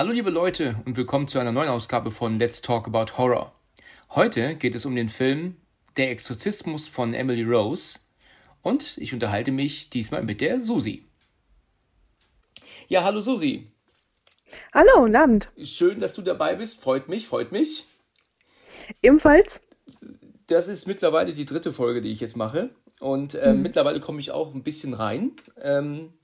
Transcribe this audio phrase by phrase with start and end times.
[0.00, 3.52] Hallo liebe Leute und willkommen zu einer neuen Ausgabe von Let's Talk About Horror.
[4.14, 5.58] Heute geht es um den Film
[5.98, 7.98] Der Exorzismus von Emily Rose
[8.62, 11.04] und ich unterhalte mich diesmal mit der Susi.
[12.88, 13.70] Ja, hallo Susi.
[14.72, 15.50] Hallo, guten Abend.
[15.62, 16.80] Schön, dass du dabei bist.
[16.80, 17.84] Freut mich, freut mich.
[19.02, 19.60] Ebenfalls.
[20.46, 22.70] Das ist mittlerweile die dritte Folge, die ich jetzt mache.
[23.00, 23.60] Und äh, mhm.
[23.60, 25.32] mittlerweile komme ich auch ein bisschen rein.
[25.60, 26.14] Ähm,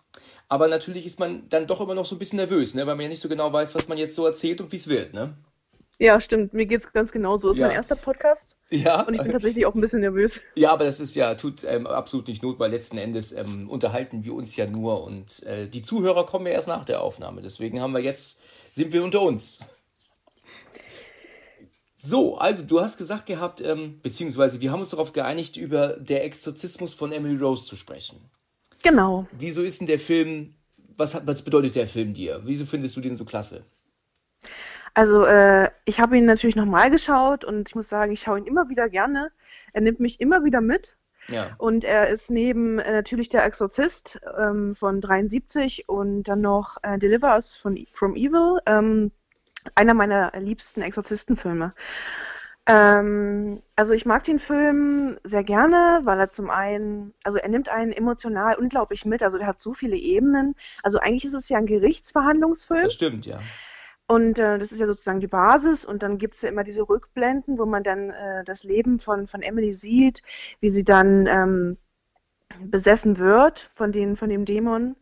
[0.48, 2.86] aber natürlich ist man dann doch immer noch so ein bisschen nervös, ne?
[2.86, 4.88] weil man ja nicht so genau weiß, was man jetzt so erzählt und wie es
[4.88, 5.12] wird.
[5.12, 5.36] Ne?
[5.98, 6.52] Ja, stimmt.
[6.52, 7.50] Mir geht es ganz genau so.
[7.50, 7.68] Ist ja.
[7.68, 8.56] mein erster Podcast.
[8.68, 9.02] Ja.
[9.02, 10.40] Und ich bin tatsächlich auch ein bisschen nervös.
[10.54, 14.24] Ja, aber das ist ja, tut ähm, absolut nicht Not, weil letzten Endes ähm, unterhalten
[14.24, 17.40] wir uns ja nur und äh, die Zuhörer kommen ja erst nach der Aufnahme.
[17.40, 19.60] Deswegen haben wir jetzt, sind wir unter uns.
[21.96, 26.24] So, also du hast gesagt gehabt, ähm, beziehungsweise wir haben uns darauf geeinigt, über der
[26.24, 28.30] Exorzismus von Emily Rose zu sprechen.
[28.86, 29.26] Genau.
[29.32, 30.54] Wieso ist denn der Film,
[30.96, 32.40] was, was bedeutet der Film dir?
[32.44, 33.64] Wieso findest du den so klasse?
[34.94, 38.46] Also, äh, ich habe ihn natürlich nochmal geschaut und ich muss sagen, ich schaue ihn
[38.46, 39.30] immer wieder gerne.
[39.72, 40.96] Er nimmt mich immer wieder mit.
[41.28, 41.54] Ja.
[41.58, 46.96] Und er ist neben äh, natürlich der Exorzist ähm, von 73 und dann noch äh,
[46.98, 49.10] Deliver Us von, from Evil, ähm,
[49.74, 51.74] einer meiner liebsten Exorzistenfilme.
[52.66, 57.68] Ähm, also ich mag den Film sehr gerne, weil er zum einen, also er nimmt
[57.68, 60.56] einen emotional unglaublich mit, also der hat so viele Ebenen.
[60.82, 62.82] Also eigentlich ist es ja ein Gerichtsverhandlungsfilm.
[62.82, 63.40] Das stimmt, ja.
[64.08, 65.84] Und äh, das ist ja sozusagen die Basis.
[65.84, 69.26] Und dann gibt es ja immer diese Rückblenden, wo man dann äh, das Leben von,
[69.26, 70.22] von Emily sieht,
[70.60, 71.76] wie sie dann ähm,
[72.60, 74.96] besessen wird von, den, von dem Dämon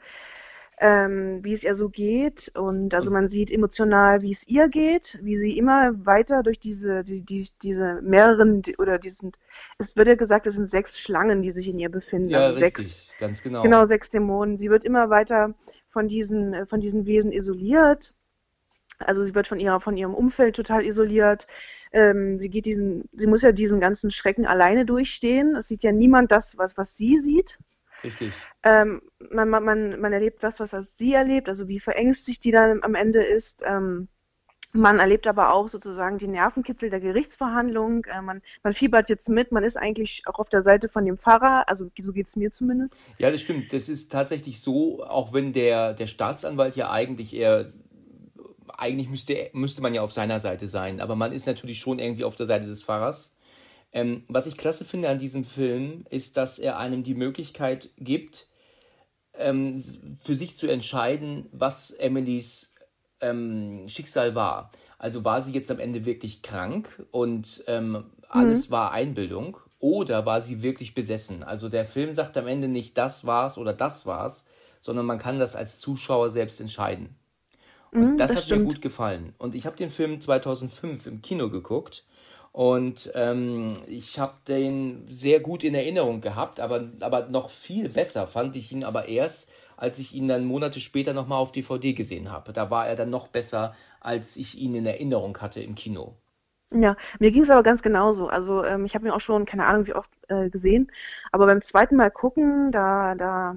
[0.79, 2.51] ähm, wie es ihr so geht.
[2.55, 7.05] Und also man sieht emotional, wie es ihr geht, wie sie immer weiter durch diese,
[7.05, 9.33] die, die, diese mehreren oder diesen,
[9.79, 12.31] es wird ja gesagt, es sind sechs Schlangen, die sich in ihr befinden.
[12.31, 13.63] Ja, also richtig, sechs, ganz genau.
[13.63, 14.57] Genau, sechs Dämonen.
[14.57, 15.55] Sie wird immer weiter
[15.89, 18.15] von diesen, von diesen Wesen isoliert.
[18.99, 21.47] Also sie wird von ihrer, von ihrem Umfeld total isoliert.
[21.93, 25.57] Ähm, sie geht diesen, sie muss ja diesen ganzen Schrecken alleine durchstehen.
[25.57, 27.59] Es sieht ja niemand das, was, was sie sieht.
[28.05, 28.35] Richtig.
[28.63, 32.95] Ähm, man, man, man erlebt was, was sie erlebt, also wie verängstigt die dann am
[32.95, 33.63] Ende ist.
[33.67, 34.09] Ähm,
[34.77, 38.05] man erlebt aber auch sozusagen die Nervenkitzel der Gerichtsverhandlung.
[38.07, 41.17] Äh, man, man, fiebert jetzt mit, man ist eigentlich auch auf der Seite von dem
[41.17, 42.97] Pfarrer, also so geht es mir zumindest.
[43.19, 43.73] Ja, das stimmt.
[43.73, 47.73] Das ist tatsächlich so, auch wenn der, der Staatsanwalt ja eigentlich eher,
[48.77, 52.25] eigentlich müsste, müsste man ja auf seiner Seite sein, aber man ist natürlich schon irgendwie
[52.25, 53.34] auf der Seite des Pfarrers.
[53.95, 58.49] Ähm, was ich klasse finde an diesem Film, ist, dass er einem die Möglichkeit gibt,
[59.39, 59.83] ähm,
[60.21, 62.75] für sich zu entscheiden, was Emilys
[63.21, 64.71] ähm, Schicksal war.
[64.99, 68.73] Also war sie jetzt am Ende wirklich krank und ähm, alles mhm.
[68.73, 71.45] war Einbildung oder war sie wirklich besessen?
[71.45, 74.47] Also der Film sagt am Ende nicht, das war's oder das war's,
[74.81, 77.15] sondern man kann das als Zuschauer selbst entscheiden.
[77.93, 78.63] Und mhm, das, das, hat stimmt.
[78.63, 79.35] mir gut gefallen.
[79.39, 82.05] Und ich habe den Film 2005 im Kino geguckt
[82.55, 88.29] und ähm, ich habe den sehr gut in Erinnerung gehabt, aber, aber noch viel besser
[88.29, 92.31] fand ich ihn aber erst, als ich ihn dann Monate später nochmal auf DVD gesehen
[92.31, 92.53] habe.
[92.53, 96.15] Da war er dann noch besser, als ich ihn in Erinnerung hatte im Kino.
[96.73, 98.29] Ja, mir ging es aber ganz genauso.
[98.29, 100.93] Also ähm, ich habe ihn auch schon, keine Ahnung, wie oft äh, gesehen,
[101.33, 103.57] aber beim zweiten Mal gucken, da, da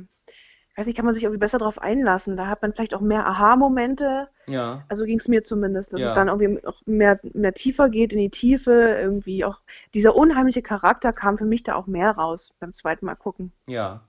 [0.77, 2.37] weiß nicht, kann man sich irgendwie besser darauf einlassen.
[2.37, 4.27] Da hat man vielleicht auch mehr Aha-Momente.
[4.47, 4.83] Ja.
[4.89, 6.09] Also ging es mir zumindest, dass ja.
[6.09, 8.71] es dann irgendwie auch mehr, mehr tiefer geht in die Tiefe.
[8.71, 9.59] Irgendwie auch
[9.95, 13.51] dieser unheimliche Charakter kam für mich da auch mehr raus beim zweiten Mal gucken.
[13.67, 14.03] Ja.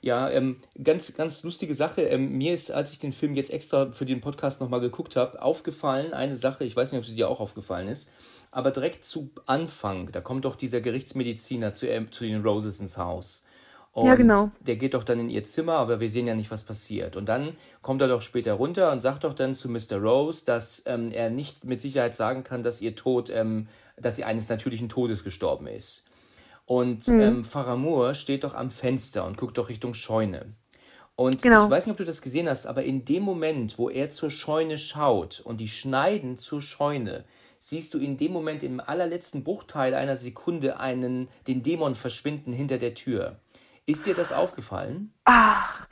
[0.00, 2.02] Ja, ähm, ganz, ganz lustige Sache.
[2.02, 5.42] Ähm, mir ist, als ich den Film jetzt extra für den Podcast nochmal geguckt habe,
[5.42, 8.12] aufgefallen, eine Sache, ich weiß nicht, ob sie dir auch aufgefallen ist,
[8.52, 12.98] aber direkt zu Anfang, da kommt doch dieser Gerichtsmediziner zu, äh, zu den Roses ins
[12.98, 13.44] Haus.
[13.94, 14.50] Und ja, genau.
[14.58, 17.14] der geht doch dann in ihr Zimmer, aber wir sehen ja nicht, was passiert.
[17.14, 19.98] Und dann kommt er doch später runter und sagt doch dann zu Mr.
[19.98, 24.24] Rose, dass ähm, er nicht mit Sicherheit sagen kann, dass ihr Tod, ähm, dass sie
[24.24, 26.02] eines natürlichen Todes gestorben ist.
[26.66, 27.20] Und mhm.
[27.20, 30.46] ähm, Faramur steht doch am Fenster und guckt doch Richtung Scheune.
[31.14, 31.66] Und genau.
[31.66, 34.32] ich weiß nicht, ob du das gesehen hast, aber in dem Moment, wo er zur
[34.32, 37.24] Scheune schaut und die schneiden zur Scheune,
[37.60, 42.78] siehst du in dem Moment im allerletzten Bruchteil einer Sekunde einen, den Dämon verschwinden hinter
[42.78, 43.38] der Tür.
[43.86, 45.12] Ist dir das aufgefallen?
[45.24, 45.86] Ach,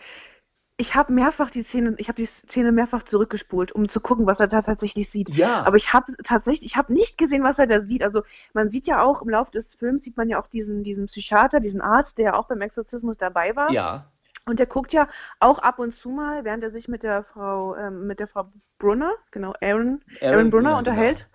[0.78, 4.40] ich habe mehrfach die Szene, ich habe die Szene mehrfach zurückgespult, um zu gucken, was
[4.40, 5.28] er da tatsächlich sieht.
[5.30, 5.62] Ja.
[5.64, 8.02] Aber ich habe tatsächlich, ich habe nicht gesehen, was er da sieht.
[8.02, 8.22] Also
[8.54, 11.60] man sieht ja auch im Laufe des Films sieht man ja auch diesen, diesen Psychiater,
[11.60, 13.70] diesen Arzt, der ja auch beim Exorzismus dabei war.
[13.70, 14.10] Ja.
[14.44, 15.06] Und der guckt ja
[15.38, 18.50] auch ab und zu mal, während er sich mit der Frau, ähm, mit der Frau
[18.78, 21.28] Brunner, genau, Aaron, Aaron, Aaron Brunner ja, unterhält.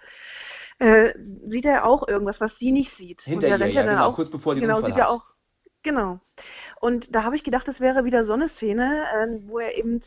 [0.79, 0.91] Genau.
[0.91, 1.13] Äh,
[1.45, 3.21] sieht er auch irgendwas, was sie nicht sieht.
[3.21, 5.09] Hinter ihr, ja, genau, auch, kurz bevor die genau, Unfall sieht hat.
[5.09, 5.23] er auch
[5.87, 6.19] Genau.
[6.81, 10.01] Und da habe ich gedacht, das wäre wieder so eine Szene, äh, wo er eben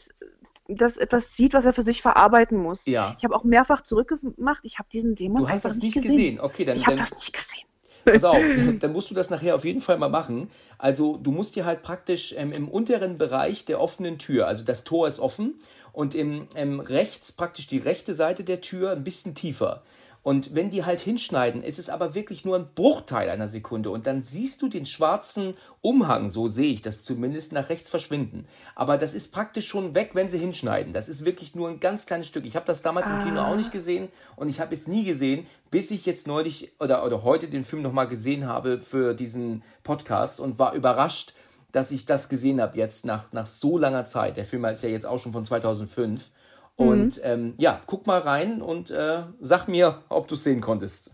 [0.68, 2.84] das etwas sieht, was er für sich verarbeiten muss.
[2.84, 3.14] Ja.
[3.16, 4.62] Ich habe auch mehrfach zurückgemacht.
[4.64, 6.10] Ich habe diesen Dämon Du hast das nicht gesehen.
[6.10, 6.40] gesehen.
[6.40, 7.66] Okay, dann, Ich habe das nicht gesehen.
[8.04, 8.36] pass auf,
[8.78, 10.50] dann musst du das nachher auf jeden Fall mal machen.
[10.76, 14.84] Also du musst dir halt praktisch ähm, im unteren Bereich der offenen Tür, also das
[14.84, 15.54] Tor ist offen
[15.92, 19.82] und im, ähm, rechts praktisch die rechte Seite der Tür ein bisschen tiefer.
[20.22, 23.90] Und wenn die halt hinschneiden, ist es aber wirklich nur ein Bruchteil einer Sekunde.
[23.90, 28.46] Und dann siehst du den schwarzen Umhang, so sehe ich das zumindest, nach rechts verschwinden.
[28.75, 30.93] Aber das ist praktisch schon weg, wenn sie hinschneiden.
[30.93, 32.44] Das ist wirklich nur ein ganz kleines Stück.
[32.44, 35.46] Ich habe das damals im Kino auch nicht gesehen und ich habe es nie gesehen,
[35.70, 40.38] bis ich jetzt neulich oder, oder heute den Film nochmal gesehen habe für diesen Podcast
[40.40, 41.32] und war überrascht,
[41.73, 44.37] dass ich das gesehen habe jetzt nach, nach so langer Zeit.
[44.37, 46.31] Der Film ist ja jetzt auch schon von 2005.
[46.76, 51.11] Und ähm, ja, guck mal rein und äh, sag mir, ob du es sehen konntest.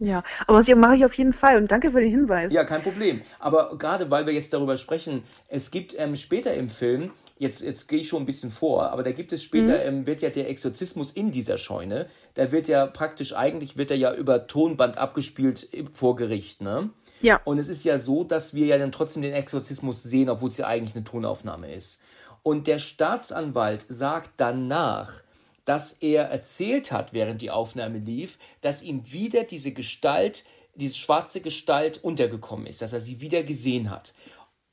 [0.00, 2.52] Ja, aber das mache ich auf jeden Fall und danke für den Hinweis.
[2.52, 3.20] Ja, kein Problem.
[3.38, 7.86] Aber gerade weil wir jetzt darüber sprechen, es gibt ähm, später im Film, jetzt, jetzt
[7.86, 10.48] gehe ich schon ein bisschen vor, aber da gibt es später, ähm, wird ja der
[10.48, 15.68] Exorzismus in dieser Scheune, da wird ja praktisch, eigentlich wird er ja über Tonband abgespielt
[15.92, 16.88] vor Gericht, ne?
[17.20, 17.38] Ja.
[17.44, 20.56] Und es ist ja so, dass wir ja dann trotzdem den Exorzismus sehen, obwohl es
[20.56, 22.00] ja eigentlich eine Tonaufnahme ist.
[22.42, 25.22] Und der Staatsanwalt sagt danach,
[25.64, 30.44] dass er erzählt hat, während die Aufnahme lief, dass ihm wieder diese Gestalt,
[30.74, 34.14] diese schwarze Gestalt untergekommen ist, dass er sie wieder gesehen hat.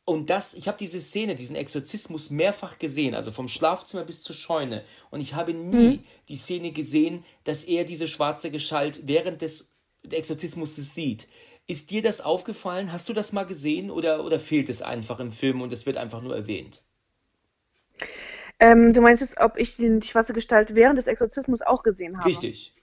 [0.06, 4.36] Und das, ich habe diese Szene, diesen Exorzismus mehrfach gesehen, also vom Schlafzimmer bis zur
[4.36, 4.86] Scheune.
[5.12, 6.00] Und ich habe nie
[6.30, 9.72] die Szene gesehen, dass er diese schwarze Gestalt während des
[10.10, 11.28] Exorzismus sieht.
[11.68, 12.94] Ist dir das aufgefallen?
[12.94, 15.98] Hast du das mal gesehen oder, oder fehlt es einfach im Film und es wird
[15.98, 16.82] einfach nur erwähnt?
[18.60, 22.28] Ähm, du meinst jetzt, ob ich die schwarze Gestalt während des Exorzismus auch gesehen habe?
[22.28, 22.74] Richtig.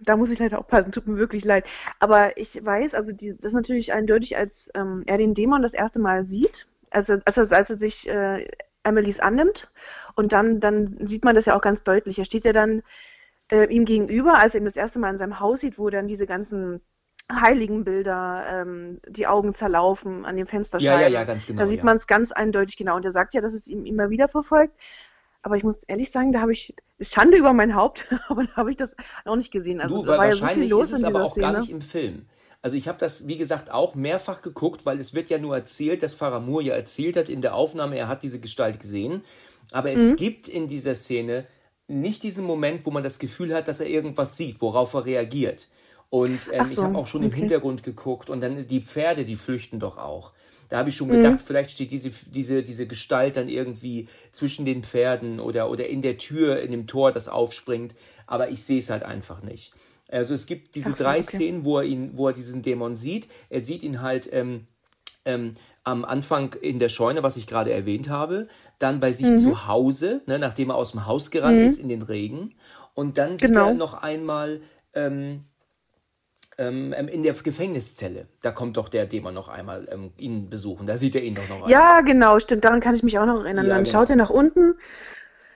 [0.00, 1.66] Da muss ich leider aufpassen, tut mir wirklich leid.
[1.98, 5.74] Aber ich weiß, also die, das ist natürlich eindeutig, als ähm, er den Dämon das
[5.74, 8.48] erste Mal sieht, als er, als er, als er sich äh,
[8.82, 9.72] Emilys annimmt.
[10.14, 12.18] Und dann, dann sieht man das ja auch ganz deutlich.
[12.18, 12.82] Er steht ja dann
[13.50, 16.06] äh, ihm gegenüber, als er ihn das erste Mal in seinem Haus sieht, wo dann
[16.06, 16.80] diese ganzen
[17.32, 21.00] Heiligenbilder, ähm, die Augen zerlaufen an den Ja, Fensterscheiben.
[21.00, 21.60] ja, ja, ganz genau.
[21.62, 21.84] Da sieht ja.
[21.84, 22.96] man es ganz eindeutig genau.
[22.96, 24.74] Und er sagt ja, dass es ihm immer wieder verfolgt.
[25.42, 28.70] Aber ich muss ehrlich sagen, da habe ich Schande über mein Haupt, aber da habe
[28.70, 29.80] ich das auch nicht gesehen.
[29.80, 31.60] Also Du, weil war ja so wahrscheinlich ist es aber auch gar Szene.
[31.60, 32.26] nicht im Film.
[32.62, 36.02] Also ich habe das, wie gesagt, auch mehrfach geguckt, weil es wird ja nur erzählt,
[36.02, 39.22] dass Faramur ja erzählt hat in der Aufnahme, er hat diese Gestalt gesehen.
[39.72, 40.16] Aber es Mhm.
[40.16, 41.46] gibt in dieser Szene
[41.88, 45.68] nicht diesen Moment, wo man das Gefühl hat, dass er irgendwas sieht, worauf er reagiert.
[46.14, 47.32] Und ähm, Ach ich so, habe auch schon im okay.
[47.32, 50.32] Hintergrund geguckt und dann die Pferde, die flüchten doch auch.
[50.68, 50.96] Da habe ich Mhm.
[50.96, 55.88] schon gedacht, vielleicht steht diese, diese, diese Gestalt dann irgendwie zwischen den Pferden oder, oder
[55.88, 57.96] in der Tür, in dem Tor, das aufspringt.
[58.28, 59.72] Aber ich sehe es halt einfach nicht.
[60.08, 61.20] Also es gibt diese so, drei okay.
[61.20, 63.26] Szenen, wo er ihn, wo er diesen Dämon sieht.
[63.50, 64.68] Er sieht ihn halt ähm,
[65.24, 68.46] ähm, am Anfang in der Scheune, was ich gerade erwähnt habe,
[68.78, 69.18] dann bei Mhm.
[69.18, 72.54] sich zu Hause, ne, nachdem er aus dem Haus gerannt ist in den Regen,
[72.94, 73.66] und dann sieht Genau.
[73.66, 74.60] er noch einmal
[74.94, 75.44] ähm,
[76.58, 78.26] ähm, ähm, in der Gefängniszelle.
[78.42, 80.86] Da kommt doch der Dämon noch einmal ähm, ihn besuchen.
[80.86, 81.70] Da sieht er ihn doch noch einmal.
[81.70, 82.64] Ja, genau, stimmt.
[82.64, 83.66] Daran kann ich mich auch noch erinnern.
[83.66, 83.98] Ja, dann genau.
[83.98, 84.74] schaut er nach unten.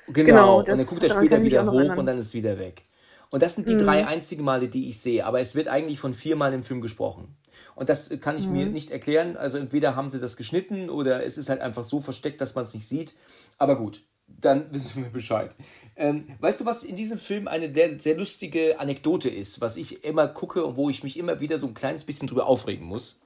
[0.07, 2.85] Genau, Genau, und dann das- guckt er später wieder hoch und dann ist wieder weg.
[3.31, 5.27] Und das sind die drei einzigen Male, die ich sehe.
[5.27, 7.37] Aber es wird eigentlich von vier Mal im Film gesprochen.
[7.75, 9.37] Und das kann ich mir nicht erklären.
[9.37, 12.65] Also entweder haben sie das geschnitten oder es ist halt einfach so versteckt, dass man
[12.65, 13.15] es nicht sieht.
[13.59, 15.55] Aber gut, dann wissen wir Bescheid.
[15.97, 20.05] Ähm, weißt du, was in diesem Film eine sehr, sehr lustige Anekdote ist, was ich
[20.05, 23.23] immer gucke und wo ich mich immer wieder so ein kleines bisschen drüber aufregen muss?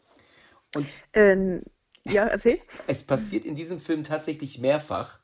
[0.75, 1.63] Und Ähm,
[2.05, 2.61] ja, erzähl.
[2.87, 5.19] es passiert in diesem Film tatsächlich mehrfach,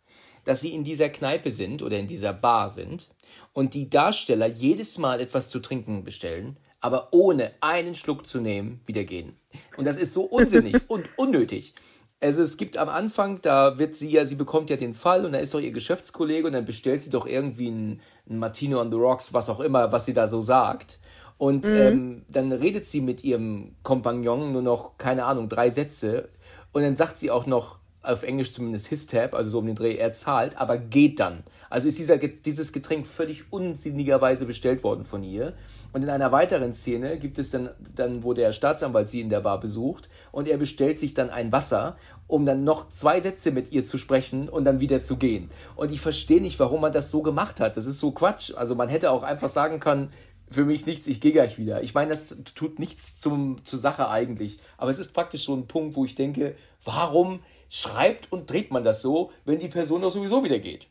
[0.45, 3.09] dass sie in dieser Kneipe sind oder in dieser Bar sind
[3.53, 8.81] und die Darsteller jedes Mal etwas zu trinken bestellen, aber ohne einen Schluck zu nehmen,
[8.87, 9.37] wieder gehen.
[9.77, 11.75] Und das ist so unsinnig und unnötig.
[12.21, 15.33] Also es gibt am Anfang, da wird sie ja, sie bekommt ja den Fall und
[15.33, 18.91] da ist doch ihr Geschäftskollege und dann bestellt sie doch irgendwie einen, einen Martino on
[18.91, 20.99] the Rocks, was auch immer, was sie da so sagt.
[21.37, 26.29] Und ähm, dann redet sie mit ihrem Kompagnon nur noch, keine Ahnung, drei Sätze.
[26.73, 29.75] Und dann sagt sie auch noch, auf Englisch zumindest his tab, also so um den
[29.75, 31.45] Dreh, er zahlt, aber geht dann.
[31.69, 35.55] Also ist dieser, dieses Getränk völlig unsinnigerweise bestellt worden von ihr.
[35.93, 39.41] Und in einer weiteren Szene gibt es dann, dann, wo der Staatsanwalt sie in der
[39.41, 43.73] Bar besucht und er bestellt sich dann ein Wasser, um dann noch zwei Sätze mit
[43.73, 45.49] ihr zu sprechen und dann wieder zu gehen.
[45.77, 47.77] Und ich verstehe nicht, warum man das so gemacht hat.
[47.77, 48.53] Das ist so Quatsch.
[48.55, 50.13] Also man hätte auch einfach sagen können,
[50.51, 51.83] für mich nichts, ich gehe gleich wieder.
[51.83, 54.61] Ich meine, das tut nichts zum, zur Sache eigentlich.
[54.77, 58.83] Aber es ist praktisch so ein Punkt, wo ich denke, warum schreibt und dreht man
[58.83, 60.87] das so, wenn die Person doch sowieso wieder geht?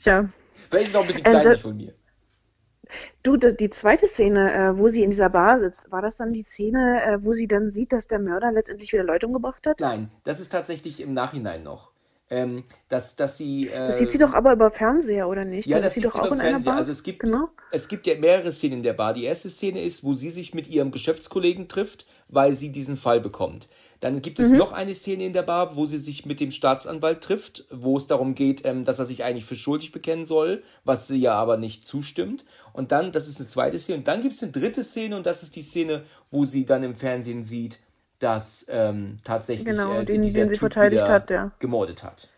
[0.00, 0.28] Tja.
[0.70, 1.94] Vielleicht ist es auch ein bisschen Ähm, kleinlich von mir.
[3.22, 6.42] Du, die zweite Szene, äh, wo sie in dieser Bar sitzt, war das dann die
[6.42, 9.80] Szene, äh, wo sie dann sieht, dass der Mörder letztendlich wieder Leute umgebracht hat?
[9.80, 11.92] Nein, das ist tatsächlich im Nachhinein noch.
[12.30, 13.68] ähm, dass, dass sie.
[13.68, 15.66] Äh, das sieht sie doch aber über Fernseher, oder nicht?
[15.68, 16.72] Ja, das, das sieht sie sie doch auch über in einer Fernseher.
[16.72, 16.78] Bar.
[16.78, 17.48] Also es gibt, Genau.
[17.70, 19.12] es gibt ja mehrere Szenen in der Bar.
[19.12, 23.20] Die erste Szene ist, wo sie sich mit ihrem Geschäftskollegen trifft, weil sie diesen Fall
[23.20, 23.68] bekommt.
[24.02, 24.58] Dann gibt es Mhm.
[24.58, 28.08] noch eine Szene in der Bar, wo sie sich mit dem Staatsanwalt trifft, wo es
[28.08, 31.56] darum geht, ähm, dass er sich eigentlich für schuldig bekennen soll, was sie ja aber
[31.56, 32.44] nicht zustimmt.
[32.72, 33.98] Und dann, das ist eine zweite Szene.
[33.98, 36.82] Und dann gibt es eine dritte Szene und das ist die Szene, wo sie dann
[36.82, 37.78] im Fernsehen sieht,
[38.18, 41.52] dass ähm, tatsächlich Genau, äh, den- dieser den sie Typ verteidigt hat, ja.
[41.60, 42.28] gemordet hat.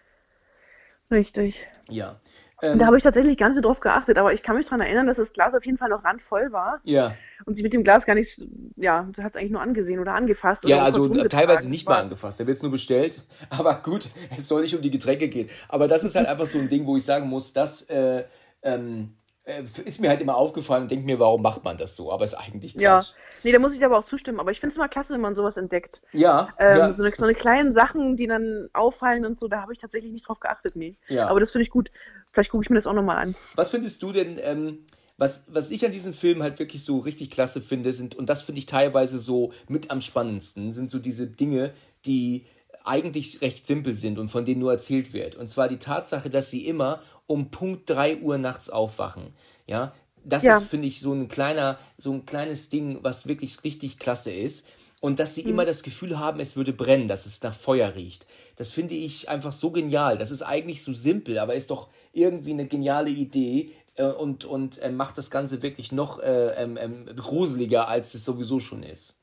[1.10, 1.66] Richtig.
[1.88, 2.20] Ja.
[2.66, 4.64] Und Ähm, da habe ich tatsächlich gar nicht so drauf geachtet, aber ich kann mich
[4.66, 7.14] daran erinnern, dass das Glas auf jeden Fall noch randvoll war ja.
[7.44, 8.42] und sie mit dem Glas gar nicht,
[8.76, 10.64] ja, sie hat es eigentlich nur angesehen oder angefasst.
[10.64, 12.38] Ja, oder also kurz teilweise nicht mal angefasst.
[12.38, 13.22] Der wird nur bestellt.
[13.50, 15.48] Aber gut, es soll nicht um die Getränke gehen.
[15.68, 18.24] Aber das ist halt einfach so ein Ding, wo ich sagen muss, das äh,
[18.62, 22.10] ähm, äh, ist mir halt immer aufgefallen und denke mir, warum macht man das so?
[22.10, 23.12] Aber ist eigentlich Ja, Quatsch.
[23.42, 24.40] nee, da muss ich aber auch zustimmen.
[24.40, 26.00] Aber ich finde es immer klasse, wenn man sowas entdeckt.
[26.12, 29.60] Ja, Ähm, ja, so, eine, so eine kleinen Sachen, die dann auffallen und so, da
[29.60, 30.96] habe ich tatsächlich nicht drauf geachtet, nee.
[31.08, 31.28] Ja.
[31.28, 31.90] Aber das finde ich gut.
[32.32, 33.34] Vielleicht gucke ich mir das auch nochmal an.
[33.54, 34.78] Was findest du denn, ähm,
[35.18, 38.42] was, was ich an diesem Film halt wirklich so richtig klasse finde, sind, und das
[38.42, 41.72] finde ich teilweise so mit am spannendsten, sind so diese Dinge,
[42.06, 42.46] die
[42.84, 45.34] eigentlich recht simpel sind und von denen nur erzählt wird.
[45.36, 49.34] Und zwar die Tatsache, dass sie immer um Punkt 3 Uhr nachts aufwachen.
[49.66, 49.92] Ja,
[50.24, 50.48] das Ja.
[50.48, 54.66] ist, finde ich, so ein kleiner, so ein kleines Ding, was wirklich richtig klasse ist.
[55.00, 55.48] Und dass sie Mhm.
[55.48, 58.26] immer das Gefühl haben, es würde brennen, dass es nach Feuer riecht.
[58.56, 60.16] Das finde ich einfach so genial.
[60.16, 64.78] Das ist eigentlich so simpel, aber ist doch irgendwie eine geniale Idee äh, und, und
[64.78, 69.18] äh, macht das Ganze wirklich noch äh, ähm, ähm, gruseliger, als es sowieso schon ist.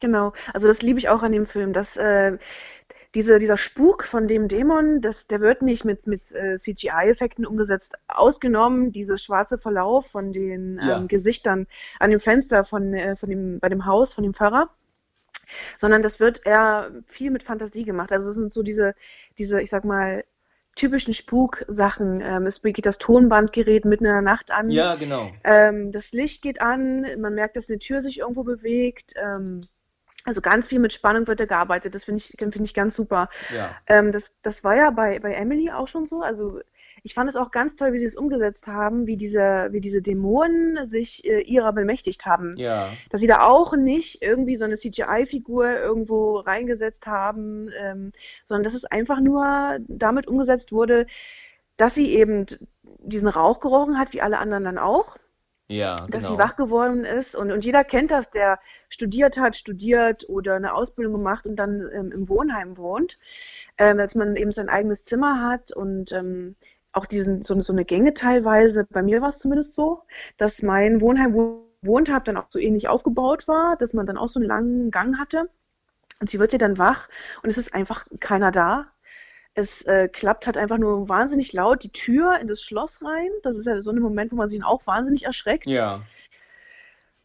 [0.00, 0.32] Genau.
[0.54, 2.38] Also das liebe ich auch an dem Film, dass äh,
[3.14, 7.94] diese, dieser Spuk von dem Dämon, das, der wird nicht mit, mit äh, CGI-Effekten umgesetzt.
[8.06, 10.98] Ausgenommen dieser schwarze Verlauf von den Ja.
[10.98, 11.66] ähm, Gesichtern
[12.00, 14.68] an dem Fenster von, äh, von dem, bei dem Haus, von dem Pfarrer.
[15.78, 18.12] Sondern das wird eher viel mit Fantasie gemacht.
[18.12, 18.94] Also es sind so diese,
[19.38, 20.24] diese, ich sag mal,
[20.76, 22.20] typischen Spuk-Sachen.
[22.20, 24.70] Ähm, es geht das Tonbandgerät mitten in der Nacht an.
[24.70, 25.30] Ja, genau.
[25.44, 29.14] Ähm, das Licht geht an, man merkt, dass eine Tür sich irgendwo bewegt.
[29.16, 29.60] Ähm,
[30.28, 31.94] also ganz viel mit Spannung wird da gearbeitet.
[31.94, 33.28] Das finde ich, finde ich ganz super.
[33.54, 33.74] Ja.
[33.86, 36.20] Ähm, das, das war ja bei, bei Emily auch schon so.
[36.22, 36.60] Also
[37.02, 40.02] ich fand es auch ganz toll, wie sie es umgesetzt haben, wie diese, wie diese
[40.02, 42.54] Dämonen sich äh, ihrer bemächtigt haben.
[42.56, 42.92] Ja.
[43.10, 48.12] Dass sie da auch nicht irgendwie so eine CGI-Figur irgendwo reingesetzt haben, ähm,
[48.44, 51.06] sondern dass es einfach nur damit umgesetzt wurde,
[51.76, 52.46] dass sie eben
[52.82, 55.16] diesen Rauch gerochen hat, wie alle anderen dann auch
[55.68, 56.32] Ja, dass genau.
[56.32, 57.34] sie wach geworden ist.
[57.34, 58.58] Und, und jeder kennt das, der
[58.88, 63.18] studiert hat, studiert oder eine Ausbildung gemacht und dann ähm, im Wohnheim wohnt,
[63.76, 66.56] ähm, dass man eben sein eigenes Zimmer hat und ähm,
[66.92, 70.02] auch diesen, so, so eine Gänge teilweise, bei mir war es zumindest so,
[70.38, 74.06] dass mein Wohnheim, wo ich gewohnt habe, dann auch so ähnlich aufgebaut war, dass man
[74.06, 75.50] dann auch so einen langen Gang hatte.
[76.20, 77.08] Und sie wird ja dann wach
[77.42, 78.86] und es ist einfach keiner da.
[79.58, 83.30] Es äh, klappt halt einfach nur wahnsinnig laut die Tür in das Schloss rein.
[83.42, 85.66] Das ist ja so ein Moment, wo man sich auch wahnsinnig erschreckt.
[85.66, 86.02] Ja.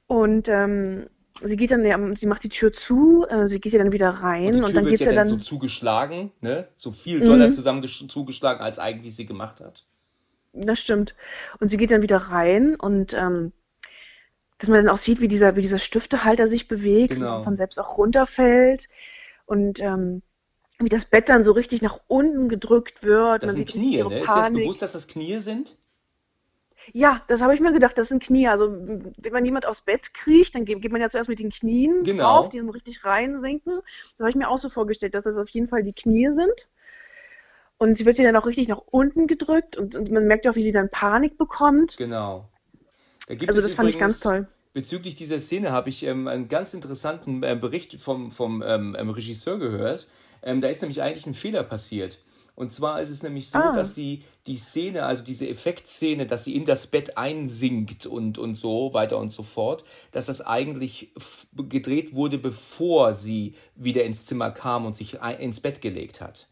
[0.08, 1.08] Und ähm,
[1.44, 4.10] sie geht dann, ja, sie macht die Tür zu, äh, sie geht ja dann wieder
[4.12, 5.28] Und rein die und, Tür dann wird geht's ja ja dann dann.
[5.28, 6.68] so zugeschlagen, ne?
[6.78, 7.52] So viel doller Mhm.
[7.52, 9.86] zusammen zugeschlagen, als eigentlich sie gemacht hat.
[10.54, 11.16] Das stimmt.
[11.60, 13.52] Und sie geht dann wieder rein und ähm,
[14.60, 17.38] dass man dann auch sieht, wie dieser, wie dieser Stiftehalter sich bewegt Genau.
[17.38, 18.88] und von selbst auch runterfällt
[19.46, 20.22] und ähm,
[20.86, 23.44] wie das Bett dann so richtig nach unten gedrückt wird.
[23.44, 24.20] Das Man sind Knie, ne?
[24.20, 24.64] Ist dir das Panik.
[24.64, 25.78] bewusst, dass das Knie sind?
[26.92, 28.48] Ja, das habe ich mir gedacht, das sind Knie.
[28.50, 32.04] Also wenn man jemand aufs Bett kriecht, dann geht, man ja zuerst mit den Knien
[32.04, 32.24] Genau.
[32.24, 33.76] drauf, die dann richtig reinsinken.
[34.18, 36.70] Das habe ich mir auch so vorgestellt, dass das auf jeden Fall die Knie sind.
[37.78, 40.52] Und sie wird ja dann auch richtig nach unten gedrückt und, und man merkt ja
[40.52, 41.98] auch, wie sie dann Panik bekommt.
[41.98, 42.50] Genau.
[43.28, 44.48] Da Also das fand ich ganz toll.
[44.74, 49.10] bezüglich dieser Szene habe ich ähm, einen ganz interessanten äh, Bericht vom, vom ähm, ähm,
[49.10, 50.08] Regisseur gehört.
[50.44, 52.20] Ähm, da ist nämlich eigentlich ein Fehler passiert.
[52.56, 53.74] Und zwar ist es nämlich so, Ah.
[53.74, 58.54] dass sie die Szene, also diese Effektszene, dass sie in das Bett einsinkt und, und
[58.56, 61.10] so weiter und so fort, dass das eigentlich
[61.56, 66.48] gedreht wurde, bevor sie wieder ins Zimmer kam und sich ins Bett gelegt hat.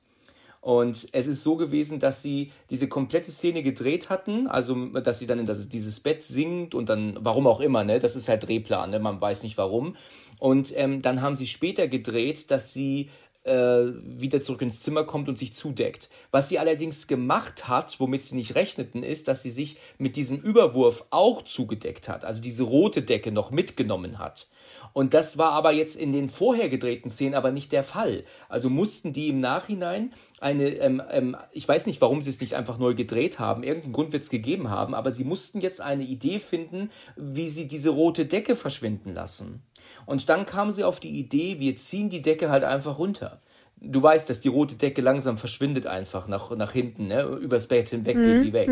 [0.60, 5.26] Und es ist so gewesen, dass sie diese komplette Szene gedreht hatten, also dass sie
[5.26, 8.00] dann in das, dieses Bett singt und dann, warum auch immer, ne?
[8.00, 9.00] Das ist halt Drehplan, ne?
[9.00, 9.96] Man weiß nicht warum.
[10.38, 13.10] Und ähm, dann haben sie später gedreht, dass sie
[13.44, 16.10] wieder zurück ins Zimmer kommt und sich zudeckt.
[16.30, 20.38] Was sie allerdings gemacht hat, womit sie nicht rechneten, ist, dass sie sich mit diesem
[20.38, 24.48] Überwurf auch zugedeckt hat, also diese rote Decke noch mitgenommen hat.
[24.94, 28.26] Und das war aber jetzt in den vorher gedrehten Szenen aber nicht der Fall.
[28.50, 32.56] Also mussten die im Nachhinein eine, ähm, ähm, ich weiß nicht, warum sie es nicht
[32.56, 36.04] einfach neu gedreht haben, irgendeinen Grund wird es gegeben haben, aber sie mussten jetzt eine
[36.04, 39.64] Idee finden, wie sie diese rote Decke verschwinden lassen.
[40.06, 43.40] Und dann kamen sie auf die Idee, wir ziehen die Decke halt einfach runter.
[43.84, 47.24] du weißt, dass die rote Decke langsam verschwindet einfach nach, nach hinten, ne?
[47.24, 48.24] übers Bett hinweg Mhm.
[48.24, 48.70] geht die weg.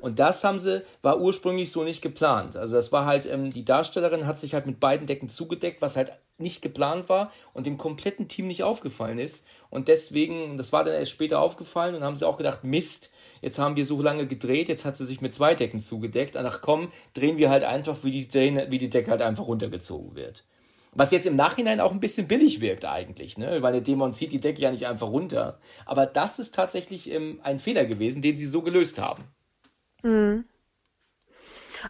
[0.00, 2.54] Und das haben sie, war ursprünglich so nicht geplant.
[2.56, 5.96] Also das war halt, ähm, die Darstellerin hat sich halt mit beiden Decken zugedeckt, was
[5.96, 9.44] halt nicht geplant war und dem kompletten Team nicht aufgefallen ist.
[9.68, 13.58] Und deswegen, das war dann erst später aufgefallen und haben sie auch gedacht, Mist, jetzt
[13.58, 16.36] haben wir so lange gedreht, jetzt hat sie sich mit zwei Decken zugedeckt.
[16.36, 18.26] Ach komm, drehen wir halt einfach, wie die,
[18.70, 20.44] wie die Decke halt einfach runtergezogen wird.
[20.92, 23.60] Was jetzt im Nachhinein auch ein bisschen billig wirkt eigentlich, ne?
[23.60, 25.58] Weil der Dämon zieht die Decke ja nicht einfach runter.
[25.84, 29.24] Aber das ist tatsächlich ähm, ein Fehler gewesen, den sie so gelöst haben.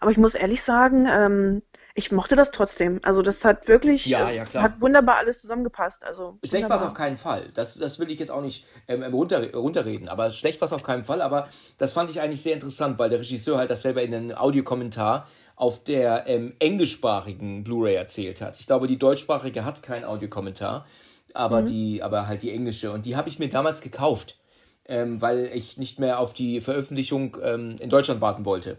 [0.01, 1.63] Aber ich muss ehrlich sagen, ähm,
[1.97, 3.01] ich mochte das trotzdem.
[3.03, 6.05] Also das hat wirklich, Ja, ja, hat wunderbar alles zusammengepasst.
[6.05, 7.51] Also Schlecht war es auf keinen Fall.
[7.55, 10.09] Das, das will ich jetzt auch nicht ähm, runter, runterreden.
[10.09, 11.23] Aber schlecht war es auf keinen Fall.
[11.23, 11.49] Aber
[11.79, 15.27] das fand ich eigentlich sehr interessant, weil der Regisseur halt das selber in einem Audiokommentar
[15.57, 18.61] auf der ähm, englischsprachigen Blu-ray erzählt hat.
[18.61, 20.85] Ich glaube, die deutschsprachige hat keinen Audiokommentar,
[21.33, 22.93] aber, die, aber halt die englische.
[22.93, 24.39] Und die habe ich mir damals gekauft,
[24.85, 28.77] ähm, weil ich nicht mehr auf die Veröffentlichung ähm, in Deutschland warten wollte.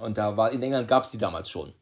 [0.00, 1.72] Und da war in England gab es die damals schon.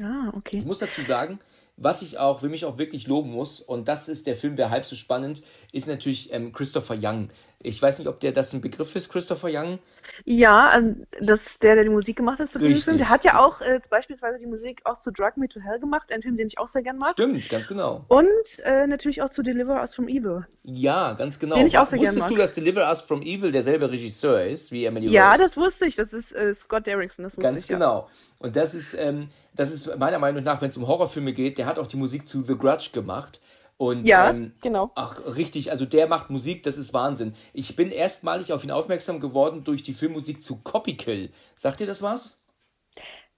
[0.00, 0.58] Ah, okay.
[0.58, 1.38] Ich muss dazu sagen,
[1.78, 4.70] was ich auch, wem ich auch wirklich loben muss, und das ist der Film, der
[4.70, 7.28] halb so spannend, ist natürlich ähm, Christopher Young.
[7.64, 9.78] Ich weiß nicht, ob der das ein Begriff ist, Christopher Young.
[10.24, 12.84] Ja, ähm, das ist der, der die Musik gemacht hat für diesen Richtig.
[12.84, 12.98] Film.
[12.98, 16.10] Der hat ja auch äh, beispielsweise die Musik auch zu Drug Me to Hell gemacht,
[16.12, 17.12] ein Film, den ich auch sehr gern mag.
[17.12, 18.04] Stimmt, ganz genau.
[18.08, 18.26] Und
[18.64, 20.46] äh, natürlich auch zu Deliver Us from Evil.
[20.64, 21.56] Ja, ganz genau.
[21.56, 22.30] Den ich auch sehr gern Wusstest mag.
[22.30, 25.44] du, dass Deliver Us from Evil derselbe Regisseur ist wie Emily Ja, Rose?
[25.44, 25.96] das wusste ich.
[25.96, 27.70] Das ist äh, Scott Derrickson, das wusste Ganz ich.
[27.70, 27.76] ja.
[27.78, 28.08] genau.
[28.40, 31.66] Und das ist, ähm, das ist meiner Meinung nach, wenn es um Horrorfilme geht, der
[31.66, 33.40] hat auch die Musik zu The Grudge gemacht.
[33.76, 34.92] Und Ja, ähm, genau.
[34.94, 37.34] Ach, richtig, also der macht Musik, das ist Wahnsinn.
[37.52, 41.30] Ich bin erstmalig auf ihn aufmerksam geworden durch die Filmmusik zu Copy Kill.
[41.56, 42.40] Sagt ihr das was?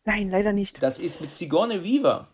[0.04, 0.82] Nein, leider nicht.
[0.82, 2.28] Das ist mit Sigourney Weaver.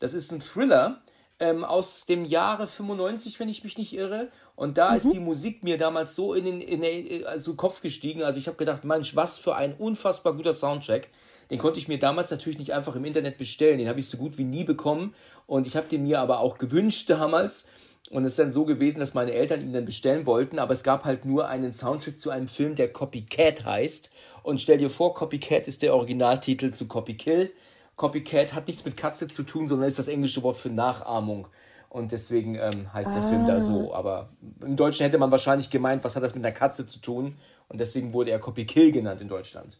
[0.00, 1.02] Das ist ein Thriller
[1.38, 4.30] ähm, aus dem Jahre 95, wenn ich mich nicht irre.
[4.56, 8.22] Und da ist die Musik mir damals so in den, in den also Kopf gestiegen.
[8.22, 11.08] Also ich habe gedacht, Mensch, was für ein unfassbar guter Soundtrack.
[11.50, 13.78] Den konnte ich mir damals natürlich nicht einfach im Internet bestellen.
[13.78, 15.14] Den habe ich so gut wie nie bekommen.
[15.46, 17.68] Und ich habe den mir aber auch gewünscht damals.
[18.10, 20.82] Und es ist dann so gewesen, dass meine Eltern ihn dann bestellen wollten, aber es
[20.82, 24.10] gab halt nur einen Soundtrack zu einem Film, der Copycat heißt.
[24.42, 27.52] Und stell dir vor, Copycat ist der Originaltitel zu Copy Kill.
[27.96, 31.48] Copycat hat nichts mit Katze zu tun, sondern ist das englische Wort für Nachahmung.
[31.88, 33.94] Und deswegen ähm, heißt der Film da so.
[33.94, 34.30] Aber
[34.62, 37.36] im Deutschen hätte man wahrscheinlich gemeint, was hat das mit einer Katze zu tun?
[37.72, 39.78] Und deswegen wurde er Copy Kill genannt in Deutschland.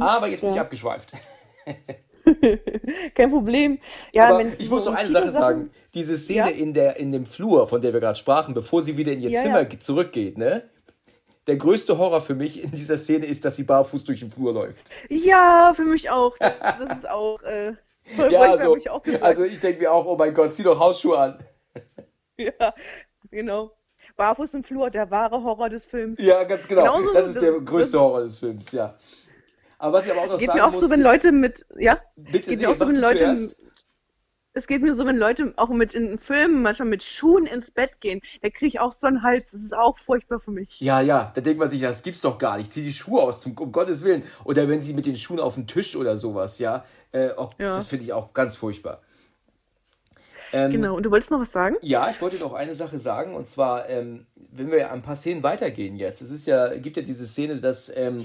[0.00, 1.12] Aber jetzt bin ich abgeschweift.
[3.14, 3.78] Kein Problem.
[4.12, 5.70] Ja, wenn ich muss noch eine Sache sagen.
[5.94, 6.46] Diese Szene Ja?
[6.48, 9.30] in, der, in dem Flur, von der wir gerade sprachen, bevor sie wieder in ihr
[9.30, 10.68] Ja, Zimmer zurückgeht, ne?
[11.46, 14.52] Der größte Horror für mich in dieser Szene ist, dass sie barfuß durch den Flur
[14.52, 14.84] läuft.
[15.08, 16.36] Ja, für mich auch.
[16.38, 17.42] Das, das ist auch.
[17.42, 17.72] Äh,
[18.30, 21.38] Ja, also, auch also ich denke mir auch, oh mein Gott, zieh doch Hausschuhe an.
[22.36, 22.74] Ja,
[23.30, 23.72] genau.
[24.20, 26.18] Barfuß im Flur, der wahre Horror des Films.
[26.20, 26.82] Ja, ganz genau.
[26.82, 28.94] Genauso, das ist das- der größte Horror des Films, ja.
[29.78, 31.32] Aber was ich aber auch noch Geht sagen mir auch muss, so, wenn ist, Leute
[31.32, 31.64] mit.
[31.78, 31.98] Ja?
[32.16, 33.34] bitte, Geht mir auch so, wenn Leute.
[34.52, 38.00] Es geht mir so, wenn Leute auch mit in Filmen manchmal mit Schuhen ins Bett
[38.00, 38.20] gehen.
[38.42, 39.52] Da kriege ich auch so einen Hals.
[39.52, 40.80] Das ist auch furchtbar für mich.
[40.80, 42.70] Ja, ja, da denkt man sich, das gibt's doch gar nicht.
[42.72, 44.24] Zieh die Schuhe aus, zum, um Gottes Willen.
[44.44, 46.84] Oder wenn sie mit den Schuhen auf den Tisch oder sowas, ja.
[47.12, 47.74] Äh, oh, Ja.
[47.76, 49.00] Das finde ich auch ganz furchtbar.
[50.52, 50.96] Ähm, Genau.
[50.96, 51.76] Und du wolltest noch was sagen?
[51.82, 55.42] Ja, ich wollte noch eine Sache sagen, und zwar, ähm, wenn wir ein paar Szenen
[55.42, 56.22] weitergehen jetzt.
[56.22, 58.24] Es ist ja, gibt ja diese Szene, dass ähm,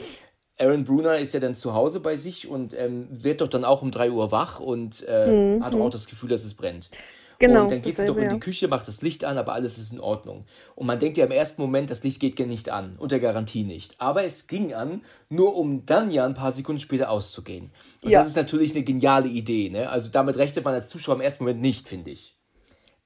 [0.58, 3.82] Aaron Brunner ist ja dann zu Hause bei sich und ähm, wird doch dann auch
[3.82, 6.90] um 3 Uhr wach und äh, hat doch auch das Gefühl, dass es brennt.
[7.39, 8.39] Genau, Und dann geht sie doch in die.
[8.39, 10.45] Küche, macht das Licht an, aber alles ist in Ordnung.
[10.76, 13.95] Und man denkt ja im ersten Moment, das Licht geht nicht an, unter Garantie nicht.
[14.00, 17.71] Aber es ging an, nur um dann ja ein paar Sekunden später auszugehen.
[18.04, 18.19] Und Ja.
[18.19, 19.69] das ist natürlich eine geniale Idee.
[19.69, 19.89] Ne?
[19.89, 22.36] Also damit rechnet man als Zuschauer im ersten Moment nicht, finde ich.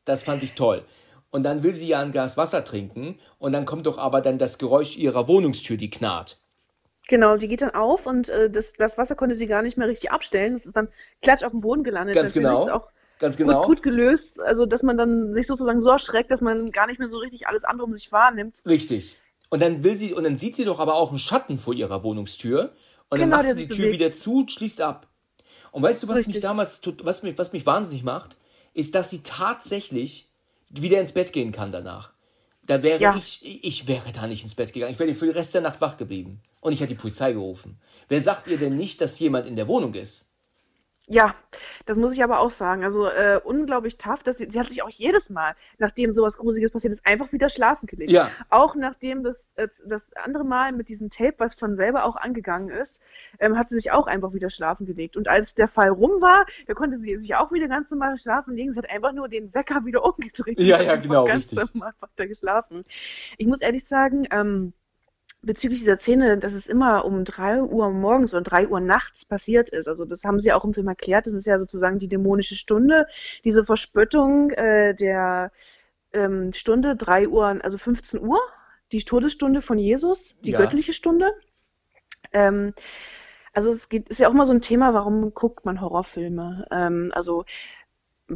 [0.06, 0.84] Das fand ich toll.
[1.32, 4.38] Und dann will sie ja ein Glas Wasser trinken und dann kommt doch aber dann
[4.38, 6.38] das Geräusch ihrer Wohnungstür, die knarrt.
[7.08, 9.88] Genau, die geht dann auf und äh, das, das Wasser konnte sie gar nicht mehr
[9.88, 10.54] richtig abstellen.
[10.54, 10.90] Das ist dann
[11.22, 12.16] klatsch auf den Boden gelandet.
[12.16, 12.66] Ganz Natürlich genau.
[12.68, 12.88] Ist auch
[13.20, 13.60] Ganz genau.
[13.60, 14.40] gut, gut gelöst.
[14.40, 17.48] Also, dass man dann sich sozusagen so erschreckt, dass man gar nicht mehr so richtig
[17.48, 18.62] alles andere um sich wahrnimmt.
[18.66, 19.18] Richtig.
[19.50, 22.04] Und dann will sie, und dann sieht sie doch aber auch einen Schatten vor ihrer
[22.04, 22.74] Wohnungstür.
[23.10, 23.94] Und dann Genau, macht der sie die Tür bewegt.
[24.00, 25.08] wieder zu und schließt ab.
[25.72, 26.42] Und weißt du, was mich Richtig.
[26.44, 28.38] damals, tut- was mich, was mich wahnsinnig macht,
[28.74, 30.30] ist, dass sie tatsächlich
[30.70, 32.12] wieder ins Bett gehen kann danach.
[32.64, 33.16] Da wäre Ja.
[33.18, 34.94] ich, ich wäre da nicht ins Bett gegangen.
[34.94, 36.40] Ich wäre für den Rest der Nacht wach geblieben.
[36.62, 37.78] Und ich hätte die Polizei gerufen.
[38.08, 40.29] Wer sagt ihr denn nicht, dass jemand in der Wohnung ist?
[41.12, 41.34] Ja,
[41.88, 42.84] das muss ich aber auch sagen.
[42.84, 44.22] Also äh, unglaublich tough.
[44.22, 47.50] Dass sie, sie hat sich auch jedes Mal, nachdem sowas Gruseliges passiert ist, einfach wieder
[47.50, 48.12] schlafen gelegt.
[48.12, 48.30] Ja.
[48.50, 52.70] Auch nachdem das, äh, das andere Mal mit diesem Tape, was von selber auch angegangen
[52.70, 53.02] ist,
[53.40, 55.18] ähm, hat sie sich auch einfach wieder schlafen gelegt.
[55.18, 58.56] Und als der Fall rum war, da konnte sie sich auch wieder ganz normal schlafen
[58.56, 58.72] legen.
[58.72, 60.60] Sie hat einfach nur den Wecker wieder umgedreht.
[60.60, 61.74] Ja, ja, genau, ganz richtig.
[61.74, 62.86] normal weiter geschlafen.
[63.40, 64.74] Ich muss ehrlich sagen, ähm,
[65.42, 69.70] bezüglich dieser Szene, dass es immer um 3 Uhr morgens oder 3 Uhr nachts passiert
[69.70, 69.88] ist.
[69.88, 71.28] Also das haben sie auch im Film erklärt.
[71.28, 73.08] Das ist ja sozusagen die dämonische Stunde,
[73.44, 75.52] diese Verspöttung äh, der
[76.14, 78.40] ähm, Stunde 3 Uhr, also 15 Uhr,
[78.92, 80.60] die Todesstunde von Jesus, die Ja.
[80.60, 81.34] göttliche Stunde.
[82.34, 82.74] Ähm,
[83.54, 86.68] also es geht, ist ja auch mal so ein Thema, warum guckt man Horrorfilme?
[86.72, 87.46] Ähm, also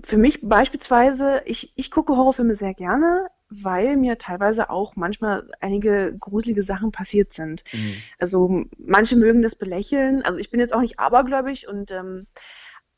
[0.03, 3.27] für mich beispielsweise, ich, ich gucke Horrorfilme sehr gerne,
[3.61, 7.63] weil mir teilweise auch manchmal einige gruselige Sachen passiert sind.
[7.71, 7.95] Mhm.
[8.19, 10.23] Also manche mögen das belächeln.
[10.23, 12.27] Also ich bin jetzt auch nicht abergläubig und ähm,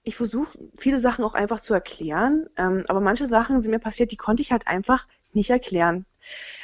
[0.03, 2.47] ich versuche viele Sachen auch einfach zu erklären.
[2.57, 6.05] Ähm, aber manche Sachen sind mir passiert, die konnte ich halt einfach nicht erklären.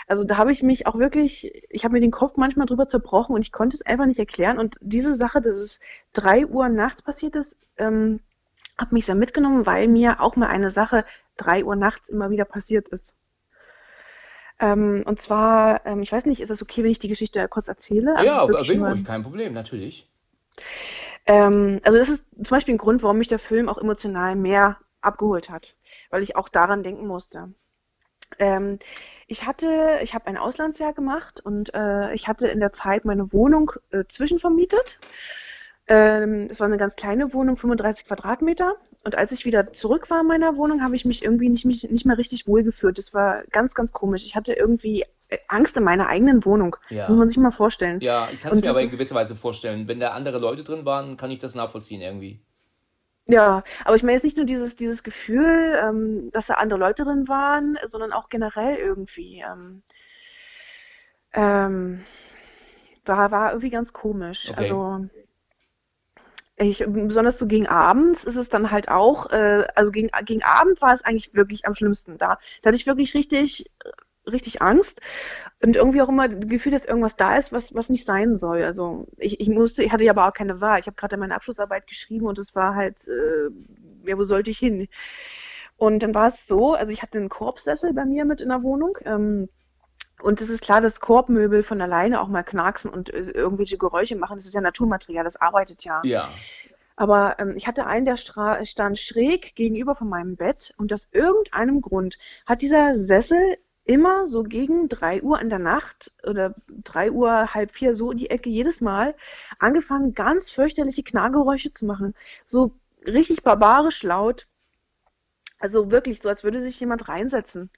[0.08, 3.36] Also da habe ich mich auch wirklich, ich habe mir den Kopf manchmal drüber zerbrochen
[3.36, 4.60] und ich konnte es einfach nicht erklären.
[4.60, 5.80] Und diese Sache, dass es
[6.14, 8.20] drei Uhr nachts passiert ist, ähm,
[8.78, 11.06] hat mich sehr mitgenommen, weil mir auch mal eine Sache
[11.38, 13.16] drei Uhr nachts immer wieder passiert ist.
[14.62, 17.68] Ähm, und zwar, ähm, ich weiß nicht, ist es okay, wenn ich die Geschichte kurz
[17.68, 18.16] erzähle?
[18.16, 20.08] Also Ja, nur- ruhig, kein Problem, natürlich.
[21.26, 24.78] ähm, also das ist zum Beispiel ein Grund, warum mich der Film auch emotional mehr
[25.02, 25.76] abgeholt hat,
[26.10, 27.54] weil ich auch daran denken musste.
[28.40, 28.80] Ähm,
[29.28, 33.34] ich hatte, ich habe ein Auslandsjahr gemacht und äh, ich hatte in der Zeit meine
[33.34, 35.00] Wohnung äh, zwischenvermietet.
[35.92, 38.78] Ähm, es war eine ganz kleine Wohnung, 35 Quadratmeter.
[39.04, 41.84] Und als ich wieder zurück war in meiner Wohnung, habe ich mich irgendwie nicht, mich,
[41.90, 42.98] nicht mehr richtig wohl gefühlt.
[42.98, 44.24] Das war ganz, ganz komisch.
[44.24, 46.78] Ich hatte irgendwie äh, Angst in meiner eigenen Wohnung.
[46.88, 47.00] Ja.
[47.00, 48.00] Das muss man sich mal vorstellen.
[48.00, 49.90] Ja, ich kann es mir aber in gewisser Weise vorstellen.
[49.90, 52.40] Wenn da andere Leute drin waren, kann ich das nachvollziehen irgendwie.
[53.28, 57.04] Ja, aber ich meine jetzt nicht nur dieses, dieses Gefühl, ähm, dass da andere Leute
[57.04, 59.44] drin waren, sondern auch generell irgendwie.
[59.46, 59.84] Ähm,
[61.34, 62.06] ähm,
[63.04, 64.50] war, war irgendwie ganz komisch.
[64.50, 64.62] Okay.
[64.62, 65.10] Also
[66.62, 70.82] ich, besonders so gegen abends ist es dann halt auch, äh, also gegen, gegen Abend
[70.82, 72.18] war es eigentlich wirklich am schlimmsten.
[72.18, 73.70] Da, da hatte ich wirklich richtig,
[74.30, 75.02] richtig Angst
[75.62, 78.64] und irgendwie auch immer das Gefühl, dass irgendwas da ist, was, was nicht sein soll.
[78.64, 80.80] Also ich, ich musste, ich hatte ja aber auch keine Wahl.
[80.80, 83.50] Ich habe gerade meine Abschlussarbeit geschrieben und es war halt, äh,
[84.10, 84.88] ja, wo sollte ich hin?
[85.78, 88.64] Und dann war es so, also ich hatte einen Korbsessel bei mir mit in der
[88.64, 88.98] Wohnung.
[89.06, 89.50] Ähm,
[90.22, 94.16] und es ist klar, dass Korbmöbel von alleine auch mal knacksen und äh, irgendwelche Geräusche
[94.16, 94.38] machen.
[94.38, 96.02] Das ist ja Naturmaterial, das arbeitet ja.
[96.04, 96.30] Ja.
[96.96, 101.08] Aber ähm, ich hatte einen, der stra- stand schräg gegenüber von meinem Bett und aus
[101.12, 106.54] irgendeinem Grund hat dieser Sessel immer so gegen 3 Uhr in der Nacht oder
[106.84, 109.16] 3 Uhr, halb vier, so in die Ecke jedes Mal
[109.58, 112.14] angefangen, ganz fürchterliche Knargeräusche zu machen.
[112.46, 112.74] So
[113.06, 114.48] richtig barbarisch laut.
[115.60, 117.70] Also wirklich, so als würde sich jemand reinsetzen.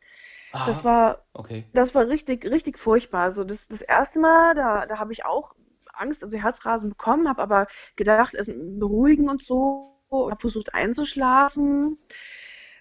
[0.53, 1.65] Ah, Das war okay.
[1.73, 3.23] das war richtig, richtig furchtbar.
[3.23, 5.55] Also das, das erste Mal, da, da habe ich auch
[5.93, 11.97] Angst, also Herzrasen bekommen, habe aber gedacht, es beruhigen und so, habe versucht einzuschlafen.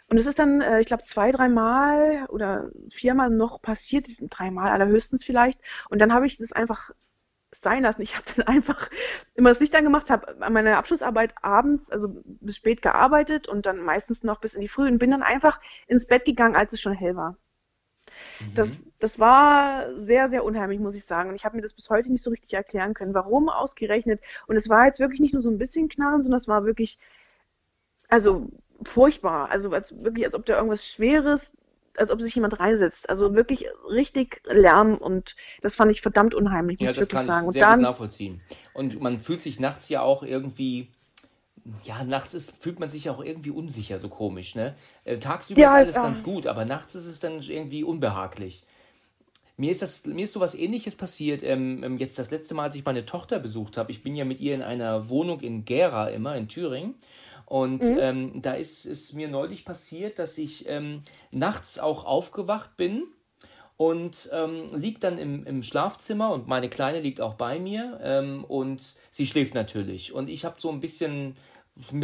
[0.08, 5.24] Und es ist dann, äh, ich glaube, zwei, dreimal oder viermal noch passiert, dreimal allerhöchstens
[5.24, 5.60] vielleicht.
[5.88, 6.90] Und dann habe ich das einfach
[7.52, 8.02] sein lassen.
[8.02, 8.90] Ich habe dann einfach
[9.34, 13.78] immer das Licht angemacht, habe an meiner Abschlussarbeit abends, also bis spät gearbeitet und dann
[13.80, 16.80] meistens noch bis in die Früh und bin dann einfach ins Bett gegangen, als es
[16.82, 17.36] schon hell war.
[18.54, 18.92] Das, Mhm.
[18.98, 21.30] das war sehr, sehr unheimlich, muss ich sagen.
[21.30, 24.20] Und ich habe mir das bis heute nicht so richtig erklären können, warum ausgerechnet.
[24.46, 26.98] Und es war jetzt wirklich nicht nur so ein bisschen Knarren, sondern es war wirklich,
[28.08, 28.48] also
[28.84, 29.50] furchtbar.
[29.50, 31.56] Also als, wirklich, als ob da irgendwas Schweres,
[31.96, 33.08] als ob sich jemand reinsetzt.
[33.08, 37.10] Also wirklich richtig Lärm und das fand ich verdammt unheimlich, muss Ja, ich das wirklich
[37.10, 37.46] kann sagen.
[37.46, 38.42] ich Und sehr gut dann, nachvollziehen.
[38.72, 40.90] Und man fühlt sich nachts ja auch irgendwie,
[41.84, 44.74] ja, nachts ist, fühlt man sich auch irgendwie unsicher, so komisch, ne?
[45.04, 46.02] Äh, tagsüber Ja, ist alles ja.
[46.02, 48.64] ganz gut, aber nachts ist es dann irgendwie unbehaglich.
[49.56, 52.74] Mir ist das, mir ist sowas ähnliches passiert, ähm, ähm, jetzt das letzte Mal, als
[52.74, 53.92] ich meine Tochter besucht habe.
[53.92, 56.94] Ich bin ja mit ihr in einer Wohnung in Gera immer, in Thüringen.
[57.46, 57.98] Und Mhm.
[58.00, 63.04] ähm, da ist es mir neulich passiert, dass ich ähm, nachts auch aufgewacht bin
[63.82, 68.44] und ähm, liegt dann im, im Schlafzimmer und meine Kleine liegt auch bei mir ähm,
[68.44, 70.12] und sie schläft natürlich.
[70.12, 71.34] Und ich habe so ein bisschen,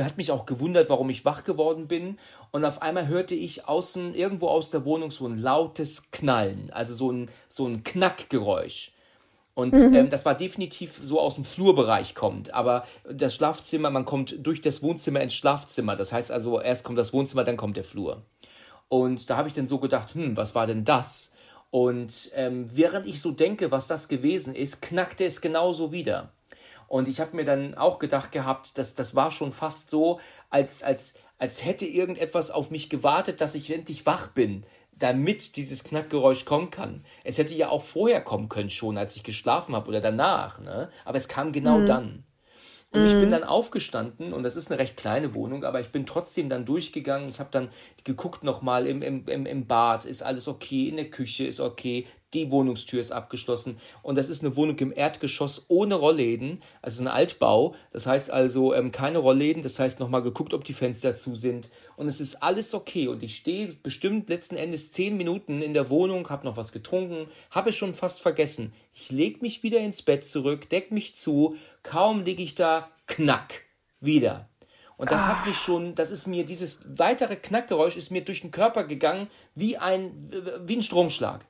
[0.00, 2.18] hat mich auch gewundert, warum ich wach geworden bin.
[2.50, 6.94] Und auf einmal hörte ich außen, irgendwo aus der Wohnung so ein lautes Knallen, also
[6.94, 8.90] so ein, so ein Knackgeräusch.
[9.54, 12.52] Und ähm, das war definitiv so aus dem Flurbereich kommt.
[12.54, 15.94] Aber das Schlafzimmer, man kommt durch das Wohnzimmer ins Schlafzimmer.
[15.94, 18.24] Das heißt also, erst kommt das Wohnzimmer, dann kommt der Flur.
[18.88, 21.34] Und da habe ich dann so gedacht, hm, was war denn das?
[21.70, 26.32] Und ähm, während ich so denke, was das gewesen ist, knackte es genauso wieder.
[26.86, 30.82] Und ich habe mir dann auch gedacht gehabt, dass das war schon fast so, als,
[30.82, 34.64] als, als hätte irgendetwas auf mich gewartet, dass ich endlich wach bin,
[34.96, 37.04] damit dieses Knackgeräusch kommen kann.
[37.24, 40.90] Es hätte ja auch vorher kommen können, schon als ich geschlafen habe oder danach, ne?
[41.04, 41.86] Aber es kam genau mhm.
[41.86, 42.24] dann.
[42.90, 43.30] Und ich bin mhm.
[43.30, 47.28] dann aufgestanden und das ist eine recht kleine Wohnung, aber ich bin trotzdem dann durchgegangen.
[47.28, 47.68] Ich habe dann
[48.02, 52.06] geguckt nochmal im, im, im, im Bad, ist alles okay, in der Küche ist okay,
[52.34, 57.08] die Wohnungstür ist abgeschlossen und das ist eine Wohnung im Erdgeschoss ohne Rollläden, also ein
[57.08, 61.36] Altbau, das heißt also ähm, keine Rollläden, das heißt nochmal geguckt, ob die Fenster zu
[61.36, 65.74] sind und es ist alles okay und ich stehe bestimmt letzten Endes zehn Minuten in
[65.74, 68.72] der Wohnung, habe noch was getrunken, habe es schon fast vergessen.
[68.92, 73.62] Ich leg mich wieder ins Bett zurück, deck mich zu, kaum liege ich da, knack,
[74.00, 74.48] wieder.
[74.98, 75.28] Und das ah.
[75.28, 79.28] hat mich schon, das ist mir, dieses weitere Knackgeräusch ist mir durch den Körper gegangen
[79.54, 80.12] wie ein,
[80.66, 81.46] wie ein Stromschlag.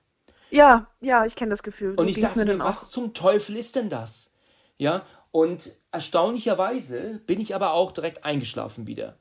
[0.50, 1.94] Ja, ja, ich kenne das Gefühl.
[1.94, 4.34] Und ich dachte mir, was zum Teufel ist denn das?
[4.76, 9.16] Ja, und erstaunlicherweise bin ich aber auch direkt eingeschlafen wieder.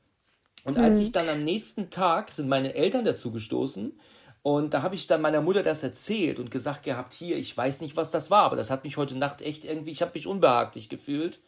[0.64, 0.84] Und hm.
[0.84, 3.98] als ich dann am nächsten Tag sind meine Eltern dazu gestoßen
[4.42, 7.80] und da habe ich dann meiner Mutter das erzählt und gesagt gehabt, hier, ich weiß
[7.80, 10.26] nicht, was das war, aber das hat mich heute Nacht echt irgendwie, ich habe mich
[10.26, 11.40] unbehaglich gefühlt.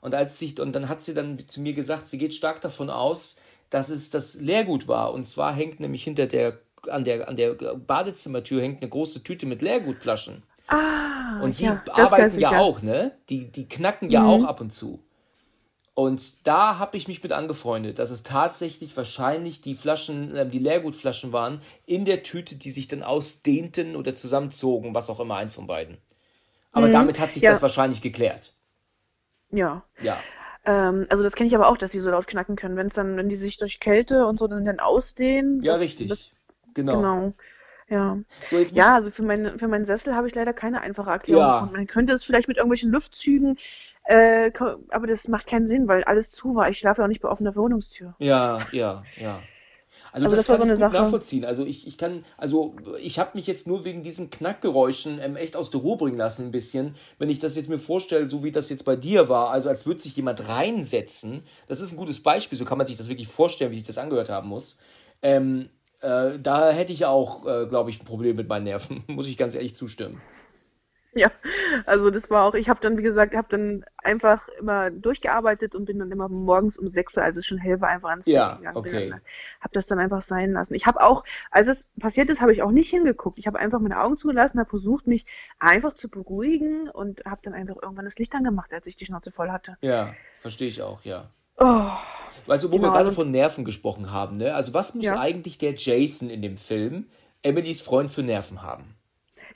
[0.00, 2.90] Und als sich und dann hat sie dann zu mir gesagt, sie geht stark davon
[2.90, 3.36] aus,
[3.70, 5.12] dass es das Leergut war.
[5.12, 9.46] Und zwar hängt nämlich hinter der an der, an der Badezimmertür hängt eine große Tüte
[9.46, 10.42] mit Leergutflaschen.
[10.68, 13.12] Ah, und die ja, arbeiten ja, ja, auch, ne?
[13.28, 14.28] Die, die knacken ja mhm.
[14.28, 15.00] auch ab und zu.
[15.94, 20.58] Und da habe ich mich mit angefreundet, dass es tatsächlich wahrscheinlich die Flaschen, äh, die
[20.58, 25.54] Leergutflaschen waren, in der Tüte, die sich dann ausdehnten oder zusammenzogen, was auch immer, eins
[25.54, 25.96] von beiden.
[26.72, 26.92] Aber mhm.
[26.92, 27.50] damit hat sich ja.
[27.50, 28.52] das wahrscheinlich geklärt.
[29.50, 29.84] Ja.
[30.02, 30.18] Ja.
[30.66, 32.94] Ähm, also das kenne ich aber auch, dass die so laut knacken können, wenn es
[32.94, 35.62] dann, wenn die sich durch Kälte und so dann, dann ausdehnen.
[35.62, 36.08] Ja, das, richtig.
[36.08, 36.30] Das,
[36.76, 36.96] Genau.
[36.96, 37.32] Genau.
[37.88, 38.18] Ja.
[38.50, 41.42] So, ja, also für, mein, für meinen Sessel habe ich leider keine einfache Erklärung.
[41.42, 41.68] Ja.
[41.72, 43.58] Man könnte es vielleicht mit irgendwelchen Luftzügen,
[44.04, 44.50] äh,
[44.90, 46.68] aber das macht keinen Sinn, weil alles zu war.
[46.68, 48.14] Ich schlafe ja auch nicht bei offener Wohnungstür.
[48.18, 49.40] Ja, ja, ja.
[50.12, 50.94] Also, also das, das war so eine ich Sache.
[50.94, 51.44] nachvollziehen.
[51.44, 55.56] Also ich, ich kann, also ich habe mich jetzt nur wegen diesen Knackgeräuschen ähm, echt
[55.56, 56.94] aus der Ruhe bringen lassen ein bisschen.
[57.18, 59.84] Wenn ich das jetzt mir vorstelle, so wie das jetzt bei dir war, also als
[59.84, 63.28] würde sich jemand reinsetzen, das ist ein gutes Beispiel, so kann man sich das wirklich
[63.28, 64.78] vorstellen, wie sich das angehört haben muss.
[65.22, 65.68] Ähm,
[66.06, 69.36] äh, da hätte ich auch, äh, glaube ich, ein Problem mit meinen Nerven, muss ich
[69.36, 70.20] ganz ehrlich zustimmen.
[71.14, 71.30] Ja,
[71.86, 75.86] also das war auch, ich habe dann, wie gesagt, habe dann einfach immer durchgearbeitet und
[75.86, 78.58] bin dann immer morgens um sechs, als es schon hell war, einfach ans ja, Bett
[78.58, 78.76] gegangen.
[78.76, 79.10] Okay.
[79.60, 80.74] Habe das dann einfach sein lassen.
[80.74, 83.38] Ich habe auch, als es passiert ist, habe ich auch nicht hingeguckt.
[83.38, 85.24] Ich habe einfach meine Augen zugelassen, habe versucht, mich
[85.58, 89.30] einfach zu beruhigen und habe dann einfach irgendwann das Licht angemacht, als ich die Schnauze
[89.30, 89.78] voll hatte.
[89.80, 91.30] Ja, verstehe ich auch, ja.
[91.58, 91.90] Oh,
[92.46, 94.54] Weißt du, wo genau, wir gerade von Nerven gesprochen haben, ne?
[94.54, 95.18] Also was muss ja.
[95.18, 97.06] eigentlich der Jason in dem Film
[97.42, 98.94] Emilys Freund für Nerven haben?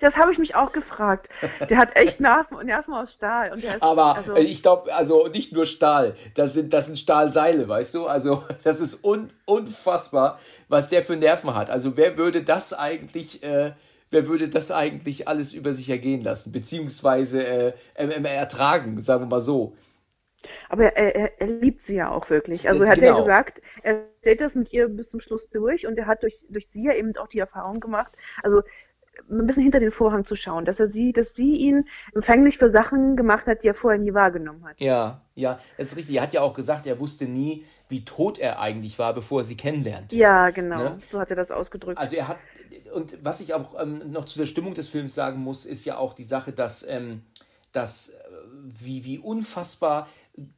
[0.00, 1.28] Das habe ich mich auch gefragt.
[1.68, 3.52] Der hat echt Nerven, Nerven aus Stahl.
[3.52, 7.68] Und ist, Aber also ich glaube, also nicht nur Stahl, das sind, das sind Stahlseile,
[7.68, 8.06] weißt du?
[8.06, 11.70] Also das ist un, unfassbar, was der für Nerven hat.
[11.70, 13.72] Also wer würde das eigentlich, äh,
[14.10, 19.40] wer würde das eigentlich alles über sich ergehen lassen, beziehungsweise äh, ertragen, sagen wir mal
[19.40, 19.74] so.
[20.68, 22.68] Aber er, er, er, liebt sie ja auch wirklich.
[22.68, 23.12] Also er hat genau.
[23.12, 26.46] ja gesagt, er stellt das mit ihr bis zum Schluss durch und er hat durch,
[26.48, 28.62] durch sie ja eben auch die Erfahrung gemacht, also
[29.29, 32.68] ein bisschen hinter den Vorhang zu schauen, dass er sie, dass sie ihn empfänglich für
[32.68, 34.81] Sachen gemacht hat, die er vorher nie wahrgenommen hat.
[34.81, 36.16] Ja, ja, das ist richtig.
[36.16, 39.44] Er hat ja auch gesagt, er wusste nie, wie tot er eigentlich war, bevor er
[39.44, 40.16] sie kennenlernte.
[40.16, 40.79] Ja, genau.
[40.79, 40.98] Ne?
[41.11, 41.98] So hat er das ausgedrückt.
[41.98, 42.38] Also er hat,
[42.94, 45.96] und was ich auch ähm, noch zu der Stimmung des Films sagen muss, ist ja
[45.96, 47.22] auch die Sache, dass, ähm,
[47.72, 48.14] dass äh,
[48.62, 50.09] wie, wie unfassbar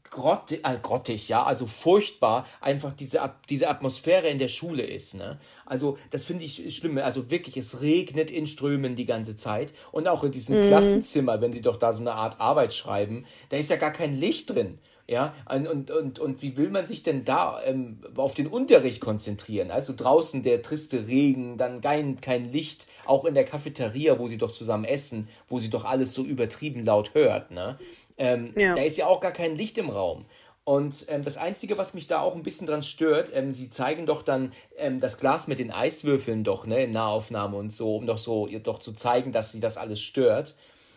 [0.05, 5.15] grottig, äh, grottig, ja, also furchtbar einfach diese, diese Atmosphäre in der Schule ist.
[5.15, 5.39] Ne?
[5.67, 6.99] Also das finde ich schlimm.
[6.99, 9.73] Also wirklich, es regnet in Strömen die ganze Zeit.
[9.91, 10.69] Und auch in diesem mhm.
[10.69, 14.17] Klassenzimmer, wenn sie doch da so eine Art Arbeit schreiben, da ist ja gar kein
[14.19, 14.79] Licht drin.
[15.09, 19.71] Ja, und, und, und wie will man sich denn da ähm, auf den Unterricht konzentrieren?
[19.71, 24.39] Also draußen der triste Regen, dann kein, kein Licht, auch in der Cafeteria, wo sie
[24.39, 27.51] doch zusammen essen, wo sie doch alles so übertrieben laut hört.
[27.51, 27.79] Ne?
[28.17, 28.75] Ähm, ja.
[28.75, 30.27] Da ist ja auch gar kein Licht im Raum.
[30.65, 34.07] Und ähm, das Einzige, was mich da auch ein bisschen dran stört, ähm, sie zeigen
[34.07, 38.07] doch dann ähm, das Glas mit den Eiswürfeln doch, ne, in Nahaufnahme und so, um
[38.07, 40.55] doch so, ihr doch zu zeigen, dass sie das alles stört.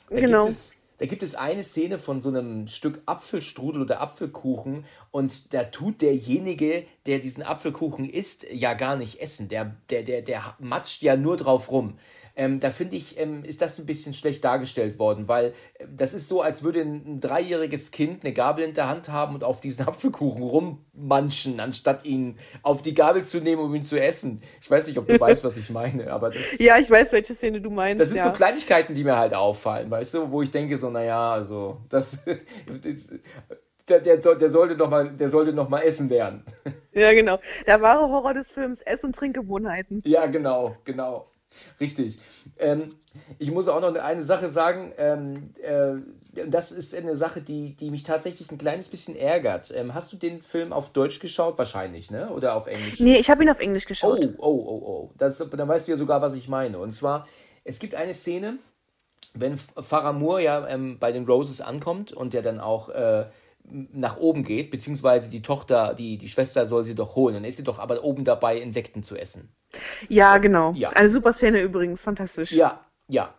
[0.10, 0.42] Da genau.
[0.42, 5.52] gibt es, da gibt es eine Szene von so einem Stück Apfelstrudel oder Apfelkuchen und
[5.54, 9.50] da tut derjenige, der diesen Apfelkuchen isst, ja gar nicht essen.
[9.50, 11.98] Der, der, der, der matscht ja nur drauf rum.
[12.38, 16.14] Ähm, da finde ich, ähm, ist das ein bisschen schlecht dargestellt worden, weil äh, das
[16.14, 19.44] ist so, als würde ein, ein, dreijähriges Kind eine Gabel in der Hand haben und
[19.44, 24.42] auf diesen Apfelkuchen rummanschen, anstatt ihn auf die Gabel zu nehmen, um ihn zu essen.
[24.62, 26.58] Ich weiß nicht, ob du weißt, was ich meine, aber das.
[26.58, 28.02] Ja, ich weiß, welche Szene du meinst.
[28.02, 28.24] Das sind ja.
[28.24, 32.26] so Kleinigkeiten, die mir halt auffallen, weißt du, wo ich denke so, naja, also, das.
[33.88, 36.44] der, der, der, sollte noch mal, der sollte noch mal essen lernen.
[36.92, 37.40] Ja, genau.
[37.66, 40.02] Der wahre Horror des Films, Ess- und Trinkgewohnheiten.
[40.06, 41.28] Ja, genau, genau.
[41.80, 42.20] Richtig.
[42.58, 42.96] Ähm,
[43.40, 44.94] ich muss auch noch eine Sache sagen.
[44.98, 49.72] Ähm, äh, das ist eine Sache, die, die mich tatsächlich ein kleines bisschen ärgert.
[49.74, 51.58] Ähm, hast du den Film auf Deutsch geschaut?
[51.58, 52.30] Wahrscheinlich, ne?
[52.30, 53.00] Oder auf Englisch?
[53.00, 54.20] Nee, ich habe ihn auf Englisch geschaut.
[54.38, 55.12] Oh, oh, oh, oh.
[55.18, 56.80] Das, dann weißt du ja sogar, was ich meine.
[56.80, 57.28] Und zwar,
[57.64, 58.58] es gibt eine Szene,
[59.34, 63.26] wenn Farah Moore ja ähm, bei den Roses ankommt und der dann auch äh,
[63.70, 67.34] nach oben geht, beziehungsweise die Tochter, die, die Schwester soll sie doch holen.
[67.34, 69.56] Dann ist sie doch aber oben dabei, Insekten zu essen.
[70.08, 70.74] Ja, genau.
[70.74, 70.90] Ja.
[70.92, 72.52] Eine super Szene übrigens, fantastisch.
[72.52, 73.34] Ja, ja.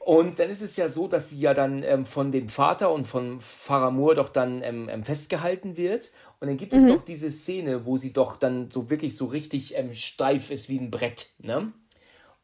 [0.00, 3.06] Und dann ist es ja so, dass sie ja dann ähm, von dem Vater und
[3.06, 6.10] von Faramur doch dann ähm, ähm, festgehalten wird.
[6.40, 6.88] Und dann gibt es mhm.
[6.88, 10.78] doch diese Szene, wo sie doch dann so wirklich so richtig ähm, steif ist wie
[10.78, 11.34] ein Brett.
[11.38, 11.72] Ne?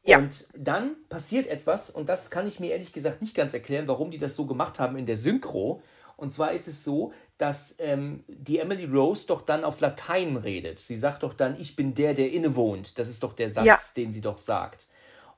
[0.05, 0.19] Ja.
[0.19, 4.11] Und dann passiert etwas, und das kann ich mir ehrlich gesagt nicht ganz erklären, warum
[4.11, 5.83] die das so gemacht haben in der Synchro.
[6.17, 10.81] Und zwar ist es so, dass ähm, die Emily Rose doch dann auf Latein redet.
[10.81, 12.99] Sie sagt doch dann, ich bin der, der innewohnt.
[12.99, 13.79] Das ist doch der Satz, ja.
[13.97, 14.89] den sie doch sagt.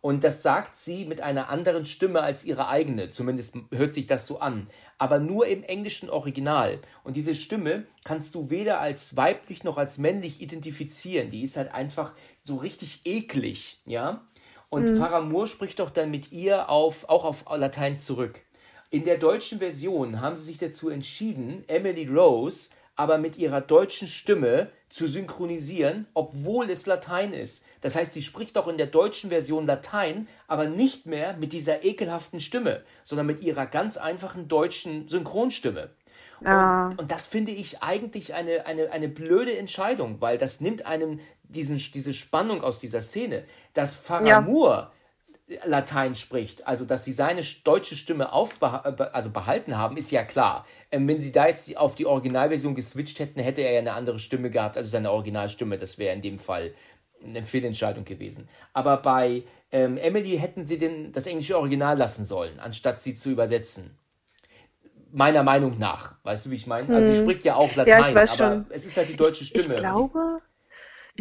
[0.00, 3.08] Und das sagt sie mit einer anderen Stimme als ihre eigene.
[3.08, 4.68] Zumindest hört sich das so an.
[4.96, 6.78] Aber nur im englischen Original.
[7.02, 11.30] Und diese Stimme kannst du weder als weiblich noch als männlich identifizieren.
[11.30, 12.14] Die ist halt einfach
[12.44, 14.22] so richtig eklig, ja?
[14.70, 14.96] Und mhm.
[14.98, 18.42] Farah Moore spricht doch dann mit ihr auf, auch auf Latein zurück.
[18.90, 24.08] In der deutschen Version haben sie sich dazu entschieden, Emily Rose aber mit ihrer deutschen
[24.08, 27.64] Stimme zu synchronisieren, obwohl es Latein ist.
[27.80, 31.84] Das heißt, sie spricht auch in der deutschen Version Latein, aber nicht mehr mit dieser
[31.84, 35.90] ekelhaften Stimme, sondern mit ihrer ganz einfachen deutschen Synchronstimme.
[36.42, 36.88] Ah.
[36.88, 41.20] Und, und, das finde ich eigentlich eine, eine, eine blöde Entscheidung, weil das nimmt einem
[41.44, 43.44] diesen, diese Spannung aus dieser Szene.
[43.74, 44.92] Dass Faramur ja
[45.64, 48.66] Latein spricht, also dass sie seine deutsche Stimme aufbeh
[49.12, 50.66] also behalten haben, ist ja klar.
[50.90, 53.94] Ähm, wenn sie da jetzt die, auf die Originalversion geswitcht hätten, hätte er ja eine
[53.94, 56.72] andere Stimme gehabt, also seine Originalstimme, das wäre in dem Fall
[57.24, 58.48] eine Fehlentscheidung gewesen.
[58.74, 63.30] Aber bei ähm, Emily hätten sie den, das englische Original lassen sollen, anstatt sie zu
[63.30, 63.96] übersetzen.
[65.10, 66.16] Meiner Meinung nach.
[66.24, 66.94] Weißt du, wie ich meine?
[66.94, 67.24] Also sie hm.
[67.24, 68.66] spricht ja auch Latein, ja, aber schon.
[68.68, 69.74] es ist halt die deutsche Stimme.
[69.74, 70.42] Ich glaube,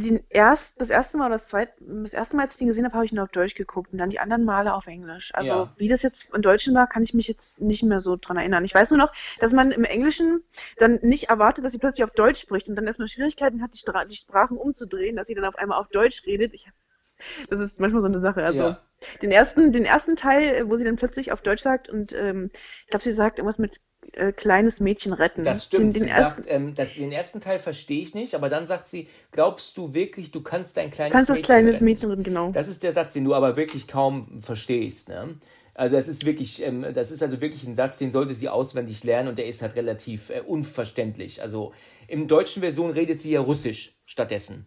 [0.04, 2.86] den erst, das erste Mal oder das zweite, das erste Mal, als ich den gesehen
[2.86, 5.34] habe, habe ich nur auf Deutsch geguckt und dann die anderen Male auf Englisch.
[5.34, 5.74] Also ja.
[5.78, 8.64] wie das jetzt in Deutschen war, kann ich mich jetzt nicht mehr so dran erinnern.
[8.64, 10.44] Ich weiß nur noch, dass man im Englischen
[10.78, 13.80] dann nicht erwartet, dass sie plötzlich auf Deutsch spricht und dann erstmal Schwierigkeiten hat, die,
[13.80, 16.54] Stra die Sprachen umzudrehen, dass sie dann auf einmal auf Deutsch redet.
[16.54, 16.68] Ich,
[17.50, 18.44] das ist manchmal so eine Sache.
[18.44, 18.82] Also ja.
[19.24, 22.52] den ersten, den ersten Teil, wo sie dann plötzlich auf Deutsch sagt und ähm,
[22.84, 23.82] ich glaube, sie sagt irgendwas mit
[24.14, 25.44] äh, kleines Mädchen retten.
[25.44, 25.96] Das stimmt.
[25.96, 28.90] Den, den, ersten, sagt, ähm, das, den ersten Teil verstehe ich nicht, aber dann sagt
[28.90, 31.86] sie, glaubst du wirklich, du kannst dein kleines kannst Mädchen das kleines retten?
[31.86, 32.52] Mädchen retten, genau.
[32.52, 35.10] Das ist der Satz, den du aber wirklich kaum verstehst.
[35.10, 35.36] Ne?
[35.74, 39.04] Also das ist wirklich, ähm, das ist also wirklich ein Satz, den sollte sie auswendig
[39.04, 41.42] lernen und der ist halt relativ äh, unverständlich.
[41.42, 41.74] Also
[42.08, 44.66] im deutschen Version redet sie ja Russisch stattdessen.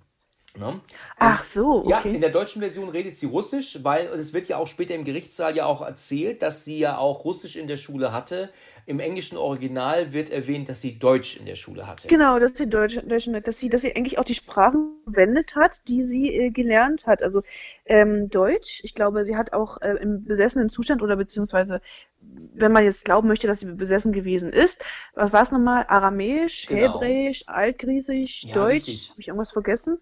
[0.58, 0.80] Ne?
[1.18, 1.90] Ach so, okay.
[1.90, 5.04] Ja, in der deutschen Version redet sie Russisch, weil es wird ja auch später im
[5.04, 8.50] Gerichtssaal ja auch erzählt, dass sie ja auch Russisch in der Schule hatte.
[8.86, 12.08] Im englischen Original wird erwähnt, dass sie Deutsch in der Schule hatte.
[12.08, 15.86] Genau, dass sie Deutsch, Deutsch dass sie, dass sie eigentlich auch die Sprachen verwendet hat,
[15.86, 17.22] die sie äh, gelernt hat.
[17.22, 17.42] Also
[17.84, 21.80] ähm, Deutsch, ich glaube, sie hat auch äh, im besessenen Zustand oder beziehungsweise
[22.20, 24.84] wenn man jetzt glauben möchte, dass sie besessen gewesen ist,
[25.14, 25.86] was war es nochmal?
[25.88, 27.00] Aramäisch, genau.
[27.00, 29.10] Hebräisch, Altgriechisch, ja, Deutsch?
[29.10, 29.98] Habe ich irgendwas vergessen?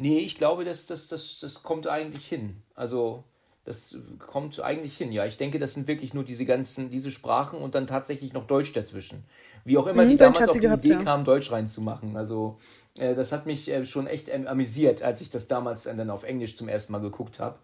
[0.00, 2.62] Nee, ich glaube, das, das, das, das kommt eigentlich hin.
[2.74, 3.22] Also,
[3.66, 5.12] das kommt eigentlich hin.
[5.12, 8.46] Ja, ich denke, das sind wirklich nur diese ganzen, diese Sprachen und dann tatsächlich noch
[8.46, 9.24] Deutsch dazwischen.
[9.66, 11.02] Wie auch immer mhm, die damals auf die gehabt, Idee ja.
[11.02, 12.16] kamen, Deutsch reinzumachen.
[12.16, 12.58] Also,
[12.98, 16.08] äh, das hat mich äh, schon echt ähm, amüsiert, als ich das damals äh, dann
[16.08, 17.58] auf Englisch zum ersten Mal geguckt habe.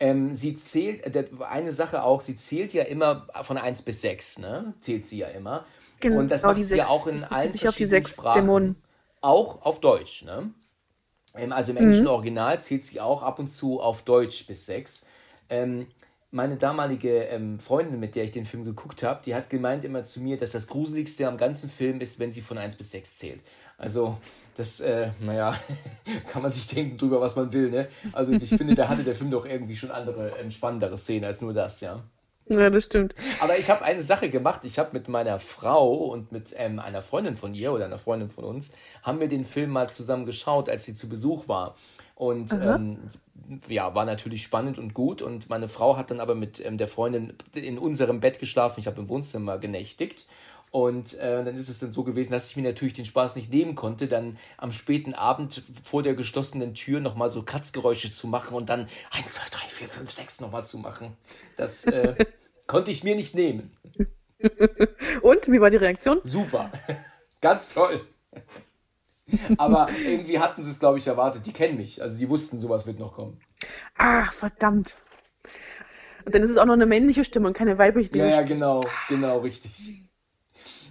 [0.00, 4.38] Ähm, sie zählt, äh, eine Sache auch, sie zählt ja immer von 1 bis 6,
[4.38, 4.72] ne?
[4.80, 5.66] Zählt sie ja immer.
[6.00, 8.40] Genau, und das macht sie ja auch in allen verschiedenen Sprachen.
[8.40, 8.76] Dämonen.
[9.20, 10.50] Auch auf Deutsch, ne?
[11.34, 12.10] Ähm, also im englischen mhm.
[12.10, 15.06] Original zählt sie auch ab und zu auf Deutsch bis sechs.
[15.50, 15.86] Ähm,
[16.30, 20.02] meine damalige ähm, Freundin, mit der ich den Film geguckt habe, die hat gemeint immer
[20.02, 23.16] zu mir, dass das Gruseligste am ganzen Film ist, wenn sie von 1 bis 6
[23.16, 23.40] zählt.
[23.78, 24.18] Also,
[24.56, 25.56] das, äh, naja,
[26.28, 27.88] kann man sich denken drüber, was man will, ne?
[28.12, 31.40] Also, ich finde, da hatte der Film doch irgendwie schon andere, ähm, spannendere Szenen als
[31.40, 32.02] nur das, ja.
[32.48, 33.14] Ja, das stimmt.
[33.40, 34.64] Aber ich habe eine Sache gemacht.
[34.64, 38.28] Ich habe mit meiner Frau und mit ähm, einer Freundin von ihr oder einer Freundin
[38.28, 41.74] von uns, haben wir den Film mal zusammen geschaut, als sie zu Besuch war.
[42.14, 42.98] Und ähm,
[43.68, 45.22] ja, war natürlich spannend und gut.
[45.22, 48.80] Und meine Frau hat dann aber mit ähm, der Freundin in unserem Bett geschlafen.
[48.80, 50.26] Ich habe im Wohnzimmer genächtigt.
[50.74, 53.48] Und äh, dann ist es dann so gewesen, dass ich mir natürlich den Spaß nicht
[53.52, 58.56] nehmen konnte, dann am späten Abend vor der geschlossenen Tür nochmal so Kratzgeräusche zu machen
[58.56, 61.16] und dann 1, 2, 3, 4, 5, 6 nochmal zu machen.
[61.56, 62.16] Das äh,
[62.66, 63.70] konnte ich mir nicht nehmen.
[65.22, 66.20] Und wie war die Reaktion?
[66.24, 66.72] Super.
[67.40, 68.04] Ganz toll.
[69.56, 71.46] Aber irgendwie hatten sie es, glaube ich, erwartet.
[71.46, 72.02] Die kennen mich.
[72.02, 73.38] Also die wussten, sowas wird noch kommen.
[73.96, 74.96] Ach, verdammt.
[76.24, 78.18] Und dann ist es auch noch eine männliche Stimme und keine weibliche.
[78.18, 80.10] Ja, ja, genau, genau, richtig.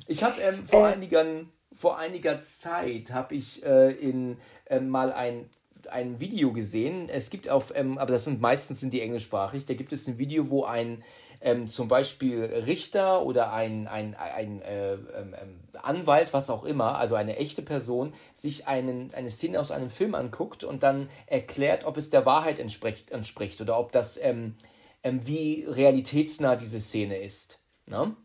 [0.07, 0.93] Ich habe ähm, vor, äh.
[0.93, 5.49] einigen, vor einiger Zeit habe ich äh, in äh, mal ein
[5.91, 7.09] ein Video gesehen.
[7.09, 9.65] Es gibt auf, ähm, aber das sind meistens sind die englischsprachig.
[9.65, 11.03] Da gibt es ein Video, wo ein
[11.41, 16.97] ähm, zum Beispiel Richter oder ein, ein, ein äh, ähm, ähm, Anwalt, was auch immer,
[16.97, 21.85] also eine echte Person, sich einen, eine Szene aus einem Film anguckt und dann erklärt,
[21.85, 24.55] ob es der Wahrheit entspricht, entspricht oder ob das, ähm,
[25.03, 27.59] ähm, wie realitätsnah diese Szene ist.
[27.87, 28.15] Ne?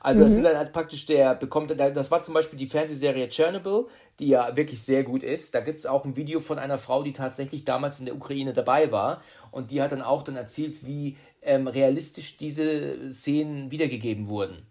[0.00, 0.34] Also das mhm.
[0.36, 3.86] sind dann halt praktisch der, bekommt, das war zum Beispiel die Fernsehserie Chernobyl,
[4.18, 5.54] die ja wirklich sehr gut ist.
[5.54, 8.52] Da gibt es auch ein Video von einer Frau, die tatsächlich damals in der Ukraine
[8.52, 14.28] dabei war und die hat dann auch dann erzählt, wie ähm, realistisch diese Szenen wiedergegeben
[14.28, 14.66] wurden.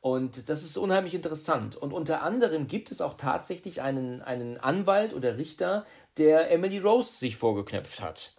[0.00, 1.74] Und das ist unheimlich interessant.
[1.76, 5.84] Und unter anderem gibt es auch tatsächlich einen, einen Anwalt oder Richter,
[6.16, 8.36] der Emily Rose sich vorgeknöpft hat.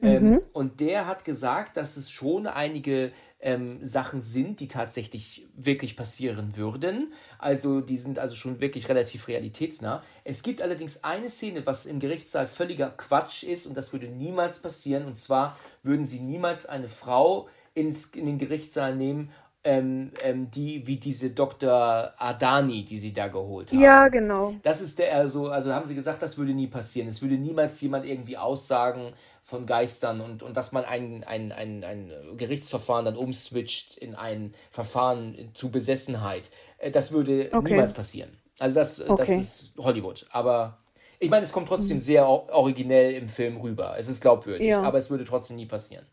[0.00, 0.32] Ähm, mhm.
[0.34, 3.12] Ähm, und der hat gesagt, dass es schon einige
[3.42, 7.12] ähm, Sachen sind, die tatsächlich wirklich passieren würden.
[7.38, 10.02] Also die sind also schon wirklich relativ realitätsnah.
[10.24, 14.60] Es gibt allerdings eine Szene, was im Gerichtssaal völliger Quatsch ist und das würde niemals
[14.62, 15.06] passieren.
[15.06, 19.30] Und zwar würden sie niemals eine Frau ins, in den Gerichtssaal nehmen,
[19.64, 22.12] ähm, ähm, die wie diese Dr.
[22.16, 23.80] Adani, die sie da geholt haben.
[23.80, 24.54] Ja, genau.
[24.62, 27.08] Das ist der also, also haben sie gesagt, das würde nie passieren.
[27.08, 29.12] Es würde niemals jemand irgendwie aussagen,
[29.42, 34.52] von Geistern und, und dass man ein, ein, ein, ein Gerichtsverfahren dann umswitcht in ein
[34.70, 36.50] Verfahren zu Besessenheit.
[36.78, 37.72] Äh, das würde okay.
[37.72, 38.30] niemals passieren.
[38.58, 39.16] Also das, okay.
[39.18, 40.26] das ist Hollywood.
[40.30, 40.78] Aber
[41.18, 42.02] ich meine, es kommt trotzdem mhm.
[42.02, 43.94] sehr originell im Film rüber.
[43.98, 44.82] Es ist glaubwürdig, ja.
[44.82, 46.06] aber es würde trotzdem nie passieren.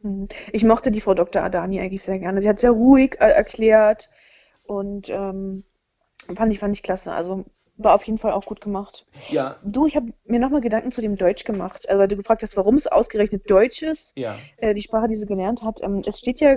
[0.00, 0.28] Mhm.
[0.52, 1.42] Ich mochte die Frau Dr.
[1.42, 2.40] Adani eigentlich sehr gerne.
[2.42, 4.08] Sie hat sehr ruhig äh, erklärt
[4.64, 5.64] und ähm,
[6.34, 7.12] fand ich fand ich klasse.
[7.12, 7.44] Also
[7.78, 9.06] war auf jeden Fall auch gut gemacht.
[9.30, 9.56] Ja.
[9.62, 12.56] Du, ich habe mir nochmal Gedanken zu dem Deutsch gemacht, also weil du gefragt hast,
[12.56, 14.36] warum es ausgerechnet Deutsch ist, ja.
[14.58, 15.80] äh, die Sprache, die sie gelernt hat.
[15.82, 16.56] Ähm, es steht ja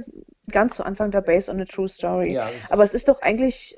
[0.49, 2.33] ganz zu Anfang da Based on a True Story.
[2.33, 3.77] Ja, Aber es ist doch eigentlich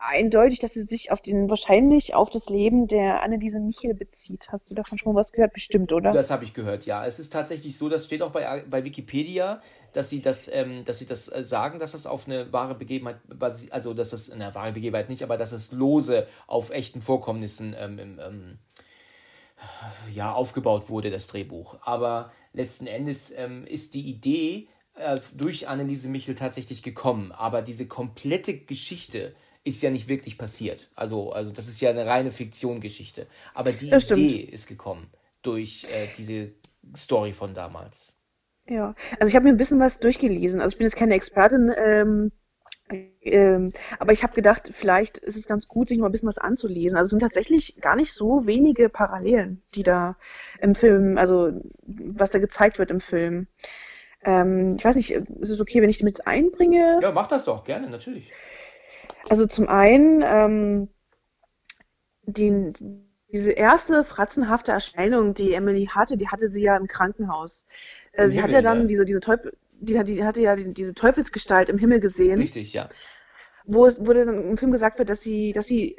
[0.00, 4.48] eindeutig, dass sie sich auf den wahrscheinlich auf das Leben der Anneliese Michel bezieht.
[4.50, 5.52] Hast du davon schon was gehört?
[5.52, 6.12] Bestimmt, oder?
[6.12, 7.06] Das habe ich gehört, ja.
[7.06, 10.98] Es ist tatsächlich so, das steht auch bei, bei Wikipedia, dass sie das, ähm, dass
[10.98, 13.16] sie das äh, sagen, dass das auf eine wahre Begebenheit,
[13.70, 17.98] also dass das eine wahre Begebenheit nicht, aber dass es lose auf echten Vorkommnissen ähm,
[17.98, 18.58] ähm,
[20.14, 21.76] ja, aufgebaut wurde, das Drehbuch.
[21.82, 27.32] Aber letzten Endes ähm, ist die Idee äh, durch Anneliese Michel tatsächlich gekommen.
[27.32, 29.34] Aber diese komplette Geschichte
[29.64, 30.90] ist ja nicht wirklich passiert.
[30.94, 33.26] Also, also das ist ja eine reine Fiktion-Geschichte.
[33.54, 34.52] Aber die das Idee stimmt.
[34.52, 35.10] ist gekommen
[35.42, 36.52] durch äh, diese
[36.96, 38.18] Story von damals.
[38.68, 40.60] Ja, also ich habe mir ein bisschen was durchgelesen.
[40.60, 42.32] Also ich bin jetzt keine Expertin, ähm,
[43.22, 46.38] ähm, aber ich habe gedacht, vielleicht ist es ganz gut, sich mal ein bisschen was
[46.38, 46.96] anzulesen.
[46.96, 50.16] Also es sind tatsächlich gar nicht so wenige Parallelen, die da
[50.60, 51.52] im Film, also
[51.82, 53.46] was da gezeigt wird im Film.
[54.22, 57.00] Ähm, ich weiß nicht, ist es okay, wenn ich die mit einbringe?
[57.02, 58.30] Ja, mach das doch, gerne, natürlich.
[59.28, 60.88] Also zum einen, ähm,
[62.22, 62.72] die,
[63.32, 67.64] diese erste fratzenhafte Erscheinung, die Emily hatte, die hatte sie ja im Krankenhaus.
[68.12, 68.86] Äh, sie Himmel, hat ja dann ja.
[68.86, 72.40] diese, diese Teufel, die, die hatte ja die, diese Teufelsgestalt im Himmel gesehen.
[72.40, 72.88] Richtig, ja.
[73.64, 75.96] Wo, wo dann im Film gesagt wird, dass sie, dass sie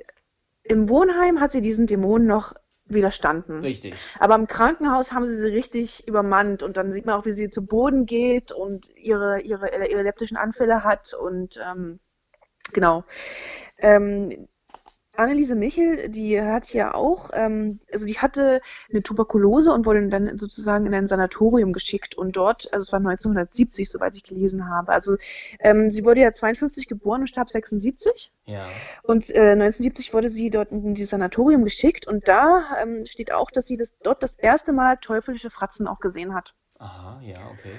[0.64, 2.54] im Wohnheim hat sie diesen Dämonen noch
[2.86, 3.62] widerstanden.
[3.62, 3.96] Richtig.
[4.20, 7.50] Aber im Krankenhaus haben sie sie richtig übermannt und dann sieht man auch, wie sie
[7.50, 12.00] zu Boden geht und ihre, ihre, ihre leptischen Anfälle hat und ähm,
[12.74, 13.04] Genau.
[13.78, 14.48] Ähm,
[15.18, 20.38] Anneliese Michel, die hat ja auch, ähm, also die hatte eine Tuberkulose und wurde dann
[20.38, 24.92] sozusagen in ein Sanatorium geschickt und dort, also es war 1970, soweit ich gelesen habe.
[24.92, 25.18] Also
[25.60, 28.32] ähm, sie wurde ja 52 geboren und starb 76.
[28.46, 28.66] Ja.
[29.04, 33.52] Und äh, 1970 wurde sie dort in dieses Sanatorium geschickt und da ähm, steht auch,
[33.52, 36.56] dass sie das, dort das erste Mal teuflische Fratzen auch gesehen hat.
[36.80, 37.76] Aha, ja, okay.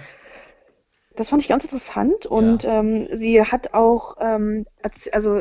[1.17, 2.81] Das fand ich ganz interessant und ja.
[2.81, 4.67] ähm, sie hat auch, ähm,
[5.13, 5.41] also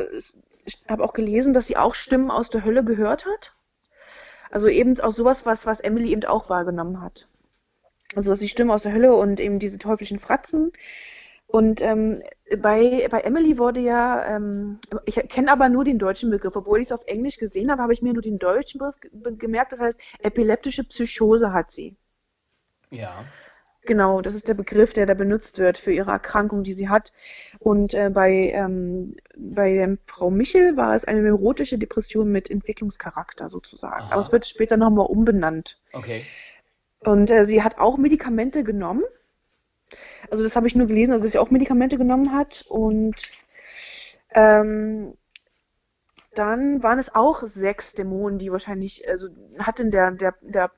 [0.64, 3.54] ich habe auch gelesen, dass sie auch Stimmen aus der Hölle gehört hat.
[4.50, 7.28] Also eben auch sowas, was, was Emily eben auch wahrgenommen hat.
[8.14, 10.72] Also die Stimmen aus der Hölle und eben diese teuflischen Fratzen.
[11.46, 12.22] Und ähm,
[12.58, 16.86] bei, bei Emily wurde ja, ähm, ich kenne aber nur den deutschen Begriff, obwohl ich
[16.86, 19.72] es auf Englisch gesehen habe, habe ich mir nur den deutschen Begriff gemerkt.
[19.72, 21.96] Das heißt, epileptische Psychose hat sie.
[22.90, 23.24] Ja.
[23.84, 27.12] Genau, das ist der Begriff, der da benutzt wird für ihre Erkrankung, die sie hat.
[27.58, 34.02] Und äh, bei, ähm, bei Frau Michel war es eine neurotische Depression mit Entwicklungscharakter sozusagen.
[34.02, 34.12] Aha.
[34.12, 35.80] Aber es wird später nochmal umbenannt.
[35.92, 36.24] Okay.
[37.00, 39.02] Und äh, sie hat auch Medikamente genommen
[40.30, 42.64] also das habe ich nur gelesen, also dass sie auch Medikamente genommen hat.
[42.68, 43.30] Und
[44.30, 45.14] ähm,
[46.34, 49.28] dann waren es auch sechs Dämonen, die wahrscheinlich, also
[49.58, 50.70] hatten der, der, der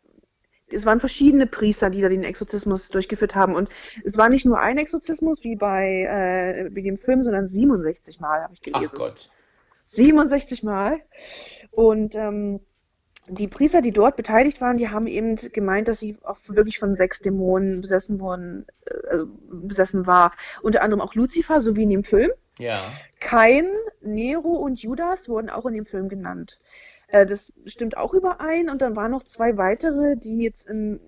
[0.73, 3.55] es waren verschiedene Priester, die da den Exorzismus durchgeführt haben.
[3.55, 3.69] Und
[4.05, 8.43] es war nicht nur ein Exorzismus wie bei, äh, bei dem Film, sondern 67 Mal,
[8.43, 8.91] habe ich gelesen.
[8.95, 9.31] Ach Gott.
[9.87, 11.01] 67 Mal.
[11.71, 12.61] Und ähm,
[13.29, 16.95] die Priester, die dort beteiligt waren, die haben eben gemeint, dass sie auch wirklich von
[16.95, 20.33] sechs Dämonen besessen worden, äh, besessen war.
[20.63, 22.31] Unter anderem auch Lucifer, so wie in dem Film.
[22.59, 22.81] Ja.
[23.21, 23.67] Kain,
[24.01, 26.59] Nero und Judas wurden auch in dem Film genannt.
[27.15, 28.69] Äh, das stimmt auch überein.
[28.69, 30.99] Und dann waren noch zwei weitere, die jetzt im,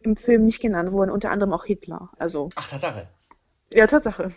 [0.00, 2.10] im Film nicht genannt wurden, unter anderem auch Hitler.
[2.18, 2.48] Also.
[2.56, 3.06] Ach, Tatsache.
[3.72, 4.32] Ja, Tatsache.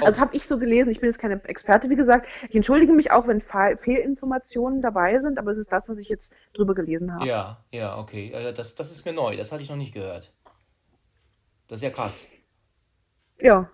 [0.00, 0.04] Oh.
[0.04, 2.28] Also habe ich so gelesen, ich bin jetzt keine Experte, wie gesagt.
[2.48, 6.32] Ich entschuldige mich auch, wenn Fehlinformationen dabei sind, aber es ist das, was ich jetzt
[6.52, 7.26] drüber gelesen habe.
[7.26, 8.32] Ja, ja, okay.
[8.32, 10.32] Also das, das ist mir neu, das hatte ich noch nicht gehört.
[11.66, 12.28] Das ist ja krass.
[13.40, 13.68] Ja.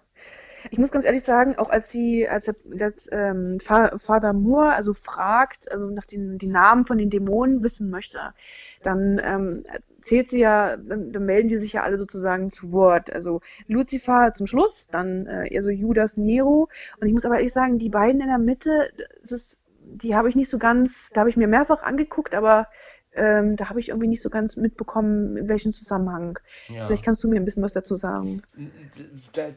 [0.70, 5.70] Ich muss ganz ehrlich sagen, auch als sie, als das ähm, Father Moore also fragt,
[5.70, 8.34] also nach den die Namen von den Dämonen wissen möchte,
[8.82, 9.64] dann ähm,
[10.02, 13.12] zählt sie ja, dann, dann, melden die sich ja alle sozusagen zu Wort.
[13.12, 16.68] Also Lucifer zum Schluss, dann äh, eher so Judas Nero.
[17.00, 18.90] Und ich muss aber ehrlich sagen, die beiden in der Mitte,
[19.20, 22.68] das ist, die habe ich nicht so ganz, da habe ich mir mehrfach angeguckt, aber
[23.14, 26.38] ähm, da habe ich irgendwie nicht so ganz mitbekommen, in welchem Zusammenhang.
[26.68, 26.86] Ja.
[26.86, 28.42] Vielleicht kannst du mir ein bisschen was dazu sagen.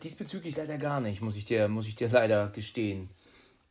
[0.04, 3.10] Diesbezüglich leider gar nicht, muss ich dir, muss ich dir leider gestehen.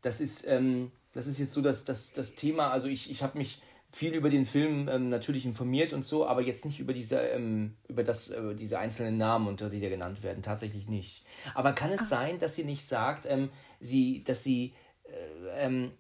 [0.03, 3.39] Das ist, ähm, das ist jetzt so das, das, das Thema, also ich, ich habe
[3.39, 3.61] mich
[3.93, 7.74] viel über den Film ähm, natürlich informiert und so, aber jetzt nicht über diese, ähm,
[7.89, 10.43] über das, äh, diese einzelnen Namen, unter die da genannt werden.
[10.43, 11.24] Tatsächlich nicht.
[11.55, 12.07] Aber kann es Ach.
[12.07, 13.51] sein, dass sie nicht sagt, ähm,
[13.81, 14.74] sie, dass sie,
[15.05, 15.91] äh, ähm,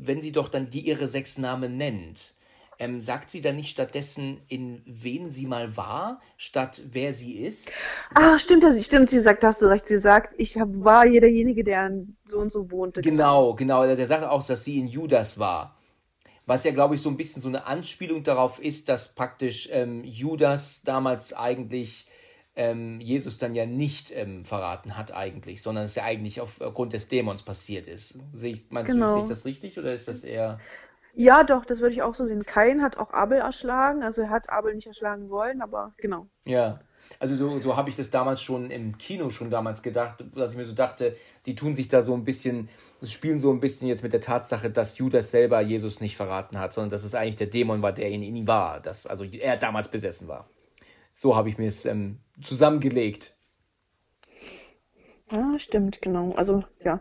[0.00, 2.34] wenn sie doch dann die ihre sechs Namen nennt,
[2.82, 7.70] ähm, sagt sie dann nicht stattdessen, in wen sie mal war, statt wer sie ist?
[8.12, 11.62] Ah, stimmt, das, stimmt, sie sagt, hast du recht, sie sagt, ich hab, war derjenige,
[11.62, 11.92] der
[12.24, 13.00] so und so wohnte.
[13.00, 15.78] Genau, genau, der sagt auch, dass sie in Judas war
[16.44, 20.02] was ja, glaube ich, so ein bisschen so eine Anspielung darauf ist, dass praktisch ähm,
[20.02, 22.08] Judas damals eigentlich
[22.56, 27.06] ähm, Jesus dann ja nicht ähm, verraten hat eigentlich, sondern es ja eigentlich aufgrund des
[27.06, 28.18] Dämons passiert ist.
[28.34, 29.06] Sehe ich, meinst genau.
[29.06, 30.58] du, sehe ich das richtig oder ist das eher...
[31.14, 32.44] Ja, doch, das würde ich auch so sehen.
[32.46, 36.26] Kain hat auch Abel erschlagen, also er hat Abel nicht erschlagen wollen, aber genau.
[36.44, 36.80] Ja,
[37.18, 40.56] also so, so habe ich das damals schon im Kino schon damals gedacht, dass ich
[40.56, 41.14] mir so dachte,
[41.46, 42.68] die tun sich da so ein bisschen,
[43.02, 46.72] spielen so ein bisschen jetzt mit der Tatsache, dass Judas selber Jesus nicht verraten hat,
[46.72, 49.88] sondern dass es eigentlich der Dämon war, der in ihm war, dass also er damals
[49.88, 50.48] besessen war.
[51.12, 53.36] So habe ich mir es ähm, zusammengelegt.
[55.30, 56.32] Ja, stimmt, genau.
[56.32, 57.00] Also ja.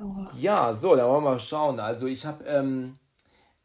[0.00, 0.26] So.
[0.38, 1.80] Ja, so, dann wollen wir mal schauen.
[1.80, 2.98] Also ich habe ähm,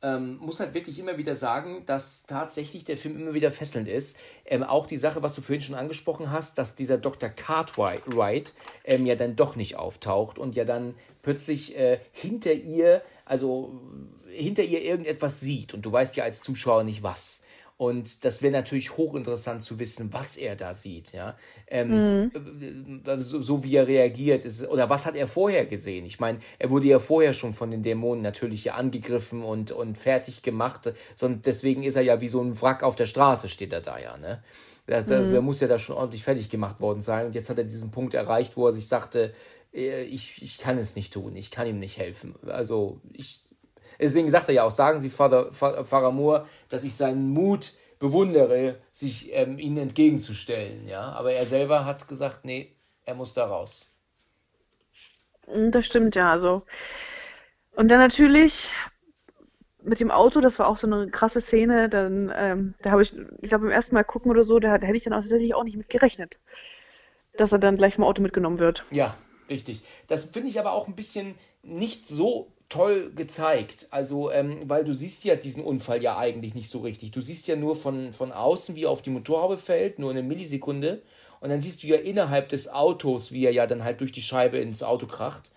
[0.01, 4.17] ähm, muss halt wirklich immer wieder sagen, dass tatsächlich der Film immer wieder fesselnd ist.
[4.45, 7.29] Ähm, auch die Sache, was du vorhin schon angesprochen hast, dass dieser Dr.
[7.29, 8.53] Cartwright
[8.85, 13.81] ähm, ja dann doch nicht auftaucht und ja dann plötzlich äh, hinter ihr, also
[14.31, 17.41] hinter ihr irgendetwas sieht und du weißt ja als Zuschauer nicht was.
[17.79, 21.37] Und das wäre natürlich hochinteressant zu wissen, was er da sieht, ja.
[21.65, 23.01] Ähm, mhm.
[23.05, 24.67] Äh, so, so, wie er reagiert ist.
[24.67, 26.05] Oder was hat er vorher gesehen?
[26.05, 29.97] Ich meine, er wurde ja vorher schon von den Dämonen natürlich ja angegriffen und, und
[29.97, 30.91] fertig gemacht.
[31.21, 33.97] Und deswegen ist er ja wie so ein Wrack auf der Straße, steht er da
[33.97, 34.43] ja, ne?
[34.85, 35.35] Also, mhm.
[35.35, 37.27] er muss ja da schon ordentlich fertig gemacht worden sein.
[37.27, 39.33] Und jetzt hat er diesen Punkt erreicht, wo er sich sagte,
[39.73, 42.35] äh, ich, ich kann es nicht tun, ich kann ihm nicht helfen.
[42.45, 43.39] Also ich,
[43.99, 48.77] Deswegen sagt er ja auch, sagen Sie, Father, Pfarrer Moore, dass ich seinen Mut bewundere,
[48.91, 50.87] sich ähm, ihnen entgegenzustellen.
[50.87, 51.11] Ja?
[51.11, 52.73] Aber er selber hat gesagt, nee,
[53.05, 53.87] er muss da raus.
[55.47, 56.31] Das stimmt ja.
[56.31, 56.63] Also.
[57.75, 58.69] Und dann natürlich
[59.81, 61.89] mit dem Auto, das war auch so eine krasse Szene.
[61.89, 64.87] Dann, ähm, da habe ich, ich glaube, beim ersten Mal gucken oder so, da, da
[64.87, 66.39] hätte ich dann auch tatsächlich auch nicht mit gerechnet,
[67.35, 68.85] dass er dann gleich vom Auto mitgenommen wird.
[68.91, 69.15] Ja,
[69.49, 69.83] richtig.
[70.07, 73.87] Das finde ich aber auch ein bisschen nicht so toll gezeigt.
[73.89, 77.11] Also, ähm, weil du siehst ja diesen Unfall ja eigentlich nicht so richtig.
[77.11, 80.23] Du siehst ja nur von, von außen, wie er auf die Motorhaube fällt, nur eine
[80.23, 81.01] Millisekunde.
[81.41, 84.21] Und dann siehst du ja innerhalb des Autos, wie er ja dann halt durch die
[84.21, 85.51] Scheibe ins Auto kracht.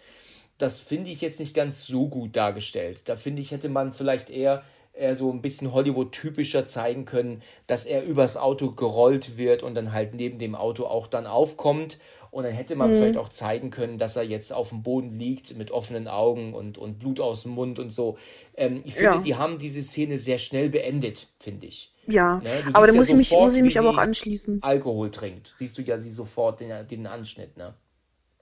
[0.59, 3.09] Das finde ich jetzt nicht ganz so gut dargestellt.
[3.09, 7.85] Da finde ich, hätte man vielleicht eher äh, so ein bisschen Hollywood-typischer zeigen können, dass
[7.85, 11.99] er übers Auto gerollt wird und dann halt neben dem Auto auch dann aufkommt.
[12.33, 12.95] Und dann hätte man mhm.
[12.95, 16.79] vielleicht auch zeigen können, dass er jetzt auf dem Boden liegt mit offenen Augen und,
[16.79, 18.17] und Blut aus dem Mund und so.
[18.57, 19.19] Ähm, ich finde, ja.
[19.19, 21.93] die haben diese Szene sehr schnell beendet, finde ich.
[22.07, 22.65] Ja, ne?
[22.73, 24.63] aber da muss, ja ich mich, muss ich mich aber auch anschließen.
[24.63, 25.53] Alkohol trinkt.
[25.59, 27.75] Siehst du ja sie sofort den, den Anschnitt, ne?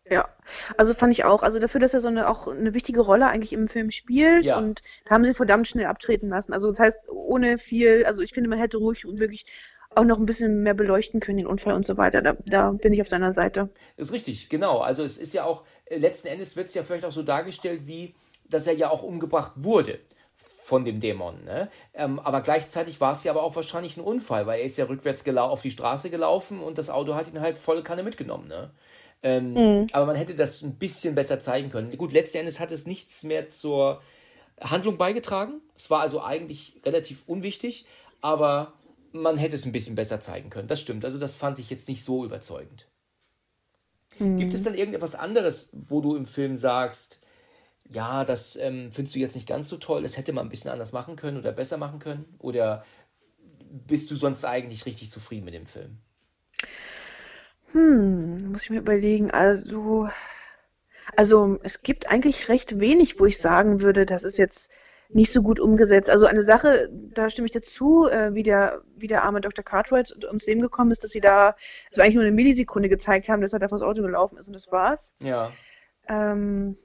[0.09, 0.29] Ja,
[0.77, 1.43] also fand ich auch.
[1.43, 4.57] Also dafür, dass er so eine auch eine wichtige Rolle eigentlich im Film spielt ja.
[4.57, 6.53] und haben sie verdammt schnell abtreten lassen.
[6.53, 9.47] Also das heißt, ohne viel, also ich finde, man hätte ruhig wirklich
[9.95, 12.23] auch noch ein bisschen mehr beleuchten können, den Unfall und so weiter.
[12.23, 13.71] Da, da bin ich auf deiner Seite.
[13.97, 14.79] Ist richtig, genau.
[14.79, 17.87] Also es ist ja auch, äh, letzten Endes wird es ja vielleicht auch so dargestellt,
[17.87, 18.15] wie,
[18.49, 19.99] dass er ja auch umgebracht wurde
[20.37, 21.45] von dem Dämon.
[21.45, 21.69] Ne?
[21.95, 24.85] Ähm, aber gleichzeitig war es ja aber auch wahrscheinlich ein Unfall, weil er ist ja
[24.85, 28.47] rückwärts auf die Straße gelaufen und das Auto hat ihn halt volle Kanne mitgenommen.
[28.47, 28.71] Ne?
[29.23, 29.87] Ähm, mhm.
[29.93, 31.97] Aber man hätte das ein bisschen besser zeigen können.
[31.99, 34.01] Gut, letzten Endes hat es nichts mehr zur
[34.61, 35.61] Handlung beigetragen.
[35.77, 37.87] Es war also eigentlich relativ unwichtig,
[38.21, 38.73] aber
[39.13, 40.69] man hätte es ein bisschen besser zeigen können.
[40.69, 41.05] Das stimmt.
[41.05, 42.87] Also das fand ich jetzt nicht so überzeugend.
[44.19, 44.37] Mhm.
[44.37, 47.21] Gibt es dann irgendetwas anderes, wo du im Film sagst,
[47.89, 50.71] ja, das ähm, findest du jetzt nicht ganz so toll, das hätte man ein bisschen
[50.71, 52.25] anders machen können oder besser machen können?
[52.39, 52.85] Oder
[53.87, 55.99] bist du sonst eigentlich richtig zufrieden mit dem Film?
[57.73, 59.31] Hm, muss ich mir überlegen.
[59.31, 60.09] Also,
[61.17, 64.71] also es gibt eigentlich recht wenig, wo ich sagen würde, das ist jetzt
[65.13, 66.09] nicht so gut umgesetzt.
[66.09, 69.65] Also eine Sache, da stimme ich dazu, äh, wie, der, wie der arme Dr.
[69.65, 71.57] Cartwright ums Leben gekommen ist, dass sie da
[71.91, 74.55] so eigentlich nur eine Millisekunde gezeigt haben, dass er da vors Auto gelaufen ist und
[74.55, 75.15] das war's.
[75.21, 75.53] Ja.
[76.09, 76.77] Ähm,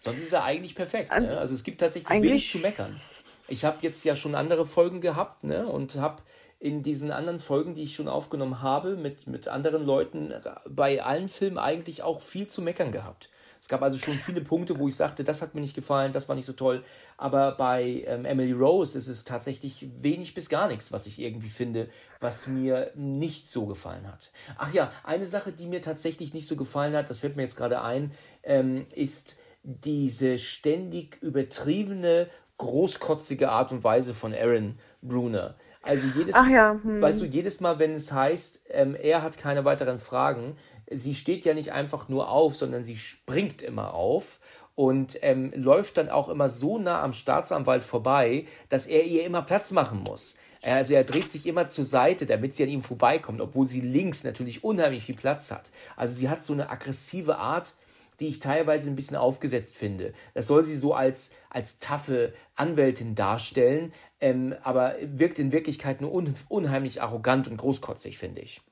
[0.00, 1.10] Sonst ist er eigentlich perfekt.
[1.10, 1.40] Also, ne?
[1.40, 3.00] also es gibt tatsächlich wenig zu meckern.
[3.48, 5.66] Ich habe jetzt ja schon andere Folgen gehabt ne?
[5.66, 6.22] und habe
[6.58, 10.34] in diesen anderen Folgen, die ich schon aufgenommen habe, mit, mit anderen Leuten,
[10.68, 13.30] bei allen Filmen eigentlich auch viel zu meckern gehabt.
[13.66, 16.28] Es gab also schon viele Punkte, wo ich sagte, das hat mir nicht gefallen, das
[16.28, 16.84] war nicht so toll.
[17.16, 21.48] Aber bei ähm, Emily Rose ist es tatsächlich wenig bis gar nichts, was ich irgendwie
[21.48, 21.88] finde,
[22.20, 24.30] was mir nicht so gefallen hat.
[24.56, 27.56] Ach ja, eine Sache, die mir tatsächlich nicht so gefallen hat, das fällt mir jetzt
[27.56, 28.12] gerade ein,
[28.44, 35.56] ähm, ist diese ständig übertriebene, großkotzige Art und Weise von Aaron Bruner.
[35.82, 37.00] Also jedes, ja, hm.
[37.00, 40.56] weißt du, jedes Mal, wenn es heißt, ähm, er hat keine weiteren Fragen,
[40.90, 44.40] sie steht ja nicht einfach nur auf, sondern sie springt immer auf
[44.74, 49.42] und ähm, läuft dann auch immer so nah am Staatsanwalt vorbei, dass er ihr immer
[49.42, 50.36] Platz machen muss.
[50.62, 54.24] Also er dreht sich immer zur Seite, damit sie an ihm vorbeikommt, obwohl sie links
[54.24, 55.70] natürlich unheimlich viel Platz hat.
[55.96, 57.74] Also sie hat so eine aggressive Art,
[58.20, 60.12] die ich teilweise ein bisschen aufgesetzt finde.
[60.34, 66.12] Das soll sie so als, als taffe Anwältin darstellen, ähm, aber wirkt in Wirklichkeit nur
[66.12, 68.62] un unheimlich arrogant und großkotzig, finde ich.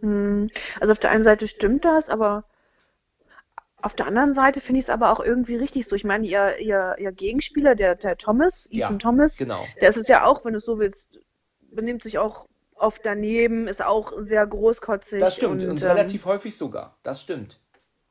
[0.00, 0.50] Hm.
[0.80, 2.44] Also auf der einen Seite stimmt das, aber
[3.80, 5.94] auf der anderen Seite finde ich es aber auch irgendwie richtig so.
[5.94, 9.64] Ich meine, ihr, ihr, ihr Gegenspieler, der, der Thomas, Ethan ja, Thomas, genau.
[9.80, 11.20] der ist es ja auch, wenn du es so willst,
[11.70, 15.20] benimmt sich auch oft daneben, ist auch sehr großkotzig.
[15.20, 16.96] Das stimmt, und, und ähm, relativ häufig sogar.
[17.02, 17.60] Das stimmt.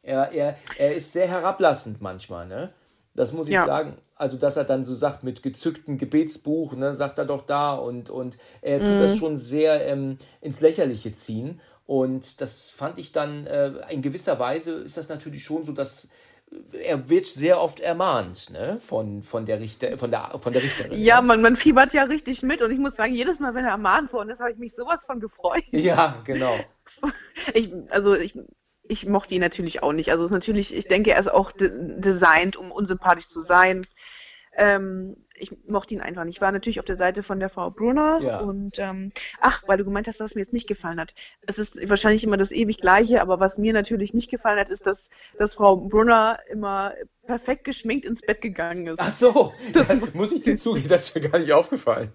[0.01, 2.73] Er, er, er ist sehr herablassend manchmal, ne?
[3.13, 3.65] Das muss ich ja.
[3.65, 3.97] sagen.
[4.15, 8.09] Also, dass er dann so sagt, mit gezücktem Gebetsbuch, ne, sagt er doch da und,
[8.09, 8.99] und er tut mhm.
[8.99, 11.59] das schon sehr ähm, ins Lächerliche ziehen.
[11.87, 16.11] Und das fand ich dann, äh, in gewisser Weise ist das natürlich schon so, dass
[16.71, 20.97] er wird sehr oft ermahnt, ne, von, von der Richter, von der, von der Richterin.
[20.97, 21.27] Ja, ne?
[21.27, 24.13] man, man fiebert ja richtig mit und ich muss sagen, jedes Mal, wenn er ermahnt
[24.13, 25.63] worden ist, habe ich mich sowas von gefreut.
[25.71, 26.57] Ja, genau.
[27.53, 28.37] Ich, also ich,
[28.83, 30.11] ich mochte ihn natürlich auch nicht.
[30.11, 33.85] Also es ist natürlich, ich denke, er ist auch de designt, um unsympathisch zu sein.
[34.57, 36.37] Ähm, ich mochte ihn einfach nicht.
[36.37, 38.39] Ich war natürlich auf der Seite von der Frau Brunner ja.
[38.39, 41.13] und ähm, ach, weil du gemeint hast, was mir jetzt nicht gefallen hat.
[41.45, 44.87] Es ist wahrscheinlich immer das ewig Gleiche, aber was mir natürlich nicht gefallen hat, ist,
[44.87, 46.93] dass, dass Frau Brunner immer
[47.25, 48.99] perfekt geschminkt ins Bett gegangen ist.
[48.99, 52.11] Ach so, ja, muss ich dir zugeben, das ist mir gar nicht aufgefallen.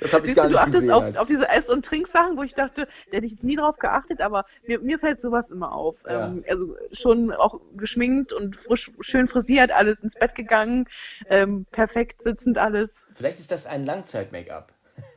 [0.00, 0.90] Das habe ich gar du, nicht du gesehen.
[0.90, 4.20] Auf, auf diese Ess- und Trinksachen, wo ich dachte, da hätte ich nie drauf geachtet,
[4.20, 6.02] aber mir, mir fällt sowas immer auf.
[6.06, 6.26] Ja.
[6.26, 10.88] Ähm, also schon auch geschminkt und frisch, schön frisiert, alles ins Bett gegangen,
[11.28, 13.06] ähm, perfekt sitzend alles.
[13.14, 14.72] Vielleicht ist das ein Langzeit-Make-up.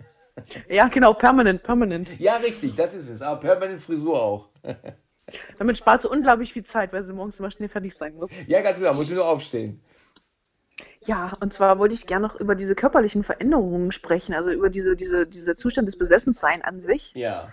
[0.69, 2.19] ja, genau, permanent, permanent.
[2.19, 3.21] Ja, richtig, das ist es.
[3.21, 4.49] Aber permanent Frisur auch.
[5.57, 8.31] Damit spart sie unglaublich viel Zeit, weil sie morgens immer schnell fertig sein muss.
[8.47, 9.81] Ja, ganz genau, muss sie nur aufstehen.
[11.01, 14.95] Ja, und zwar wollte ich gerne noch über diese körperlichen Veränderungen sprechen, also über diese,
[14.95, 17.13] diese, dieser Zustand des Besessenseins an sich.
[17.15, 17.49] Ja.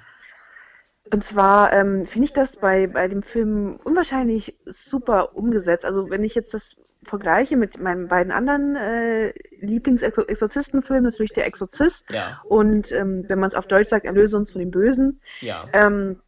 [1.12, 5.84] Und zwar ähm, finde ich das bei, bei dem Film unwahrscheinlich super umgesetzt.
[5.84, 12.10] Also wenn ich jetzt das vergleiche mit meinen beiden anderen äh, Lieblingsexorzistenfilmen, natürlich der Exorzist
[12.10, 12.42] ja.
[12.44, 15.20] und ähm, wenn man es auf Deutsch sagt, Erlöse uns von dem Bösen.
[15.40, 15.66] Ja.
[15.72, 16.20] Ähm,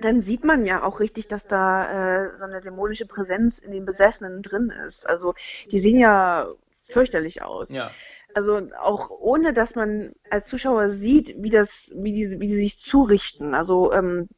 [0.00, 3.84] dann sieht man ja auch richtig, dass da äh, so eine dämonische Präsenz in den
[3.84, 5.08] Besessenen drin ist.
[5.08, 5.34] Also
[5.70, 6.48] die sehen ja
[6.88, 7.70] fürchterlich aus.
[7.70, 7.90] Ja.
[8.34, 12.78] Also auch ohne, dass man als Zuschauer sieht, wie das, wie diese, wie die sich
[12.78, 13.54] zurichten.
[13.54, 14.28] Also ähm,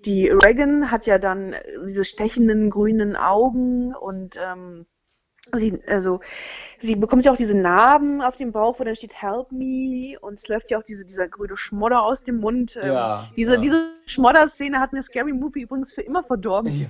[0.00, 4.86] die Reagan hat ja dann diese stechenden grünen Augen und ähm,
[5.58, 6.20] sie, also
[6.78, 10.38] sie bekommt ja auch diese Narben auf dem Bauch, wo dann steht Help me und
[10.38, 12.76] es läuft ja auch diese, dieser grüne Schmodder aus dem Mund.
[12.80, 13.60] Ähm, Ja, diese ja.
[13.60, 16.72] diese Schmodder-Szene hat mir Scary Movie übrigens für immer verdorben.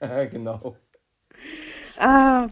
[0.00, 0.76] Ja, genau.
[1.98, 2.48] Ah,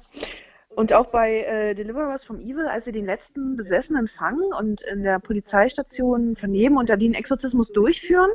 [0.69, 5.03] und auch bei äh, Deliverers from Evil, als sie den letzten Besessenen fangen und in
[5.03, 8.31] der Polizeistation vernehmen und da den Exorzismus durchführen,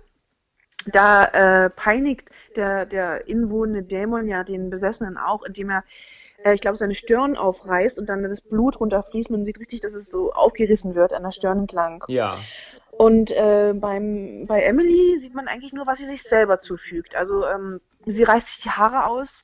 [0.92, 1.26] da
[1.66, 5.84] äh, peinigt der, der inwohnende Dämon ja den Besessenen auch, indem er,
[6.54, 9.30] ich glaube, seine Stirn aufreißt und dann das Blut runterfließt.
[9.30, 12.04] Man sieht richtig, dass es so aufgerissen wird an der Stirn entlang.
[12.08, 12.38] Ja,
[12.92, 17.16] Und äh, beim, bei Emily sieht man eigentlich nur, was sie sich selber zufügt.
[17.16, 19.44] Also ähm, sie reißt sich die Haare aus.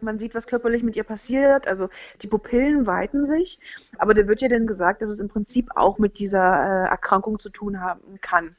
[0.00, 1.66] Man sieht, was körperlich mit ihr passiert.
[1.66, 1.88] Also
[2.22, 3.58] die Pupillen weiten sich.
[3.98, 7.38] Aber da wird ja dann gesagt, dass es im Prinzip auch mit dieser äh, Erkrankung
[7.38, 8.54] zu tun haben kann.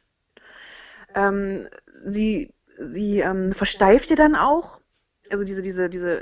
[1.15, 1.70] Ähm,
[2.05, 4.79] sie sie ähm, versteift ja dann auch.
[5.32, 6.22] Also diese, diese, diese,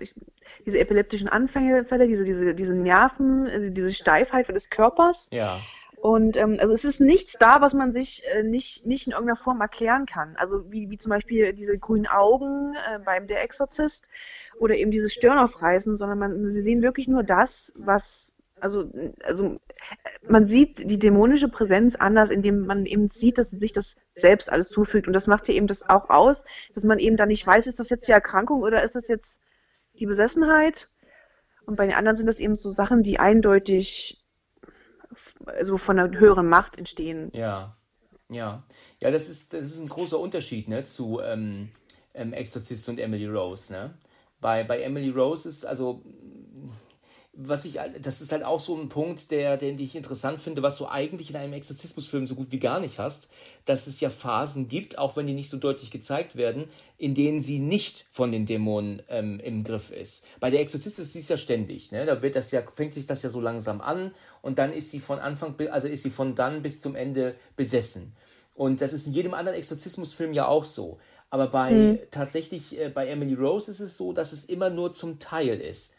[0.65, 5.29] diese epileptischen Anfälle, diese, diese, diese Nerven, also diese Steifheit des Körpers.
[5.31, 5.59] ja.
[5.99, 9.35] Und ähm, also es ist nichts da, was man sich äh, nicht, nicht in irgendeiner
[9.35, 10.35] Form erklären kann.
[10.37, 14.07] Also wie, wie zum Beispiel diese grünen Augen äh, beim Der Exorzist
[14.59, 18.91] oder eben dieses Stirnaufreißen, sondern man, wir sehen wirklich nur das, was, also,
[19.23, 19.59] also
[20.27, 24.51] man sieht die dämonische Präsenz anders, indem man eben sieht, dass sie sich das selbst
[24.51, 25.07] alles zufügt.
[25.07, 26.43] Und das macht ja eben das auch aus,
[26.73, 29.41] dass man eben dann nicht weiß, ist das jetzt die Erkrankung oder ist das jetzt
[29.99, 30.89] die Besessenheit?
[31.65, 34.23] Und bei den anderen sind das eben so Sachen, die eindeutig
[35.45, 37.29] also von einer höheren Macht entstehen.
[37.33, 37.75] Ja,
[38.29, 38.63] ja.
[38.99, 41.69] Ja, das ist, das ist ein großer Unterschied ne, zu ähm,
[42.13, 43.71] ähm, Exorzist und Emily Rose.
[43.71, 43.93] Ne?
[44.39, 46.03] Bei, bei Emily Rose ist also,
[47.39, 50.77] was ich, das ist halt auch so ein Punkt, der, den ich interessant finde, was
[50.77, 53.29] du eigentlich in einem Exorzismusfilm so gut wie gar nicht hast,
[53.65, 56.65] dass es ja Phasen gibt, auch wenn die nicht so deutlich gezeigt werden,
[56.97, 60.25] in denen sie nicht von den Dämonen ähm, im Griff ist.
[60.39, 62.07] Bei der Exorzist ist sie es ja ständig, ne?
[62.07, 64.11] Da wird das ja, fängt sich das ja so langsam an
[64.41, 68.15] und dann ist sie von Anfang, also ist sie von dann bis zum Ende besessen.
[68.55, 70.97] Und das ist in jedem anderen Exorzismusfilm ja auch so.
[71.29, 75.19] Aber bei tatsächlich äh, bei Emily Rose ist es so, dass es immer nur zum
[75.19, 75.93] Teil ist.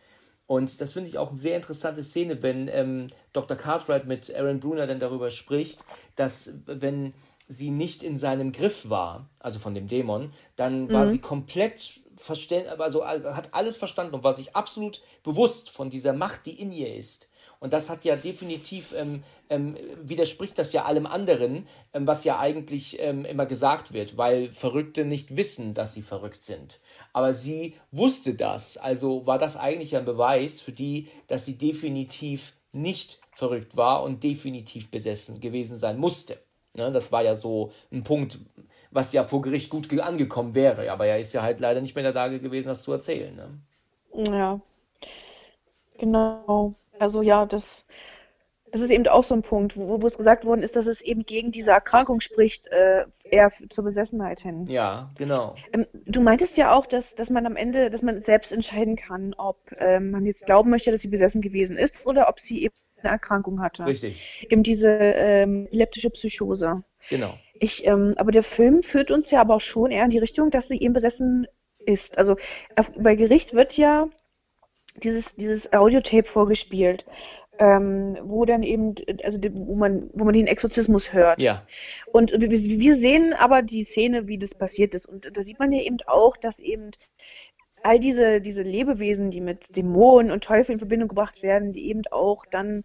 [0.49, 3.55] Und das finde ich auch eine sehr interessante Szene, wenn ähm, Dr.
[3.55, 5.85] Cartwright mit Aaron Bruner dann darüber spricht,
[6.17, 7.13] dass wenn
[7.49, 12.67] sie nicht in seinem Griff war, also von dem Dämon, dann war sie komplett verständ,
[12.67, 16.73] also äh, hat alles verstanden und war sich absolut bewusst von dieser Macht, die in
[16.73, 17.29] ihr ist.
[17.61, 22.39] Und das hat ja definitiv, ähm, ähm, widerspricht das ja allem anderen, ähm, was ja
[22.39, 26.79] eigentlich ähm, immer gesagt wird, weil Verrückte nicht wissen, dass sie verrückt sind.
[27.13, 32.53] Aber sie wusste das, also war das eigentlich ein Beweis für die, dass sie definitiv
[32.73, 36.39] nicht verrückt war und definitiv besessen gewesen sein musste.
[36.75, 38.39] Ne, das war ja so ein Punkt,
[38.91, 40.91] was ja vor Gericht gut ge- angekommen wäre.
[40.93, 43.35] Aber er ist ja halt leider nicht mehr in der Lage gewesen, das zu erzählen.
[43.35, 43.59] Ne?
[44.13, 44.61] Ja,
[45.99, 46.75] genau.
[46.99, 47.85] Also ja, das,
[48.73, 51.01] das ist eben auch so ein Punkt, wo, wo es gesagt worden ist, dass es
[51.01, 54.67] eben gegen diese Erkrankung spricht, äh, eher zur Besessenheit hin.
[54.67, 55.55] Ja, genau.
[55.73, 59.35] Ähm, du meintest ja auch, dass, dass man am Ende, dass man selbst entscheiden kann,
[59.35, 62.75] ob ähm, man jetzt glauben möchte, dass sie besessen gewesen ist oder ob sie eben
[63.03, 63.87] eine Erkrankung hatte.
[63.87, 64.47] Richtig.
[64.49, 66.83] Eben diese ähm, epileptische Psychose.
[67.09, 67.35] Genau.
[67.55, 70.51] Ich, ähm, aber der Film führt uns ja aber auch schon eher in die Richtung,
[70.51, 71.47] dass sie eben besessen
[71.79, 72.19] ist.
[72.19, 72.37] Also
[72.77, 74.09] auf, bei Gericht wird ja
[75.03, 77.05] dieses, dieses Audiotape vorgespielt,
[77.59, 78.95] ähm, wo dann eben,
[79.25, 81.43] also wo man, wo man den Exorzismus hört.
[81.43, 81.67] Ja.
[82.13, 85.07] Und wir, wir sehen aber die Szene, wie das passiert ist.
[85.07, 86.93] Und da sieht man ja eben auch, dass eben
[87.83, 92.03] all diese, diese Lebewesen, die mit Dämonen und Teufeln in Verbindung gebracht werden, die eben
[92.11, 92.85] auch dann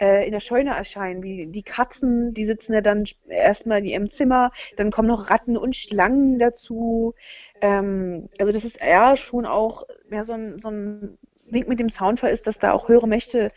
[0.00, 4.10] äh, in der Scheune erscheinen, wie die Katzen, die sitzen ja dann erstmal in ihrem
[4.10, 7.14] Zimmer, dann kommen noch Ratten und Schlangen dazu.
[7.60, 11.18] Ähm, also das ist eher schon auch mehr so ein, so ein
[11.54, 13.50] Wink mit dem Zaunfall ist, dass da auch höhere Mächte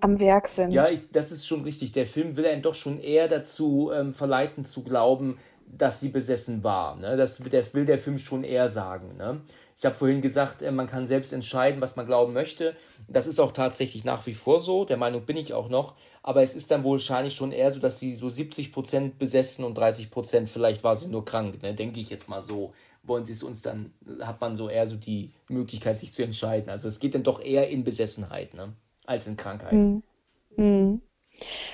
[0.00, 0.70] am Werk sind.
[0.70, 1.92] Ja, ich, das ist schon richtig.
[1.92, 6.64] Der Film will einen doch schon eher dazu ähm, verleiten zu glauben, dass sie besessen
[6.64, 6.96] war.
[6.96, 7.16] Ne?
[7.16, 9.16] Das will der, will der Film schon eher sagen.
[9.16, 9.40] Ne?
[9.78, 12.76] Ich habe vorhin gesagt, äh, man kann selbst entscheiden, was man glauben möchte.
[13.08, 14.84] Das ist auch tatsächlich nach wie vor so.
[14.84, 15.94] Der Meinung bin ich auch noch.
[16.22, 19.78] Aber es ist dann wohl wahrscheinlich schon eher so, dass sie so 70% besessen und
[19.78, 21.62] 30% vielleicht war sie nur krank.
[21.62, 21.74] Ne?
[21.74, 22.72] Denke ich jetzt mal so.
[23.02, 26.70] Wollen sie es uns dann, hat man so eher so die Möglichkeit, sich zu entscheiden.
[26.70, 28.74] Also es geht dann doch eher in Besessenheit, ne?
[29.06, 29.72] als in Krankheit.
[29.72, 31.00] Mhm.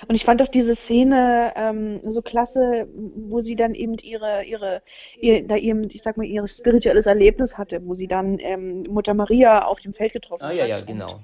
[0.06, 4.82] Und ich fand auch diese Szene ähm, so klasse, wo sie dann eben ihre, ihre,
[5.20, 9.14] ihr, da eben, ich sag mal, ihr spirituelles Erlebnis hatte, wo sie dann ähm, Mutter
[9.14, 10.68] Maria auf dem Feld getroffen Ah ja, hat.
[10.68, 11.20] ja, Und genau.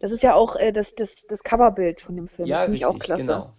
[0.00, 2.48] Das ist ja auch äh, das, das, das Coverbild von dem Film.
[2.48, 3.22] Ja, das finde ich auch klasse.
[3.22, 3.52] genau.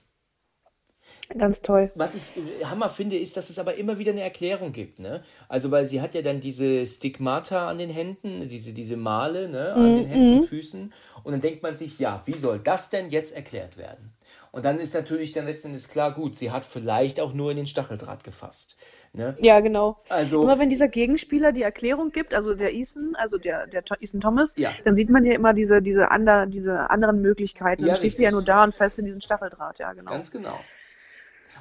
[1.38, 1.92] Ganz toll.
[1.96, 5.24] Was ich äh, Hammer finde, ist, dass es aber immer wieder eine Erklärung gibt, ne?
[5.48, 9.74] Also, weil sie hat ja dann diese Stigmata an den Händen, diese, diese Male, ne,
[9.74, 10.94] an den Händen und Füßen.
[11.24, 14.14] Und dann denkt man sich, ja, wie soll das denn jetzt erklärt werden?
[14.52, 17.68] Und dann ist natürlich dann letztendlich klar, gut, sie hat vielleicht auch nur in den
[17.68, 18.76] Stacheldraht gefasst.
[19.14, 19.38] Ne?
[19.40, 20.02] Ja, genau.
[20.10, 24.20] Also, Immer wenn dieser Gegenspieler die Erklärung gibt, also der Ethan, also der, der Ethan
[24.20, 24.72] Thomas, Ja.
[24.84, 27.84] dann sieht man ja immer diese, diese, ander, diese anderen Möglichkeiten.
[27.84, 28.34] Ja, dann steht sie ja richtig.
[28.34, 30.12] nur da und fest in diesem Stacheldraht, ja, genau.
[30.12, 30.60] Ganz genau.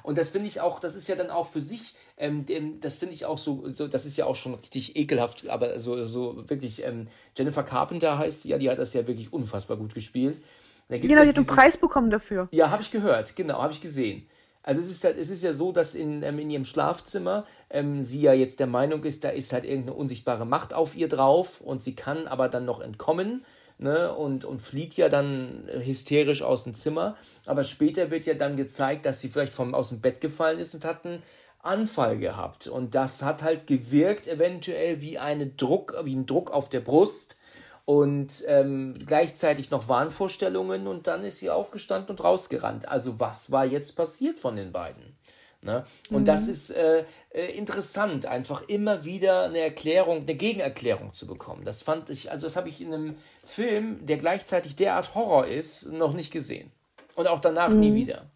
[0.03, 2.96] Und das finde ich auch, das ist ja dann auch für sich, ähm, dem, das
[2.96, 6.48] finde ich auch so, so, das ist ja auch schon richtig ekelhaft, aber so, so
[6.48, 10.40] wirklich, ähm, Jennifer Carpenter heißt sie ja, die hat das ja wirklich unfassbar gut gespielt.
[10.88, 12.48] Genau, ja die hat einen Preis bekommen dafür.
[12.51, 14.26] Ja, habe ich gehört, genau, habe ich gesehen.
[14.62, 18.03] Also es ist halt, es ist ja so, dass in, ähm, in ihrem Schlafzimmer ähm,
[18.03, 21.61] sie ja jetzt der Meinung ist, da ist halt irgendeine unsichtbare Macht auf ihr drauf
[21.61, 23.44] und sie kann aber dann noch entkommen
[23.81, 27.16] ne, und, und flieht ja dann hysterisch aus dem Zimmer.
[27.47, 30.74] Aber später wird ja dann gezeigt, dass sie vielleicht vom, aus dem Bett gefallen ist
[30.74, 31.22] und hat einen
[31.62, 32.66] Anfall gehabt.
[32.66, 37.37] Und das hat halt gewirkt eventuell wie, eine Druck, wie ein Druck auf der Brust
[37.85, 42.89] und ähm, gleichzeitig noch Wahnvorstellungen und dann ist sie aufgestanden und rausgerannt.
[42.89, 45.16] Also was war jetzt passiert von den beiden?
[45.62, 45.84] Ne?
[46.11, 51.66] Und das ist äh, äh, interessant, einfach immer wieder eine Erklärung, eine Gegenerklärung zu bekommen.
[51.66, 55.92] Das fand ich, also das habe ich in einem Film, der gleichzeitig derart Horror ist,
[55.92, 56.72] noch nicht gesehen.
[57.14, 58.30] Und auch danach nie wieder.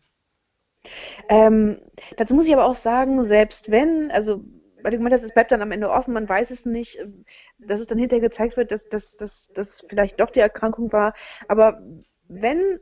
[1.30, 1.78] Ähm,
[2.18, 4.44] dazu muss ich aber auch sagen, selbst wenn, also,
[4.82, 7.24] weil du gemeint hast, es bleibt dann am Ende offen, man weiß es nicht, ähm,
[7.58, 11.14] dass es dann hinterher gezeigt wird, dass das vielleicht doch die Erkrankung war.
[11.48, 11.80] Aber
[12.28, 12.80] wenn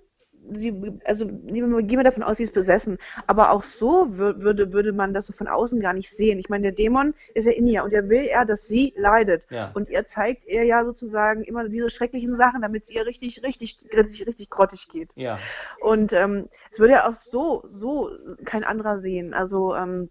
[0.51, 4.93] sie, also gehen wir davon aus, sie ist besessen, aber auch so wür würde, würde
[4.93, 6.39] man das so von außen gar nicht sehen.
[6.39, 9.47] Ich meine, der Dämon ist ja in ihr und er will ja, dass sie leidet.
[9.51, 9.71] Ja.
[9.75, 13.79] Und ihr zeigt ihr ja sozusagen immer diese schrecklichen Sachen, damit es ihr richtig, richtig,
[13.95, 15.13] richtig, richtig grottig geht.
[15.15, 15.39] Ja,
[15.81, 18.11] Und ähm, es würde ja auch so, so
[18.45, 19.35] kein anderer sehen.
[19.35, 20.11] Also ähm,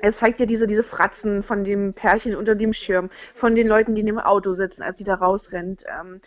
[0.00, 3.94] er zeigt ja diese, diese Fratzen von dem Pärchen unter dem Schirm, von den Leuten,
[3.94, 5.84] die in dem Auto sitzen, als sie da rausrennt.
[5.88, 6.20] Ähm,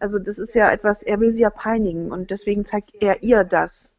[0.00, 3.44] also das ist ja etwas, er will sie ja peinigen und deswegen zeigt er ihr
[3.44, 3.92] das.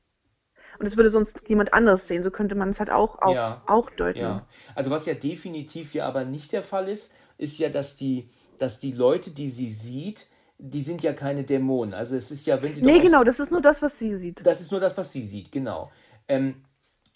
[0.79, 2.23] Und es würde sonst jemand anderes sehen.
[2.23, 3.61] So könnte man es halt auch, auch, Ja.
[3.67, 4.19] auch deuten.
[4.19, 8.29] Ja, also was ja definitiv ja aber nicht der Fall ist, ist ja, dass die,
[8.59, 11.93] dass die Leute, die sie sieht, die sind ja keine Dämonen.
[11.93, 14.45] Also es ist ja, wenn sie Nee, genau, das ist nur das, was sie sieht.
[14.45, 15.91] das ist nur das, was sie sieht, genau.
[16.27, 16.63] Ähm,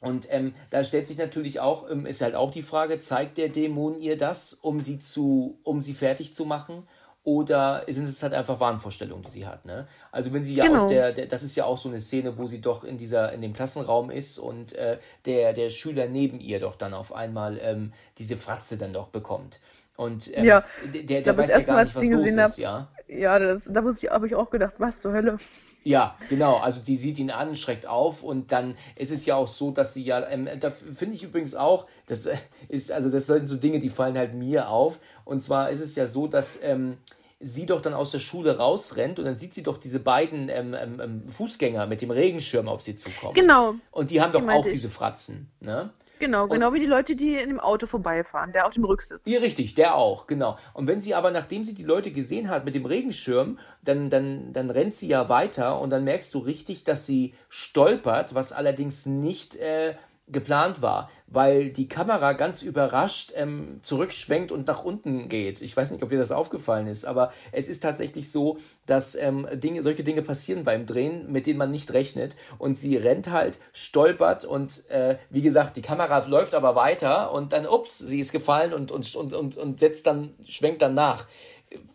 [0.01, 3.49] und ähm, da stellt sich natürlich auch, ähm, ist halt auch die Frage, zeigt der
[3.49, 6.88] Dämon ihr das, um sie zu, um sie fertig zu machen?
[7.30, 9.88] Oder sind es halt einfach Wahnvorstellungen, die sie hat, ne?
[10.11, 10.73] Also wenn sie ja Genau.
[10.73, 13.32] aus der, der, das ist ja auch so eine Szene, wo sie doch in dieser,
[13.34, 17.59] in dem Klassenraum ist und äh, der, der Schüler neben ihr doch dann auf einmal
[17.61, 19.59] ähm, diese Fratze dann doch bekommt.
[19.95, 22.57] Und ähm, Ja, der, der, glaub, weiß ja gar Mal, nicht, was los ist, hab,
[22.57, 22.88] ja.
[23.07, 25.38] Ja, das, da muss ich, habe ich auch gedacht, was zur Hölle.
[25.84, 26.57] Ja, genau.
[26.57, 29.93] Also die sieht ihn an, schreckt auf und dann ist es ja auch so, dass
[29.93, 32.36] sie ja, ähm, da finde ich übrigens auch, das äh,
[32.67, 34.99] ist, also das sind so Dinge, die fallen halt mir auf.
[35.25, 36.97] Und zwar ist es ja so, dass ähm,
[37.39, 40.73] sie doch dann aus der Schule rausrennt und dann sieht sie doch diese beiden ähm,
[40.73, 43.33] ähm, ähm, Fußgänger mit dem Regenschirm auf sie zukommen.
[43.33, 44.73] Genau, Und die haben doch meinte auch ich.
[44.73, 45.91] diese Fratzen, ne?
[46.19, 49.21] genau, genau wie die Leute, die in dem Auto vorbeifahren, der auf dem Rücksitz.
[49.25, 50.57] Ja, richtig, der auch, genau.
[50.73, 54.53] Und wenn sie aber, nachdem sie die Leute gesehen hat mit dem Regenschirm, dann, dann,
[54.53, 59.05] dann rennt sie ja weiter und dann merkst du richtig, dass sie stolpert, was allerdings
[59.05, 59.95] nicht äh,
[60.32, 65.61] geplant war, weil die Kamera ganz überrascht ähm, zurückschwenkt und nach unten geht.
[65.61, 69.47] Ich weiß nicht, ob dir das aufgefallen ist, aber es ist tatsächlich so, dass ähm,
[69.53, 72.36] Dinge, solche Dinge passieren beim Drehen, mit denen man nicht rechnet.
[72.57, 77.53] Und sie rennt halt, stolpert und äh, wie gesagt, die Kamera läuft aber weiter und
[77.53, 81.25] dann, ups, sie ist gefallen und, und, und, und, und setzt dann, schwenkt dann nach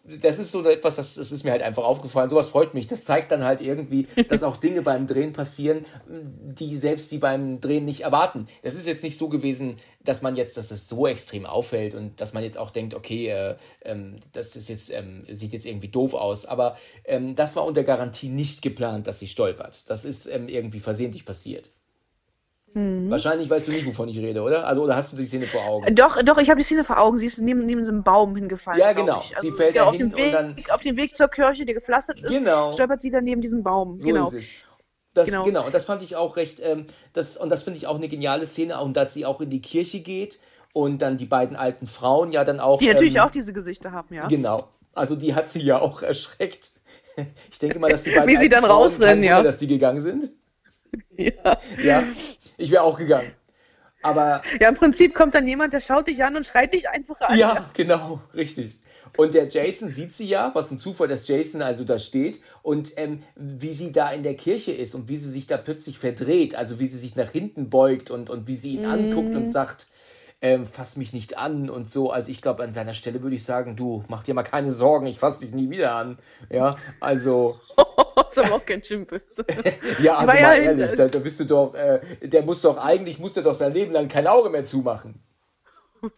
[0.05, 2.29] das ist so etwas, das, das ist mir halt einfach aufgefallen.
[2.29, 2.87] Sowas freut mich.
[2.87, 7.61] Das zeigt dann halt irgendwie, dass auch Dinge beim Drehen passieren, die selbst die beim
[7.61, 8.47] Drehen nicht erwarten.
[8.63, 12.21] Das ist jetzt nicht so gewesen, dass man jetzt, dass es so extrem auffällt und
[12.21, 15.89] dass man jetzt auch denkt, okay, äh, ähm, das ist jetzt, ähm, sieht jetzt irgendwie
[15.89, 16.45] doof aus.
[16.45, 19.89] Aber ähm, das war unter Garantie nicht geplant, dass sie stolpert.
[19.89, 21.73] Das ist ähm, irgendwie versehentlich passiert.
[22.75, 24.67] Wahrscheinlich weißt du nicht, wovon ich rede, oder?
[24.67, 25.95] Also, oder hast du die Szene vor Augen?
[25.95, 27.19] Doch, doch, ich habe die Szene vor Augen.
[27.19, 28.81] Sie ist neben, neben so einem Baum hingefallen.
[28.81, 29.23] Ja, genau.
[29.31, 29.39] Ich.
[29.39, 31.75] Sie fällt da auf hin dem Weg, und dann- auf dem Weg zur Kirche, der
[31.77, 32.73] gepflastert ist, Genau.
[32.73, 34.01] stolpert sie dann neben diesem Baum.
[34.01, 34.27] So genau.
[34.29, 34.47] ist es.
[35.15, 35.45] Das, genau.
[35.45, 35.65] Genau.
[35.67, 38.45] und das fand ich auch recht, ähm, das, und das finde ich auch eine geniale
[38.47, 40.41] Szene, und dass sie auch in die Kirche geht
[40.73, 42.81] und dann die beiden alten Frauen ja dann auch.
[42.81, 44.27] Die natürlich ähm, auch diese Gesichter haben, ja.
[44.27, 44.67] Genau.
[44.93, 46.73] Also die hat sie ja auch erschreckt.
[47.53, 49.37] Ich denke mal, dass die beiden Wie sie dann Frauen, rausrennen, ja.
[49.37, 50.31] Wunder, dass die gegangen sind.
[51.17, 51.59] ja.
[51.83, 52.03] Ja,
[52.57, 53.33] ich wäre auch gegangen.
[54.03, 57.21] Aber Ja, im Prinzip kommt dann jemand, der schaut dich an und schreit dich einfach
[57.23, 57.39] an.
[57.39, 58.79] Ja, genau, richtig.
[59.17, 62.93] Und der Jason sieht sie ja, was ein Zufall, dass Jason also da steht und
[62.97, 66.57] ähm, wie sie da in der Kirche ist und wie sie sich da plötzlich verdreht,
[66.57, 68.91] also wie sie sich nach hinten beugt und, und wie sie ihn mm.
[68.91, 69.87] anguckt und sagt,
[70.45, 72.11] ähm, fass mich nicht an und so.
[72.11, 75.07] Also ich glaube, an seiner Stelle würde ich sagen, du, mach dir mal keine Sorgen,
[75.07, 76.19] ich fass dich nie wieder an.
[76.51, 77.59] Ja, also.
[78.29, 79.43] ist aber auch schön böse.
[80.03, 83.19] ja, also mal ja ehrlich, da, da, bist du doch, äh, der muss doch, eigentlich
[83.19, 85.23] muss der doch sein Leben lang kein Auge mehr zumachen.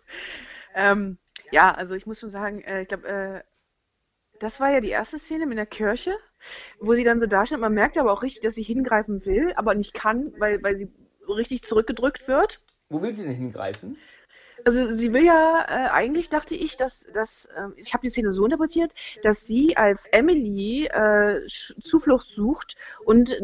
[0.74, 1.18] ähm,
[1.52, 3.42] ja, also ich muss schon sagen, äh, ich glaube, äh,
[4.40, 6.16] das war ja die erste Szene mit der Kirche,
[6.80, 7.60] wo sie dann so dasteht.
[7.60, 10.90] Man merkt aber auch richtig, dass sie hingreifen will, aber nicht kann, weil, weil sie
[11.28, 12.60] richtig zurückgedrückt wird.
[12.88, 13.96] Wo will sie denn hingreifen?
[14.66, 18.32] Also sie will ja, äh, eigentlich dachte ich, dass, dass äh, ich habe die Szene
[18.32, 18.92] so interpretiert,
[19.22, 23.36] dass sie als Emily äh, Zuflucht sucht und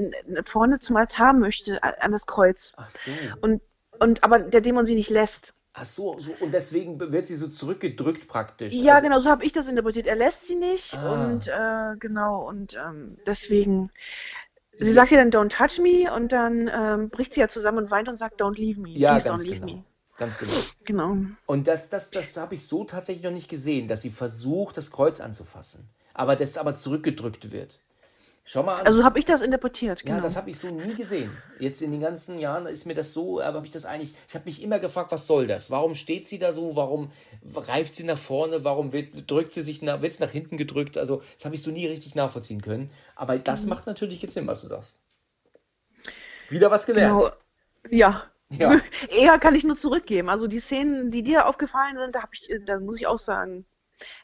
[0.44, 2.72] vorne zum Altar möchte, an das Kreuz.
[2.76, 3.12] Ach so.
[3.40, 3.62] Und,
[4.00, 5.54] und aber der Dämon sie nicht lässt.
[5.74, 8.74] Ach so, so und deswegen wird sie so zurückgedrückt praktisch.
[8.74, 10.08] Ja, also, genau, so habe ich das interpretiert.
[10.08, 11.24] Er lässt sie nicht ah.
[11.24, 13.92] und äh, genau und ähm, deswegen.
[14.78, 17.90] Sie sagt ja dann Don't touch me und dann ähm, bricht sie ja zusammen und
[17.92, 18.90] weint und sagt Don't leave me.
[18.90, 19.74] Ja, Please ganz don't leave genau.
[19.74, 19.84] me.
[20.18, 20.52] Ganz genau.
[20.84, 21.16] Genau.
[21.46, 24.90] Und das, das, das habe ich so tatsächlich noch nicht gesehen, dass sie versucht, das
[24.90, 27.80] Kreuz anzufassen, aber das aber zurückgedrückt wird.
[28.44, 28.86] Schau mal an.
[28.86, 30.02] Also habe ich das interpretiert.
[30.02, 30.16] Genau.
[30.16, 31.30] Ja, das habe ich so nie gesehen.
[31.60, 34.34] Jetzt in den ganzen Jahren ist mir das so, aber habe ich das eigentlich, ich
[34.34, 35.70] habe mich immer gefragt, was soll das?
[35.70, 36.74] Warum steht sie da so?
[36.74, 37.12] Warum
[37.54, 38.64] reift sie nach vorne?
[38.64, 40.98] Warum wird, drückt sie sich nach, wird es nach hinten gedrückt?
[40.98, 42.90] Also, das habe ich so nie richtig nachvollziehen können.
[43.14, 43.68] Aber das mhm.
[43.68, 44.98] macht natürlich jetzt Sinn, was du sagst.
[46.48, 47.20] Wieder was gelernt.
[47.20, 47.32] Genau.
[47.90, 48.24] Ja,
[48.58, 48.80] ja.
[49.08, 50.28] Eher kann ich nur zurückgeben.
[50.28, 53.64] Also die Szenen, die dir aufgefallen sind, da, ich, da muss ich auch sagen,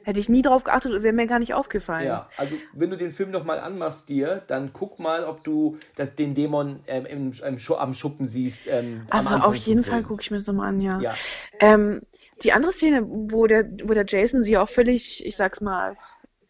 [0.03, 2.07] hätte ich nie drauf geachtet und wäre mir gar nicht aufgefallen.
[2.07, 6.15] Ja, also wenn du den Film nochmal anmachst dir, dann guck mal, ob du das,
[6.15, 8.67] den Dämon ähm, im, im, am Schuppen siehst.
[8.69, 11.01] Ähm, also auf jeden Fall gucke ich mir das nochmal an, ja.
[11.01, 11.15] ja.
[11.61, 12.03] Ähm,
[12.43, 15.97] die andere Szene, wo der, wo der Jason sie auch völlig, ich sag's mal,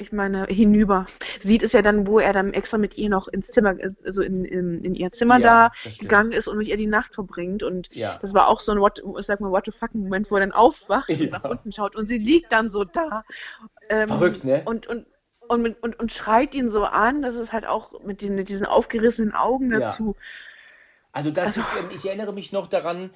[0.00, 1.06] ich meine, hinüber.
[1.40, 3.74] Sieht es ja dann, wo er dann extra mit ihr noch ins Zimmer,
[4.04, 7.14] also in, in, in ihr Zimmer ja, da gegangen ist und mit ihr die Nacht
[7.14, 7.64] verbringt.
[7.64, 8.16] Und ja.
[8.22, 10.40] das war auch so ein, what, ich sag mal, what the fuck Moment, wo er
[10.40, 11.18] dann aufwacht ja.
[11.18, 13.24] und nach unten schaut und sie liegt dann so da.
[13.88, 14.62] Ähm, Verrückt, ne?
[14.64, 15.06] Und, und,
[15.48, 18.48] und, mit, und, und schreit ihn so an, das ist halt auch mit diesen, mit
[18.48, 20.14] diesen aufgerissenen Augen dazu.
[21.10, 23.10] Also das also, ist, ich erinnere mich noch daran,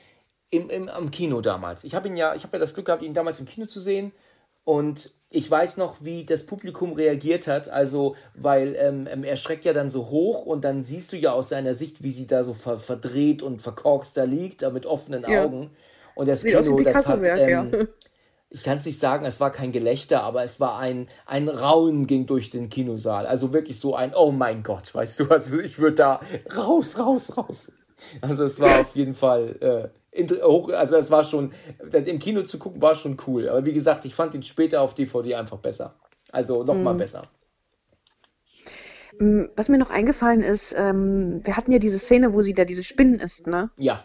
[0.51, 1.85] im, im, am Kino damals.
[1.85, 3.81] Ich habe ihn ja, ich habe ja das Glück gehabt, ihn damals im Kino zu
[3.81, 4.13] sehen.
[4.65, 7.69] Und ich weiß noch, wie das Publikum reagiert hat.
[7.69, 11.33] Also, weil ähm, ähm, er schreckt ja dann so hoch und dann siehst du ja
[11.33, 14.87] aus seiner Sicht, wie sie da so ver verdreht und verkorkst da liegt, da mit
[14.87, 15.45] offenen ja.
[15.45, 15.71] Augen.
[16.15, 17.27] Und das Sieht Kino, das hat.
[17.27, 17.67] Ähm, ja.
[18.51, 22.07] Ich kann es nicht sagen, es war kein Gelächter, aber es war ein, ein Raunen
[22.07, 23.27] ging durch den Kinosaal.
[23.27, 26.21] Also wirklich so ein, oh mein Gott, weißt du, also ich würde da
[26.55, 27.73] raus, raus, raus.
[28.21, 31.53] Also es war auf jeden Fall äh, also es war schon,
[31.93, 33.49] im Kino zu gucken war schon cool.
[33.49, 35.95] Aber wie gesagt, ich fand ihn später auf DVD einfach besser.
[36.31, 36.99] Also nochmal mhm.
[36.99, 37.29] besser.
[39.19, 42.65] Mm, was mir noch eingefallen ist, ähm, wir hatten ja diese Szene, wo sie da
[42.65, 43.71] diese Spinnen isst, ne?
[43.79, 44.05] Ja.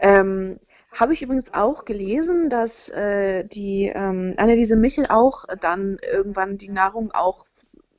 [0.00, 0.58] Ähm,
[0.92, 6.70] habe ich übrigens auch gelesen, dass äh, die ähm, Anneliese Michel auch dann irgendwann die
[6.70, 7.46] Nahrung auch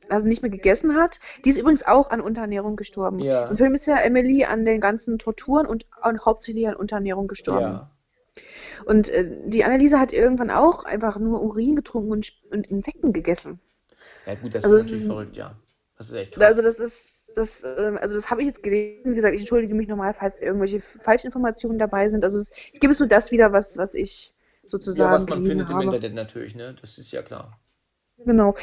[0.09, 1.19] also nicht mehr gegessen hat.
[1.45, 3.19] Die ist übrigens auch an Unterernährung gestorben.
[3.19, 3.47] Ja.
[3.47, 7.61] Im Film ist ja Emily an den ganzen Torturen und, und hauptsächlich an Unterernährung gestorben.
[7.61, 7.91] Ja.
[8.85, 13.59] Und äh, die Anneliese hat irgendwann auch einfach nur Urin getrunken und, und Insekten gegessen.
[14.25, 15.55] Ja gut, das also ist natürlich ist, verrückt, ja.
[15.97, 16.43] Das ist echt krass.
[16.43, 19.11] Also das ist, das, äh, also das habe ich jetzt gelesen.
[19.11, 22.23] Wie gesagt, ich entschuldige mich nochmal, falls irgendwelche Falschinformationen dabei sind.
[22.23, 24.33] Also es, ich gebe es nur das wieder, was, was ich
[24.65, 25.09] sozusagen.
[25.09, 25.83] Ja, was man findet habe.
[25.83, 26.75] im Internet natürlich, ne?
[26.79, 27.59] Das ist ja klar.
[28.25, 28.55] Genau.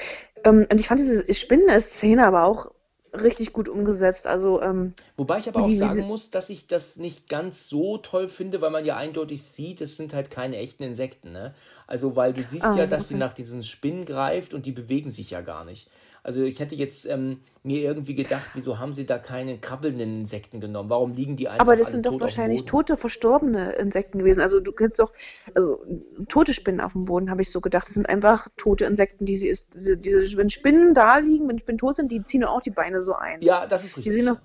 [0.47, 2.71] Ähm, und ich fand diese Spinnen-Szene aber auch
[3.13, 4.27] richtig gut umgesetzt.
[4.27, 7.99] Also, ähm, Wobei ich aber auch die, sagen muss, dass ich das nicht ganz so
[7.99, 11.33] toll finde, weil man ja eindeutig sieht, es sind halt keine echten Insekten.
[11.33, 11.55] Ne?
[11.87, 13.15] Also, weil du siehst ah, ja, dass okay.
[13.15, 15.91] sie nach diesen Spinnen greift und die bewegen sich ja gar nicht.
[16.27, 20.59] Also ich hätte jetzt ähm, mir irgendwie gedacht, wieso haben sie da keine krabbelnden Insekten
[20.59, 20.91] genommen?
[20.91, 24.41] Warum liegen die einfach Aber das sind doch wahrscheinlich tote, verstorbene Insekten gewesen.
[24.41, 25.13] Also du kennst doch,
[25.55, 25.87] also
[26.29, 27.87] tote Spinnen auf dem Boden, habe ich so gedacht.
[27.87, 29.75] Das sind einfach tote Insekten, die sie ist.
[29.75, 32.99] Diese, diese, wenn Spinnen da liegen, wenn Spinnen tot sind, die ziehen auch die Beine
[32.99, 33.41] so ein.
[33.41, 34.11] Ja, das ist richtig.
[34.11, 34.41] Die sehen, noch,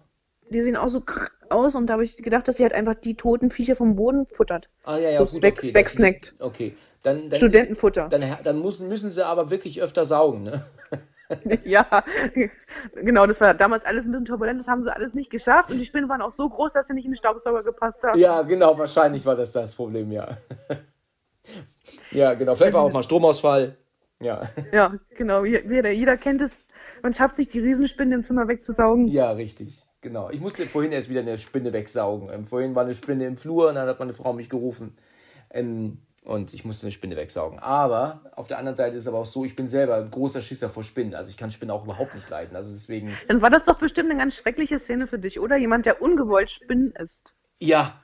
[0.51, 1.01] die sehen auch so
[1.49, 4.27] aus und da habe ich gedacht, dass sie halt einfach die toten Viecher vom Boden
[4.27, 4.69] futtert.
[4.83, 6.35] Ah ja, ja, so gut, okay, wegsnackt.
[6.37, 8.07] Okay, dann, dann Studentenfutter.
[8.07, 10.63] Dann, dann müssen, müssen sie aber wirklich öfter saugen, ne?
[11.63, 12.03] ja,
[12.95, 15.79] genau, das war damals alles ein bisschen turbulent, das haben sie alles nicht geschafft und
[15.79, 18.19] die Spinnen waren auch so groß, dass sie nicht in den Staubsauger gepasst haben.
[18.19, 20.37] Ja, genau, wahrscheinlich war das das Problem, ja.
[22.11, 23.77] ja, genau, vielleicht war auch mal Stromausfall.
[24.19, 24.41] Ja.
[24.71, 26.59] Ja, genau, jeder, jeder kennt es,
[27.01, 29.07] man schafft sich die Riesenspinne im Zimmer wegzusaugen.
[29.07, 29.83] Ja, richtig.
[30.01, 30.31] Genau.
[30.31, 32.29] Ich musste vorhin erst wieder eine Spinne wegsaugen.
[32.31, 34.95] Ähm, vorhin war eine Spinne im Flur und dann hat meine Frau mich gerufen.
[35.51, 37.59] Ähm, und ich musste eine Spinne wegsaugen.
[37.59, 40.41] Aber auf der anderen Seite ist es aber auch so, ich bin selber ein großer
[40.41, 41.15] Schisser vor Spinnen.
[41.15, 42.55] Also ich kann Spinnen auch überhaupt nicht leiden.
[42.55, 43.17] Also deswegen.
[43.27, 45.57] Dann war das doch bestimmt eine ganz schreckliche Szene für dich, oder?
[45.57, 47.33] Jemand, der ungewollt Spinnen isst.
[47.59, 48.01] Ja,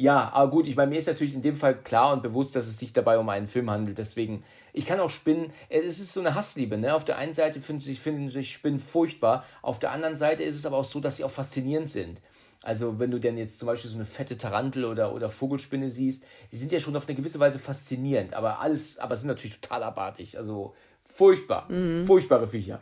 [0.00, 2.68] ja, aber gut, ich meine, mir ist natürlich in dem Fall klar und bewusst, dass
[2.68, 3.98] es sich dabei um einen Film handelt.
[3.98, 6.94] Deswegen, ich kann auch Spinnen, es ist so eine Hassliebe, ne?
[6.94, 10.54] Auf der einen Seite finden sich, finden sich Spinnen furchtbar, auf der anderen Seite ist
[10.54, 12.22] es aber auch so, dass sie auch faszinierend sind.
[12.62, 16.24] Also wenn du denn jetzt zum Beispiel so eine fette Tarantel oder, oder Vogelspinne siehst,
[16.50, 19.84] die sind ja schon auf eine gewisse Weise faszinierend, aber alles, aber sind natürlich total
[19.84, 20.36] abartig.
[20.36, 20.74] Also
[21.08, 22.06] furchtbar, mhm.
[22.06, 22.80] furchtbare Viecher.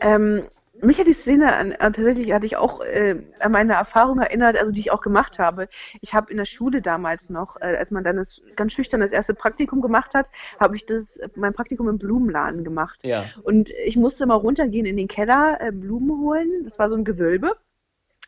[0.00, 0.48] Ähm,
[0.80, 4.56] mich hat die Szene an, an, tatsächlich hatte ich auch äh, an meine Erfahrung erinnert,
[4.56, 5.68] also die ich auch gemacht habe.
[6.00, 9.12] Ich habe in der Schule damals noch, äh, als man dann das ganz schüchtern das
[9.12, 13.00] erste Praktikum gemacht hat, habe ich das mein Praktikum im Blumenladen gemacht.
[13.04, 13.26] Ja.
[13.42, 16.64] Und ich musste mal runtergehen in den Keller, äh, Blumen holen.
[16.64, 17.56] Das war so ein Gewölbe.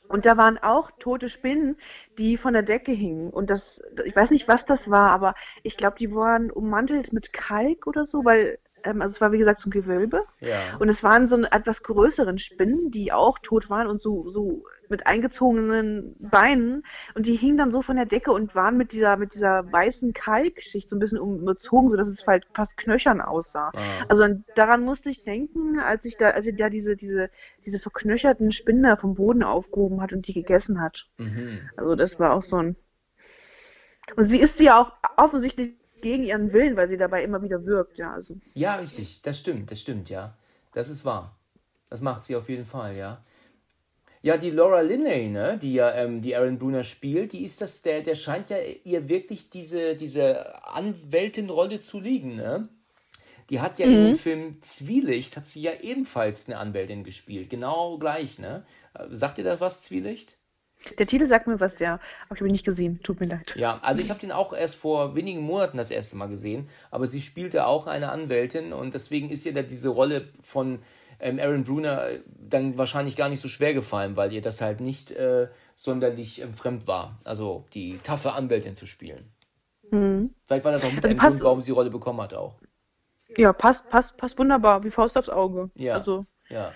[0.08, 1.76] Und da waren auch tote Spinnen,
[2.18, 3.30] die von der Decke hingen.
[3.30, 7.32] Und das, ich weiß nicht, was das war, aber ich glaube, die waren ummantelt mit
[7.32, 10.24] Kalk oder so, weil ähm, also es war wie gesagt so ein Gewölbe.
[10.40, 10.76] Ja.
[10.78, 15.08] Und es waren so etwas größeren Spinnen, die auch tot waren und so, so mit
[15.08, 16.84] eingezogenen Beinen.
[17.14, 20.12] Und die hingen dann so von der Decke und waren mit dieser, mit dieser weißen
[20.12, 23.72] Kalkschicht so ein bisschen umgezogen, sodass es halt fast knöchern aussah.
[23.74, 23.80] Ah.
[24.08, 27.28] Also daran musste ich denken, als ich da, als sie da diese, diese,
[27.66, 31.08] diese verknöcherten Spinnen vom Boden aufgehoben hat und die gegessen hat.
[31.18, 31.58] Mhm.
[31.76, 32.76] Also das war auch so ein.
[34.14, 35.72] Und sie ist sie ja auch offensichtlich
[36.02, 38.12] gegen ihren Willen, weil sie dabei immer wieder wirkt, ja.
[38.12, 38.36] Also.
[38.52, 40.36] Ja, richtig, das stimmt, das stimmt, ja.
[40.72, 41.36] Das ist wahr.
[41.90, 43.24] Das macht sie auf jeden Fall, ja.
[44.24, 47.82] Ja, die Laura Linney, ne, die ja ähm, die Aaron Bruner spielt, die ist das,
[47.82, 52.70] der, der scheint ja ihr wirklich diese, diese Anwältin-Rolle zu liegen, ne?
[53.50, 53.92] Die hat ja mhm.
[53.92, 57.50] in dem Film Zwielicht, hat sie ja ebenfalls eine Anwältin gespielt.
[57.50, 58.64] Genau gleich, ne?
[59.10, 60.38] Sagt ihr das was, Zwielicht?
[60.98, 63.00] Der Titel sagt mir was, ja, aber ich habe ihn nicht gesehen.
[63.02, 63.54] Tut mir leid.
[63.56, 67.06] Ja, also ich habe den auch erst vor wenigen Monaten das erste Mal gesehen, aber
[67.06, 70.78] sie spielte auch eine Anwältin und deswegen ist ihr da diese Rolle von
[71.20, 75.48] Aaron Bruner dann wahrscheinlich gar nicht so schwer gefallen, weil ihr das halt nicht äh,
[75.76, 79.30] sonderlich ähm, fremd war, also die taffe Anwältin zu spielen.
[79.90, 80.34] Mhm.
[80.46, 82.56] Vielleicht war das auch mit also ein Grund, warum sie die Rolle bekommen hat auch.
[83.36, 85.70] Ja, passt, passt, passt wunderbar, wie Faust aufs Auge.
[85.74, 85.94] Ja.
[85.94, 86.26] Also.
[86.48, 86.72] Ja.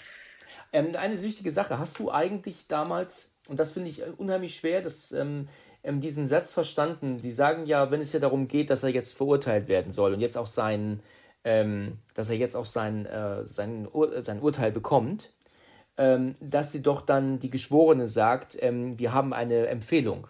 [0.72, 4.80] Ähm, eine wichtige Sache, hast du eigentlich damals und das finde ich äh, unheimlich schwer,
[4.82, 5.49] dass ähm,
[5.82, 7.20] ähm, diesen Satz verstanden.
[7.20, 10.20] Die sagen ja, wenn es ja darum geht, dass er jetzt verurteilt werden soll und
[10.20, 11.01] jetzt auch sein,
[11.45, 15.32] ähm, dass er jetzt auch sein, äh, sein, Ur sein Urteil bekommt,
[15.97, 20.28] ähm, dass sie doch dann die Geschworene sagt, ähm, wir haben eine Empfehlung.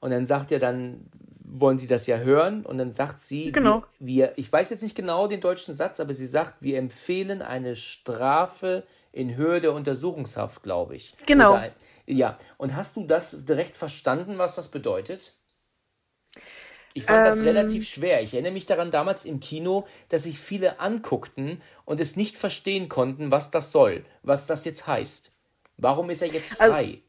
[0.00, 1.08] Und dann sagt er dann,
[1.46, 2.66] wollen Sie das ja hören?
[2.66, 3.84] Und dann sagt sie, genau.
[3.98, 7.42] wir, wir, ich weiß jetzt nicht genau den deutschen Satz, aber sie sagt, wir empfehlen
[7.42, 11.14] eine Strafe in Höhe der Untersuchungshaft, glaube ich.
[11.26, 11.52] Genau.
[11.52, 11.70] Ein,
[12.06, 15.36] ja, und hast du das direkt verstanden, was das bedeutet?
[16.94, 18.22] Ich fand ähm, das relativ schwer.
[18.22, 22.88] Ich erinnere mich daran damals im Kino, dass sich viele anguckten und es nicht verstehen
[22.88, 25.32] konnten, was das soll, was das jetzt heißt.
[25.76, 27.02] Warum ist er jetzt frei?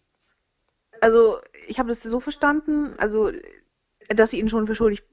[1.00, 3.32] Also, also ich habe das so verstanden, also
[4.10, 5.04] dass sie ihn schon für schuldig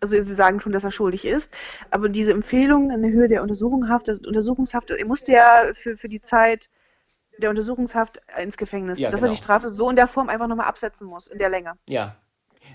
[0.00, 1.54] also sie sagen schon, dass er schuldig ist,
[1.90, 6.08] aber diese Empfehlung in der Höhe der Untersuchungshaft, das Untersuchungshaft, er musste ja für, für
[6.08, 6.70] die Zeit
[7.38, 9.30] der Untersuchungshaft ins Gefängnis, ja, dass genau.
[9.30, 11.74] er die Strafe so in der Form einfach nochmal absetzen muss, in der Länge.
[11.86, 12.16] Ja.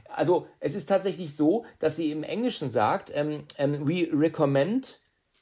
[0.08, 5.00] Also es ist tatsächlich so, dass sie im Englischen sagt, ähm, ähm, we recommend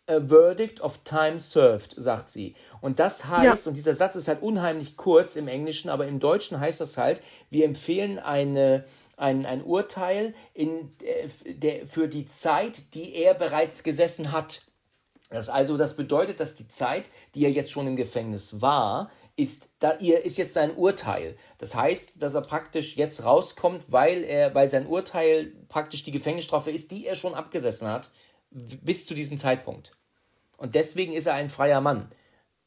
[0.08, 2.56] a verdict of time served, sagt sie.
[2.82, 3.70] Und das heißt, ja.
[3.70, 7.22] und dieser Satz ist halt unheimlich kurz im Englischen, aber im Deutschen heißt das halt,
[7.50, 8.84] wir empfehlen eine,
[9.16, 14.64] ein, ein Urteil in, äh, der, für die Zeit, die er bereits gesessen hat.
[15.30, 19.70] Das also, das bedeutet, dass die Zeit, die er jetzt schon im Gefängnis war, ist,
[19.80, 21.36] da ihr ist jetzt sein Urteil.
[21.58, 26.72] Das heißt, dass er praktisch jetzt rauskommt, weil er, weil sein Urteil praktisch die Gefängnisstrafe
[26.72, 28.12] ist, die er schon abgesessen hat,
[28.52, 29.94] bis zu diesem Zeitpunkt.
[30.58, 32.10] Und deswegen ist er ein freier Mann.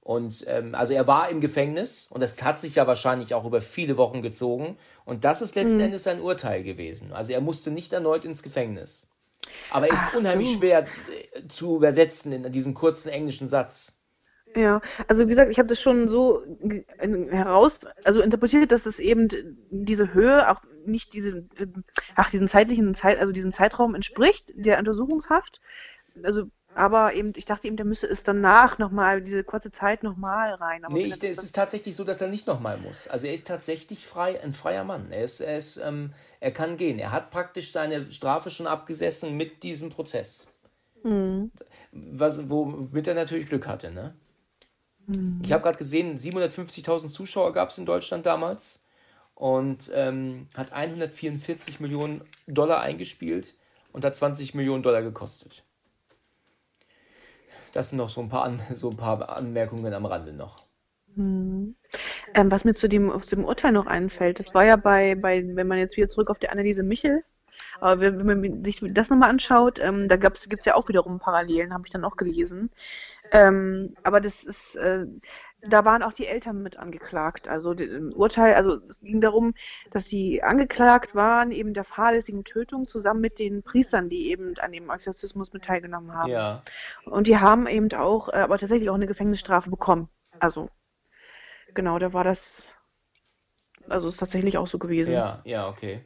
[0.00, 3.60] Und ähm, also er war im Gefängnis und das hat sich ja wahrscheinlich auch über
[3.60, 4.76] viele Wochen gezogen.
[5.04, 5.84] Und das ist letzten mhm.
[5.84, 7.12] Endes sein Urteil gewesen.
[7.12, 9.08] Also er musste nicht erneut ins Gefängnis.
[9.70, 10.58] Aber es ist unheimlich so.
[10.58, 13.98] schwer äh, zu übersetzen in diesem kurzen englischen Satz.
[14.56, 19.28] Ja, also wie gesagt, ich habe das schon so heraus, also interpretiert, dass es eben
[19.70, 21.44] diese Höhe auch nicht diese,
[22.14, 25.60] ach, diesen zeitlichen Zeit, also diesen Zeitraum entspricht, der Untersuchungshaft.
[26.22, 26.44] Also,
[26.74, 30.86] aber eben, ich dachte eben, der müsste es danach nochmal, diese kurze Zeit nochmal rein.
[30.86, 33.08] Aber nee, ich, es ist tatsächlich so, dass er nicht nochmal muss.
[33.08, 35.10] Also er ist tatsächlich frei, ein freier Mann.
[35.10, 36.98] Er ist, er ist, ähm, er kann gehen.
[36.98, 40.48] Er hat praktisch seine Strafe schon abgesessen mit diesem Prozess.
[41.02, 41.50] Mhm.
[41.92, 44.14] Was, womit er natürlich Glück hatte, ne?
[45.06, 45.40] Mhm.
[45.42, 48.84] Ich habe gerade gesehen, 750.000 Zuschauer gab es in Deutschland damals.
[49.34, 53.54] und ähm, hat 144 Millionen Dollar eingespielt
[53.92, 55.64] und hat 20 Millionen Dollar gekostet.
[57.72, 60.56] Das sind noch so ein paar, An so ein paar Anmerkungen am Rande noch.
[61.14, 61.76] Hm.
[62.34, 65.44] Ähm, was mir zu dem, aus dem Urteil noch einfällt, das war ja bei, bei,
[65.54, 67.22] wenn man jetzt wieder zurück auf die Anneliese Michel,
[67.80, 71.18] aber wenn, wenn man sich das nochmal anschaut, ähm, da gibt es ja auch wiederum
[71.18, 72.70] Parallelen, habe ich dann auch gelesen.
[73.32, 75.06] Ähm, aber das ist, äh,
[75.62, 77.48] da waren auch die Eltern mit angeklagt.
[77.48, 79.54] Also im Urteil, also es ging darum,
[79.90, 84.72] dass sie angeklagt waren, eben der fahrlässigen Tötung zusammen mit den Priestern, die eben an
[84.72, 86.30] dem Exorzismus mit teilgenommen haben.
[86.30, 86.62] Ja.
[87.04, 90.08] Und die haben eben auch, äh, aber tatsächlich auch eine Gefängnisstrafe bekommen.
[90.38, 90.70] Also
[91.74, 92.74] genau, da war das,
[93.88, 95.12] also ist tatsächlich auch so gewesen.
[95.12, 96.04] Ja, ja, okay.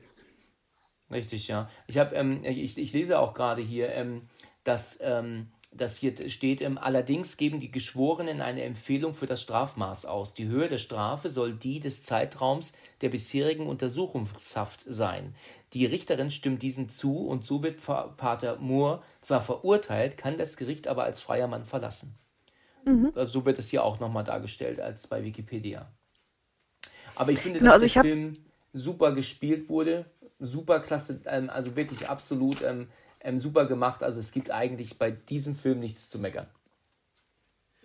[1.10, 1.68] Richtig, ja.
[1.86, 4.28] Ich habe, ähm, ich, ich lese auch gerade hier, ähm,
[4.62, 10.05] dass ähm, das hier steht, ähm, allerdings geben die Geschworenen eine Empfehlung für das Strafmaß
[10.06, 10.34] aus.
[10.34, 15.34] Die Höhe der Strafe soll die des Zeitraums der bisherigen Untersuchungshaft sein.
[15.72, 20.88] Die Richterin stimmt diesem zu und so wird Pater Moore zwar verurteilt, kann das Gericht
[20.88, 22.16] aber als freier Mann verlassen.
[22.84, 23.12] Mhm.
[23.14, 25.92] Also so wird es hier auch nochmal dargestellt als bei Wikipedia.
[27.14, 28.32] Aber ich finde, dass genau, also der Film
[28.72, 30.06] super gespielt wurde,
[30.40, 32.62] super klasse, ähm, also wirklich absolut
[33.20, 34.02] ähm, super gemacht.
[34.02, 36.47] Also es gibt eigentlich bei diesem Film nichts zu meckern.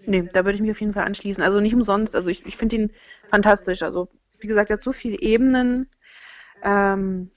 [0.06, 1.44] Nee, da würde ich mich auf jeden Fall anschließen.
[1.44, 2.16] Also nicht umsonst.
[2.16, 2.92] Also ich, ich finde ihn
[3.30, 3.82] fantastisch.
[3.82, 4.10] Also
[4.40, 5.90] wie gesagt, er hat so viele Ebenen.
[6.64, 7.32] Ähm,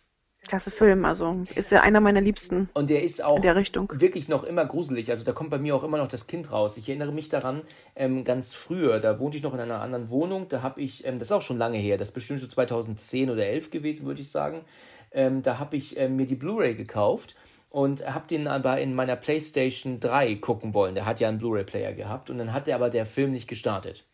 [0.46, 1.04] klasse Film.
[1.04, 2.68] Also ist er einer meiner Liebsten.
[2.74, 3.92] Und der ist auch in der Richtung.
[3.96, 5.10] wirklich noch immer gruselig.
[5.10, 6.76] Also da kommt bei mir auch immer noch das Kind raus.
[6.76, 7.62] Ich erinnere mich daran,
[7.96, 10.48] ähm, ganz früher, da wohnte ich noch in einer anderen Wohnung.
[10.48, 13.30] Da habe ich, ähm, das ist auch schon lange her, das ist bestimmt so 2010
[13.30, 14.62] oder 11 gewesen, würde ich sagen.
[15.10, 17.34] Ähm, da habe ich ähm, mir die Blu-ray gekauft
[17.70, 20.94] und habe den aber in meiner PlayStation 3 gucken wollen.
[20.94, 24.04] Der hat ja einen Blu-ray-Player gehabt und dann hat er aber der Film nicht gestartet.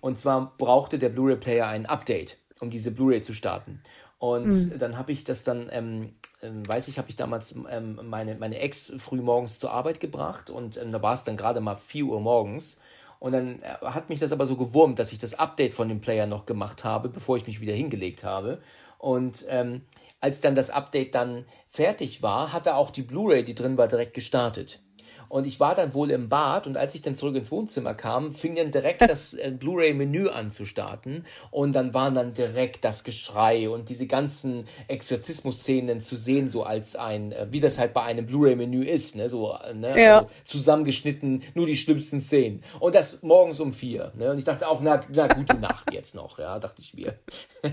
[0.00, 3.82] Und zwar brauchte der Blu-ray-Player ein Update, um diese Blu-ray zu starten.
[4.18, 4.78] Und mhm.
[4.78, 8.58] dann habe ich das dann, ähm, ähm, weiß ich, habe ich damals ähm, meine, meine
[8.58, 12.04] Ex früh morgens zur Arbeit gebracht und ähm, da war es dann gerade mal 4
[12.04, 12.78] Uhr morgens.
[13.18, 16.00] Und dann äh, hat mich das aber so gewurmt, dass ich das Update von dem
[16.00, 18.60] Player noch gemacht habe, bevor ich mich wieder hingelegt habe.
[18.98, 19.82] Und ähm,
[20.22, 23.88] als dann das Update dann fertig war, hat er auch die Blu-ray, die drin war,
[23.88, 24.80] direkt gestartet.
[25.28, 28.32] Und ich war dann wohl im Bad und als ich dann zurück ins Wohnzimmer kam,
[28.32, 31.24] fing dann direkt das äh, Blu-ray-Menü an zu starten.
[31.50, 36.96] Und dann waren dann direkt das Geschrei und diese ganzen Exorzismus-Szenen zu sehen, so als
[36.96, 39.30] ein, äh, wie das halt bei einem Blu-ray-Menü ist, ne?
[39.30, 39.98] So, äh, ne?
[39.98, 40.18] Ja.
[40.18, 42.62] Also zusammengeschnitten, nur die schlimmsten Szenen.
[42.78, 44.12] Und das morgens um vier.
[44.14, 44.30] Ne?
[44.30, 47.18] Und ich dachte auch, na, na gute Nacht jetzt noch, ja, dachte ich mir.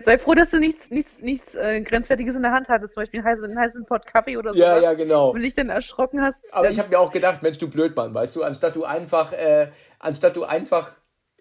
[0.00, 3.20] Sei froh, dass du nichts, nichts, nichts äh, Grenzwertiges in der Hand hattest, zum Beispiel
[3.20, 4.60] einen heißen, einen heißen Pot Kaffee oder so.
[4.60, 5.34] Ja, ja, genau.
[5.34, 6.42] Wenn dich dann erschrocken hast.
[6.52, 9.70] Aber ich habe mir auch gedacht, Mensch, du Blödmann, weißt du, anstatt du einfach, äh,
[9.98, 10.90] anstatt du einfach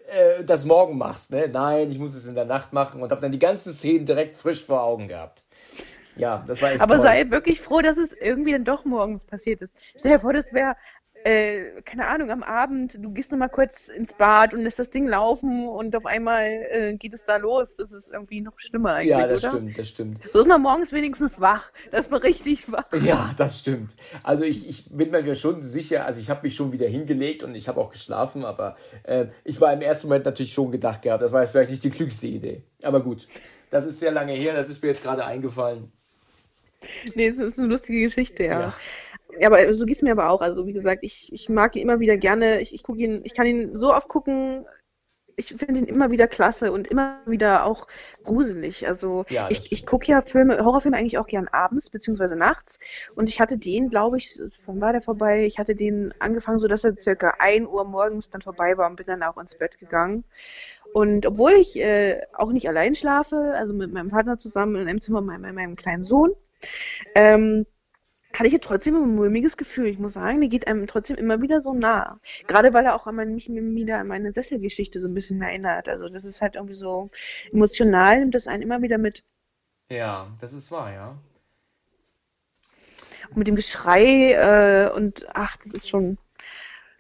[0.09, 1.49] äh, das morgen machst, ne?
[1.51, 4.35] Nein, ich muss es in der Nacht machen und habe dann die ganzen Szenen direkt
[4.35, 5.43] frisch vor Augen gehabt.
[6.15, 7.05] Ja, das war echt Aber toll.
[7.05, 9.75] sei wirklich froh, dass es irgendwie dann doch morgens passiert ist.
[9.95, 10.75] Stell dir vor, das wäre
[11.23, 15.07] äh, keine Ahnung, am Abend, du gehst nochmal kurz ins Bad und lässt das Ding
[15.07, 17.75] laufen und auf einmal äh, geht es da los.
[17.75, 19.09] Das ist irgendwie noch schlimmer eigentlich.
[19.09, 19.51] Ja, das oder?
[19.51, 20.19] stimmt, das stimmt.
[20.31, 21.71] So ist man morgens wenigstens wach.
[21.91, 22.85] Da ist man richtig wach.
[23.03, 23.95] Ja, das stimmt.
[24.23, 27.55] Also ich, ich bin mir schon sicher, also ich habe mich schon wieder hingelegt und
[27.55, 31.21] ich habe auch geschlafen, aber äh, ich war im ersten Moment natürlich schon gedacht gehabt,
[31.21, 32.63] das war jetzt vielleicht nicht die klügste Idee.
[32.83, 33.27] Aber gut,
[33.69, 35.91] das ist sehr lange her, das ist mir jetzt gerade eingefallen.
[37.13, 38.61] Nee, es ist eine lustige Geschichte, ja.
[38.61, 38.73] ja.
[39.37, 40.41] Ja, aber so geht es mir aber auch.
[40.41, 42.61] Also wie gesagt, ich, ich mag ihn immer wieder gerne.
[42.61, 44.65] Ich, ich gucke ihn, ich kann ihn so oft gucken.
[45.35, 47.87] Ich finde ihn immer wieder klasse und immer wieder auch
[48.23, 48.87] gruselig.
[48.87, 52.77] Also ja, ich, ich gucke ja Filme, Horrorfilme eigentlich auch gern abends beziehungsweise nachts.
[53.15, 55.45] Und ich hatte den, glaube ich, wann war der vorbei?
[55.45, 58.97] Ich hatte den angefangen, so dass er circa 1 Uhr morgens dann vorbei war und
[58.97, 60.25] bin dann auch ins Bett gegangen.
[60.91, 64.99] Und obwohl ich äh, auch nicht allein schlafe, also mit meinem Partner zusammen in einem
[64.99, 66.31] Zimmer mit meinem, meinem kleinen Sohn,
[67.15, 67.65] ähm,
[68.33, 69.87] hatte ich ja trotzdem ein mulmiges Gefühl.
[69.87, 72.19] Ich muss sagen, der geht einem trotzdem immer wieder so nah.
[72.47, 75.89] Gerade weil er auch an mein, mich wieder an meine Sesselgeschichte so ein bisschen erinnert.
[75.89, 77.09] Also das ist halt irgendwie so
[77.51, 79.23] emotional, nimmt das einen immer wieder mit.
[79.89, 81.17] Ja, das ist wahr, ja.
[83.29, 86.17] Und mit dem Geschrei äh, und ach, das ist schon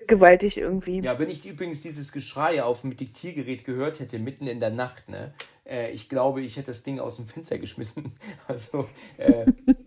[0.09, 0.99] gewaltig irgendwie.
[0.99, 5.07] Ja, wenn ich übrigens dieses Geschrei auf dem Diktiergerät gehört hätte, mitten in der Nacht,
[5.07, 5.33] ne?
[5.65, 8.11] Äh, ich glaube, ich hätte das Ding aus dem Fenster geschmissen.
[8.47, 9.45] Also, äh,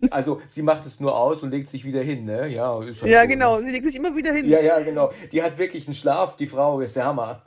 [0.09, 2.47] also sie macht es nur aus und legt sich wieder hin, ne?
[2.47, 3.65] Ja, ist halt ja so, genau, ne?
[3.65, 4.49] sie legt sich immer wieder hin.
[4.49, 5.11] Ja, ja, genau.
[5.31, 7.43] Die hat wirklich einen Schlaf, die Frau ist der Hammer.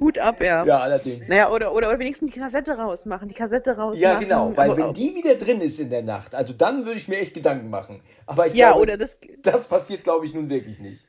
[0.00, 0.64] Hut ab, ja.
[0.64, 1.28] Ja, allerdings.
[1.28, 3.28] Naja, oder, oder, oder wenigstens die Kassette rausmachen.
[3.28, 4.00] Die Kassette rausmachen.
[4.00, 7.08] Ja, genau, weil wenn die wieder drin ist in der Nacht, also dann würde ich
[7.08, 8.00] mir echt Gedanken machen.
[8.26, 11.04] Aber ich ja, glaube, oder das, das passiert, glaube ich, nun wirklich nicht.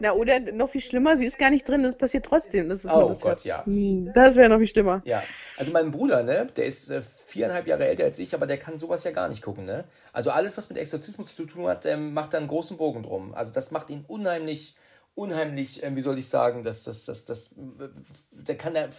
[0.00, 2.68] Na, oder noch viel schlimmer, sie ist gar nicht drin, es passiert trotzdem.
[2.68, 3.64] Das ist Oh das Gott, ja.
[3.64, 5.02] Hm, Das wäre noch viel schlimmer.
[5.04, 5.22] Ja,
[5.56, 8.78] also mein Bruder, ne, der ist äh, viereinhalb Jahre älter als ich, aber der kann
[8.78, 9.84] sowas ja gar nicht gucken, ne?
[10.12, 13.34] Also alles, was mit Exorzismus zu tun hat, ähm, macht da einen großen Bogen drum.
[13.34, 14.76] Also das macht ihn unheimlich,
[15.14, 17.88] unheimlich, ähm, wie soll ich sagen, das, das, das, das, äh,
[18.32, 18.90] der kann, der,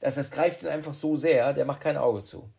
[0.00, 2.50] das, das greift ihn einfach so sehr, der macht kein Auge zu.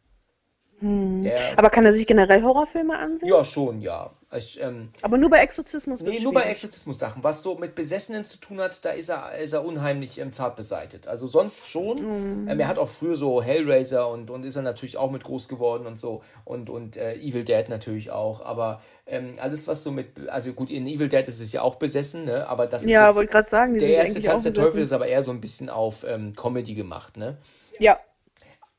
[0.81, 3.29] Der, Aber kann er sich generell Horrorfilme ansehen?
[3.29, 4.11] ja, schon, ja.
[4.35, 6.43] Ich, ähm, Aber nur bei Exorzismus Nee, nur bei.
[6.43, 7.23] Exorzismus-Sachen.
[7.23, 10.57] Was so mit Besessenen zu tun hat, da ist er, ist er unheimlich ähm, zart
[10.57, 11.07] beseitigt.
[11.07, 11.97] Also sonst schon.
[12.43, 12.47] Mhm.
[12.49, 15.47] Ähm, er hat auch früher so Hellraiser und, und ist er natürlich auch mit groß
[15.47, 16.21] geworden und so.
[16.43, 18.41] Und, und äh, Evil Dead natürlich auch.
[18.43, 20.27] Aber ähm, alles, was so mit.
[20.29, 22.47] Also gut, in Evil Dead ist es ja auch besessen, ne?
[22.49, 24.91] Aber das ist Ja, jetzt, wollte gerade sagen, die der erste Tanz der Teufel ist
[24.91, 27.37] aber eher so ein bisschen auf ähm, Comedy gemacht, ne?
[27.79, 27.99] Ja,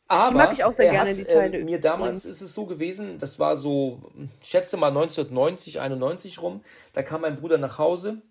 [0.09, 2.55] Aber mag ich auch sehr er gerne, hat, die Teile äh, mir damals ist es
[2.55, 4.01] so gewesen, das war so,
[4.43, 6.63] schätze mal 1990, 91 rum,
[6.93, 8.23] da kam mein Bruder nach Hause,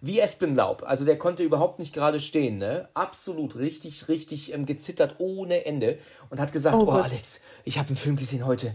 [0.00, 0.82] wie Espen Laub.
[0.84, 2.88] Also der konnte überhaupt nicht gerade stehen, ne?
[2.94, 5.98] Absolut richtig, richtig ähm, gezittert ohne Ende
[6.30, 6.92] und hat gesagt, Oh oh.
[6.92, 8.74] Alex, ich habe einen Film gesehen heute.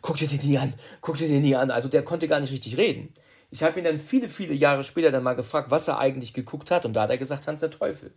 [0.00, 1.70] Guck dir den nie an, guck dir den nie an.
[1.70, 3.12] Also der konnte gar nicht richtig reden.
[3.50, 6.70] Ich habe ihn dann viele, viele Jahre später dann mal gefragt, was er eigentlich geguckt
[6.70, 8.12] hat und da hat er gesagt, Hans der Teufel.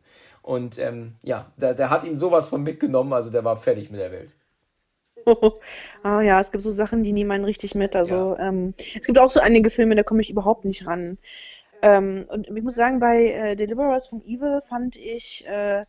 [0.50, 4.00] Und ähm, ja, der, der hat ihn sowas von mitgenommen, also der war fertig mit
[4.00, 4.34] der Welt.
[6.02, 7.96] ah, ja, es gibt so Sachen, die nehmen einen richtig mit.
[7.96, 11.20] Also ähm, es gibt auch so einige Filme, da komme ich überhaupt nicht ran.
[11.84, 15.86] Ähm, und ich muss sagen, bei äh, Deliverers from Evil fand ich äh,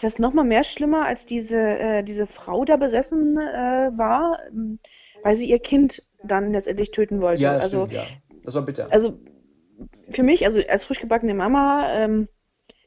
[0.00, 4.76] das nochmal mehr schlimmer, als diese, äh, diese Frau da besessen äh, war, ähm,
[5.24, 7.42] weil sie ihr Kind dann letztendlich töten wollte.
[7.42, 8.06] Ja, das also, stimmt, ja.
[8.44, 8.86] Das war bitter.
[8.92, 9.18] also
[10.08, 12.28] für mich, also als frisch gebackene Mama, ähm,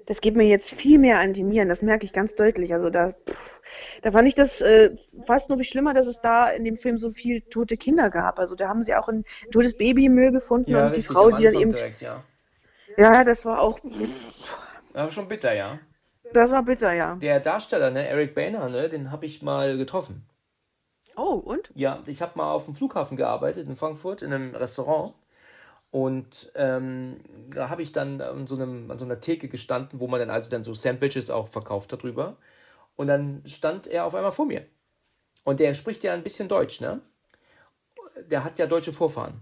[0.08, 2.74] das geht mir jetzt viel mehr an die Nieren, das merke ich ganz deutlich.
[2.74, 3.62] Also da, pff,
[4.02, 6.98] da fand ich das äh, fast nur viel schlimmer, dass es da in dem Film
[6.98, 8.40] so viel tote Kinder gab.
[8.40, 11.30] Also da haben sie auch ein totes Baby im Müll gefunden ja, und die Frau,
[11.32, 12.24] die dann eben, direkt, ja.
[12.96, 13.80] ja, das war auch,
[14.94, 15.78] Aber schon bitter, ja.
[16.34, 17.16] das war bitter, ja.
[17.16, 20.26] Der Darsteller, ne, Eric Boehner, ne, den habe ich mal getroffen.
[21.18, 21.70] Oh, und?
[21.74, 25.16] Ja, ich habe mal auf dem Flughafen gearbeitet in Frankfurt in einem Restaurant.
[25.98, 27.20] Und ähm,
[27.50, 30.30] da habe ich dann an so, einem, an so einer Theke gestanden, wo man dann
[30.30, 32.38] also dann so Sandwiches auch verkauft darüber.
[32.96, 34.64] Und dann stand er auf einmal vor mir.
[35.44, 37.02] Und der spricht ja ein bisschen Deutsch, ne?
[38.30, 39.42] Der hat ja deutsche Vorfahren.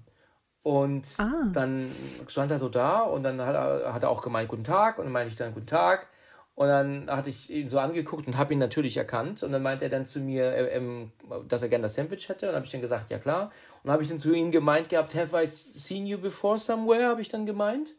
[0.63, 1.49] Und Ah.
[1.51, 1.91] dann
[2.27, 4.97] stand er so da und dann hat er, hat er auch gemeint, guten Tag.
[4.97, 6.07] Und dann meinte ich dann, guten Tag.
[6.55, 9.43] Und dann hatte ich ihn so angeguckt und habe ihn natürlich erkannt.
[9.43, 11.11] Und dann meinte er dann zu mir, äh, ähm,
[11.49, 12.45] dass er gerne das Sandwich hätte.
[12.45, 13.45] Und dann habe ich dann gesagt, ja klar.
[13.83, 17.07] Und dann habe ich dann zu ihm gemeint gehabt, have I seen you before somewhere?
[17.07, 17.95] Habe ich dann gemeint.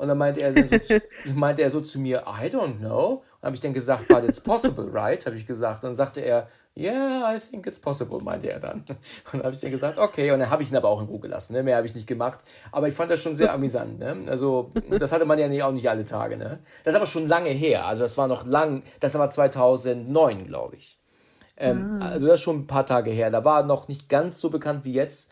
[0.00, 1.02] Und dann meinte er, so zu,
[1.34, 3.22] meinte er so zu mir, I don't know.
[3.40, 5.26] Und habe ich dann gesagt, but it's possible, right?
[5.26, 5.84] Habe ich gesagt.
[5.84, 8.78] Und dann sagte er, yeah, I think it's possible, meinte er dann.
[8.78, 8.86] Und
[9.34, 10.30] dann habe ich dann gesagt, okay.
[10.30, 11.52] Und dann habe ich ihn aber auch in Ruhe gelassen.
[11.52, 11.62] Ne?
[11.62, 12.38] Mehr habe ich nicht gemacht.
[12.72, 13.98] Aber ich fand das schon sehr amüsant.
[13.98, 14.24] Ne?
[14.26, 16.38] Also, das hatte man ja nicht, auch nicht alle Tage.
[16.38, 16.60] Ne?
[16.82, 17.84] Das ist aber schon lange her.
[17.84, 20.98] Also, das war noch lang, das war 2009, glaube ich.
[21.58, 23.30] Ähm, Also, das ist schon ein paar Tage her.
[23.30, 25.30] Da war er noch nicht ganz so bekannt wie jetzt.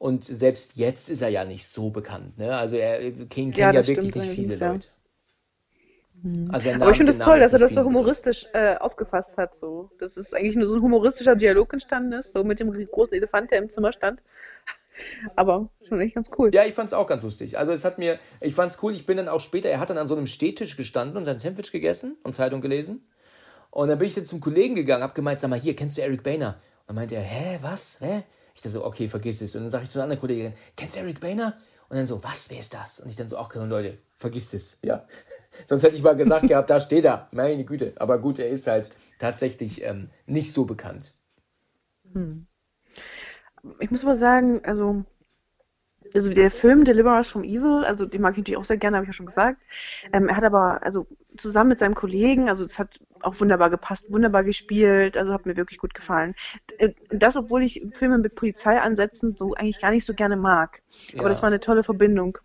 [0.00, 2.38] Und selbst jetzt ist er ja nicht so bekannt.
[2.38, 2.56] Ne?
[2.56, 4.72] Also, er King Ja, kennt ja wirklich stimmt nicht viele ja.
[4.72, 4.88] Leute.
[6.48, 9.54] Also der Aber ich finde es toll, dass er das so humoristisch äh, aufgefasst hat.
[9.54, 9.90] So.
[9.98, 13.50] Das ist eigentlich nur so ein humoristischer Dialog entstanden ist, so mit dem großen Elefant,
[13.50, 14.22] der im Zimmer stand.
[15.36, 16.50] Aber schon echt ganz cool.
[16.54, 17.58] Ja, ich fand's auch ganz lustig.
[17.58, 18.94] Also es hat mir, ich fand's cool.
[18.94, 21.38] Ich bin dann auch später, er hat dann an so einem Stehtisch gestanden und sein
[21.38, 23.06] Sandwich gegessen und Zeitung gelesen.
[23.70, 26.02] Und dann bin ich dann zum Kollegen gegangen, hab gemeint, sag mal, hier, kennst du
[26.02, 26.56] Eric Boehner?
[26.80, 28.24] Und dann meinte er, hä, was, hä?
[28.54, 29.54] Ich dachte so, okay, vergiss es.
[29.54, 31.56] Und dann sage ich zu einer anderen Kollegin, kennst du Eric Boehner?
[31.88, 33.00] Und dann so, was, wer ist das?
[33.00, 35.06] Und ich dann so, ach, Leute, vergisst es, ja.
[35.66, 37.94] Sonst hätte ich mal gesagt gehabt, da steht er, meine Güte.
[37.96, 41.12] Aber gut, er ist halt tatsächlich ähm, nicht so bekannt.
[43.80, 45.04] Ich muss aber sagen, also,
[46.14, 48.96] also der Film Deliver Us from Evil, also den mag ich natürlich auch sehr gerne,
[48.96, 49.60] habe ich ja schon gesagt.
[50.12, 51.06] Ähm, er hat aber, also
[51.36, 55.56] zusammen mit seinem Kollegen, also es hat auch wunderbar gepasst, wunderbar gespielt, also hat mir
[55.56, 56.34] wirklich gut gefallen.
[56.78, 60.82] Äh, Das, obwohl ich Filme mit Polizeiansätzen so eigentlich gar nicht so gerne mag.
[61.16, 61.30] Aber Ja.
[61.30, 62.38] das war eine tolle Verbindung.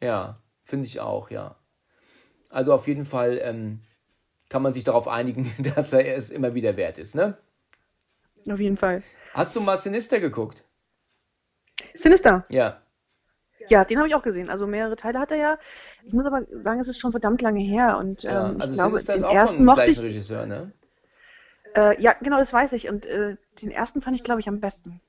[0.00, 1.56] Ja, finde ich auch, ja.
[2.50, 3.82] Also auf jeden Fall ähm,
[4.50, 7.38] kann man sich darauf einigen, dass er es immer wieder wert ist, ne?
[8.50, 9.02] Auf jeden Fall.
[9.34, 10.64] Hast du mal Sinister geguckt?
[11.94, 12.44] Sinister.
[12.48, 12.81] Ja.
[13.68, 14.50] Ja, den habe ich auch gesehen.
[14.50, 15.58] Also mehrere Teile hat er ja.
[16.04, 17.98] Ich muss aber sagen, es ist schon verdammt lange her.
[17.98, 18.50] Und ja.
[18.50, 20.02] ähm, Also ich glaube, den ist auch ersten mochte ich.
[20.02, 20.72] Regisseur, ne?
[21.74, 22.88] Äh, ja, genau, das weiß ich.
[22.88, 25.00] Und äh, den ersten fand ich, glaube ich, am besten.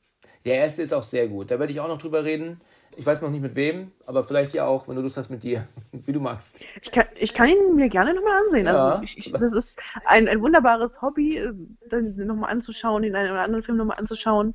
[0.45, 1.51] Der erste ist auch sehr gut.
[1.51, 2.61] Da werde ich auch noch drüber reden.
[2.95, 5.41] Ich weiß noch nicht mit wem, aber vielleicht ja auch, wenn du Lust hast, mit
[5.41, 6.59] dir, wie du magst.
[6.81, 8.67] Ich kann, ich kann ihn mir gerne nochmal ansehen.
[8.67, 8.89] Ja.
[8.89, 11.53] Also ich, ich, das ist ein, ein wunderbares Hobby, äh,
[11.89, 14.53] dann nochmal anzuschauen, den einen oder anderen Film nochmal anzuschauen,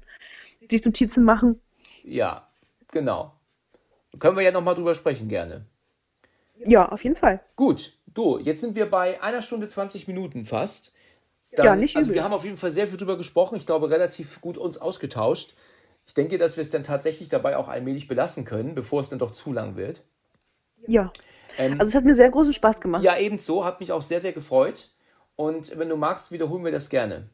[0.71, 1.61] sich Notizen machen.
[2.05, 2.47] Ja,
[2.93, 3.33] genau.
[4.19, 5.67] Können wir ja nochmal drüber sprechen, gerne.
[6.65, 7.41] Ja, auf jeden Fall.
[7.57, 10.93] Gut, du, jetzt sind wir bei einer Stunde 20 Minuten fast.
[11.53, 12.03] Dann, ja, nicht übel.
[12.03, 13.57] Also wir haben auf jeden Fall sehr viel drüber gesprochen.
[13.57, 15.55] Ich glaube, relativ gut uns ausgetauscht.
[16.07, 19.19] Ich denke, dass wir es dann tatsächlich dabei auch allmählich belassen können, bevor es dann
[19.19, 20.03] doch zu lang wird.
[20.87, 21.13] Ja.
[21.59, 23.05] Ähm, also es hat mir sehr großen Spaß gemacht.
[23.05, 23.65] Ja, ebenso.
[23.65, 24.91] Hat mich auch sehr, sehr gefreut.
[25.37, 27.29] Und wenn du magst, wiederholen wir das gerne.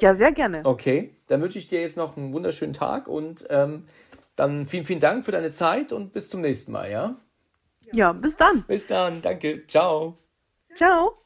[0.00, 0.62] Ja, sehr gerne.
[0.64, 3.84] Okay, dann wünsche ich dir jetzt noch einen wunderschönen Tag und ähm,
[4.36, 7.16] dann vielen, vielen Dank für deine Zeit und bis zum nächsten Mal, ja?
[7.92, 8.62] Ja, bis dann.
[8.66, 9.66] Bis dann, danke.
[9.66, 10.18] Ciao.
[10.74, 11.25] Ciao.